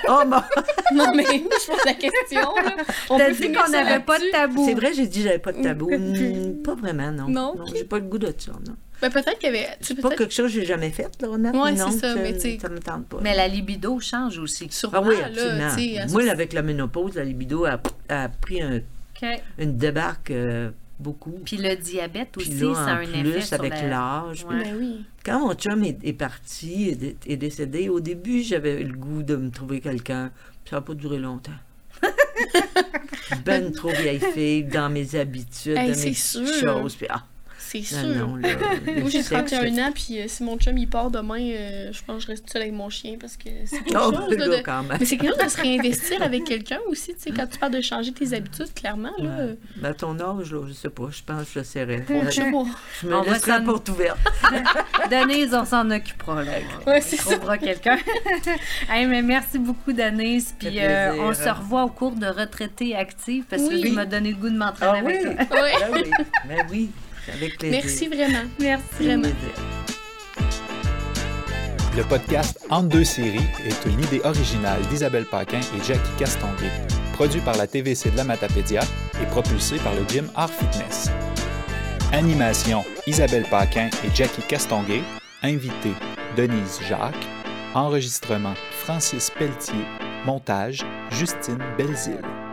Oh, 0.07 0.21
bon, 0.25 0.41
Non, 0.93 1.13
mais 1.15 1.23
je 1.23 1.67
pose 1.67 1.85
la 1.85 1.93
question, 1.93 2.41
T'as 3.07 3.31
dit 3.31 3.51
qu'on 3.51 3.69
n'avait 3.69 3.99
pas 3.99 4.19
de 4.19 4.31
tabou. 4.31 4.65
c'est 4.67 4.75
vrai, 4.75 4.93
j'ai 4.93 5.07
dit 5.07 5.19
que 5.19 5.25
j'avais 5.25 5.39
pas 5.39 5.51
de 5.51 5.61
tabou. 5.61 5.89
Hmm, 5.95 6.61
pas 6.63 6.75
vraiment, 6.75 7.11
non. 7.11 7.27
Non, 7.29 7.65
j'ai 7.73 7.83
pas 7.83 7.97
le 7.97 8.03
goût 8.03 8.17
de 8.17 8.33
ça, 8.37 8.51
non. 8.67 8.75
Ben 9.09 9.21
peut-être 9.23 9.37
qu'il 9.39 9.53
y 9.53 9.57
avait. 9.57 9.67
C'est 9.81 9.99
pas 10.01 10.09
quelque 10.15 10.33
chose 10.33 10.53
que 10.53 10.59
j'ai 10.59 10.65
jamais 10.65 10.89
fait, 10.89 11.09
là, 11.21 11.29
honnêtement. 11.29 11.63
Ouais, 11.63 11.71
non, 11.73 11.91
c'est 11.91 11.99
ça, 11.99 12.15
mais 12.15 12.33
tu 12.33 12.39
sais- 12.41 12.57
ça 12.61 12.69
me 12.69 12.79
tente 12.79 13.07
pas. 13.07 13.17
Mais 13.21 13.35
la 13.35 13.47
libido 13.47 13.99
change 13.99 14.39
aussi. 14.39 14.67
Sûrement, 14.71 14.97
Ah 15.03 15.07
oui, 15.07 15.15
là, 15.17 15.25
absolument. 15.27 15.69
tu 15.75 15.81
sais, 15.93 15.97
à 15.99 16.07
Moi, 16.07 16.23
là, 16.23 16.31
avec 16.31 16.53
la 16.53 16.61
ménopause, 16.61 17.15
la 17.15 17.23
libido 17.23 17.65
a, 17.65 17.79
a 18.09 18.29
pris 18.29 18.61
un- 18.61 18.79
une 19.57 19.77
débarque 19.77 20.31
euh, 20.31 20.71
beaucoup. 20.99 21.39
Puis 21.45 21.57
le 21.57 21.75
diabète 21.75 22.35
aussi, 22.37 22.49
là, 22.51 22.73
ça 22.75 22.81
a 22.85 22.93
un 22.95 23.01
effet 23.01 23.21
plus, 23.23 23.41
sur 23.41 23.59
avec 23.59 23.73
la... 23.73 23.87
l'âge. 23.87 24.43
Ouais. 24.45 24.63
Ben 24.63 24.75
oui. 24.77 25.05
Quand 25.25 25.39
mon 25.47 25.53
chum 25.53 25.83
est, 25.83 25.97
est 26.03 26.13
parti, 26.13 26.89
est, 26.89 26.95
dé- 26.95 27.17
est 27.27 27.37
décédé, 27.37 27.89
au 27.89 27.99
début, 27.99 28.41
j'avais 28.41 28.83
le 28.83 28.93
goût 28.93 29.23
de 29.23 29.35
me 29.35 29.49
trouver 29.51 29.81
quelqu'un. 29.81 30.31
Puis 30.63 30.71
Ça 30.71 30.77
n'a 30.77 30.81
pas 30.81 30.93
duré 30.93 31.17
longtemps. 31.19 31.51
ben 33.45 33.71
trop 33.71 33.89
vieille 33.89 34.19
fille 34.19 34.63
dans 34.63 34.89
mes 34.89 35.15
habitudes, 35.15 35.77
Hey, 35.77 35.91
dans 35.91 35.97
mes 36.03 36.13
sûr. 36.13 36.45
choses. 36.63 36.95
Puis, 36.95 37.07
ah, 37.09 37.23
C'est 37.83 38.01
non, 38.03 38.13
sûr. 38.13 38.27
non, 38.27 38.35
là, 38.37 38.49
le 38.85 38.93
Moi, 39.01 39.09
j'ai 39.09 39.21
sexe, 39.23 39.51
31 39.51 39.77
ans, 39.87 39.91
puis 39.93 40.19
euh, 40.19 40.25
si 40.27 40.43
mon 40.43 40.57
chum 40.57 40.77
il 40.77 40.87
part 40.87 41.11
demain, 41.11 41.39
euh, 41.39 41.89
je 41.91 42.01
pense 42.05 42.17
que 42.17 42.21
je 42.23 42.27
reste 42.27 42.49
seule 42.51 42.61
avec 42.63 42.73
mon 42.73 42.89
chien 42.89 43.15
parce 43.19 43.35
que 43.37 43.49
c'est 43.65 43.79
quelque 43.83 43.97
Oh, 43.99 44.11
chose. 44.13 44.37
là, 44.37 44.47
de- 44.57 44.63
quand 44.63 44.83
même. 44.83 44.97
Mais 44.99 45.05
c'est 45.05 45.17
quelque 45.17 45.33
chose 45.35 45.43
de 45.43 45.49
se 45.49 45.61
réinvestir 45.61 46.21
avec 46.21 46.43
quelqu'un 46.45 46.79
aussi, 46.87 47.13
tu 47.15 47.21
sais, 47.21 47.31
quand 47.31 47.47
tu 47.47 47.57
parles 47.59 47.73
de 47.73 47.81
changer 47.81 48.11
tes 48.11 48.33
habitudes, 48.33 48.73
clairement, 48.73 49.11
là. 49.17 49.23
Ouais. 49.29 49.35
euh, 49.41 49.55
Ben, 49.77 49.89
à 49.89 49.93
ton 49.93 50.19
âge, 50.19 50.51
là, 50.53 50.61
je 50.67 50.73
sais 50.73 50.89
pas, 50.89 51.07
je 51.11 51.21
pense 51.23 51.49
que 51.51 51.59
je 51.59 51.65
serais. 51.65 52.05
je 52.25 52.31
sais 52.31 52.51
pas. 52.51 52.63
Je 53.01 53.07
me 53.07 53.15
On 53.15 53.23
la 53.23 53.61
porte 53.61 53.89
ouverte. 53.89 54.17
Denise, 55.09 55.53
on 55.53 55.65
s'en 55.65 55.89
occupera. 55.91 56.43
Là. 56.43 56.51
Ouais, 56.87 57.01
on 57.11 57.17
trouvera 57.17 57.57
quelqu'un. 57.57 57.97
Hey, 58.89 59.05
mais 59.05 59.21
merci 59.21 59.57
beaucoup, 59.59 59.93
Denise. 59.93 60.53
Puis 60.57 60.79
euh, 60.79 61.13
on 61.19 61.33
se 61.33 61.49
revoit 61.49 61.83
au 61.83 61.89
cours 61.89 62.11
de 62.15 62.27
retraité 62.27 62.95
active 62.95 63.43
parce 63.49 63.61
que 63.63 63.67
Oui. 63.69 63.81
tu 63.81 63.89
m'as 63.91 64.05
donné 64.05 64.31
le 64.31 64.35
goût 64.37 64.49
de 64.49 64.57
m'entraîner 64.57 64.99
Ah 64.99 65.03
oui, 65.05 65.15
avec 65.15 65.49
toi. 65.49 65.61
Ouais. 65.61 65.71
Ben 65.79 65.91
oui, 65.93 66.11
ben 66.47 66.67
oui, 66.71 66.89
avec 67.33 67.57
plaisir. 67.57 67.81
Merci 67.83 68.07
vraiment. 68.07 68.49
Merci. 68.59 69.05
Vraiment. 69.05 69.21
Plaisir. 69.23 69.75
Le 71.95 72.03
podcast 72.03 72.59
Entre 72.69 72.89
deux 72.89 73.05
séries 73.05 73.47
est 73.65 73.85
une 73.85 74.03
idée 74.03 74.19
originale 74.25 74.81
d'Isabelle 74.89 75.25
Paquin 75.25 75.61
et 75.61 75.83
Jackie 75.83 76.11
Castonguay, 76.19 76.69
produit 77.13 77.39
par 77.39 77.55
la 77.55 77.67
TVC 77.67 78.11
de 78.11 78.17
la 78.17 78.25
Matapédia 78.25 78.81
et 79.21 79.25
propulsé 79.27 79.77
par 79.77 79.95
le 79.95 80.05
gym 80.05 80.29
Art 80.35 80.51
Fitness. 80.51 81.09
Animation 82.11 82.83
Isabelle 83.07 83.45
Paquin 83.49 83.89
et 84.03 84.13
Jackie 84.13 84.41
Castonguay, 84.41 85.03
invité 85.41 85.93
Denise 86.35 86.81
Jacques, 86.85 87.27
enregistrement 87.73 88.55
Francis 88.71 89.29
Pelletier, 89.29 89.85
montage 90.25 90.85
Justine 91.11 91.63
Belzile. 91.77 92.44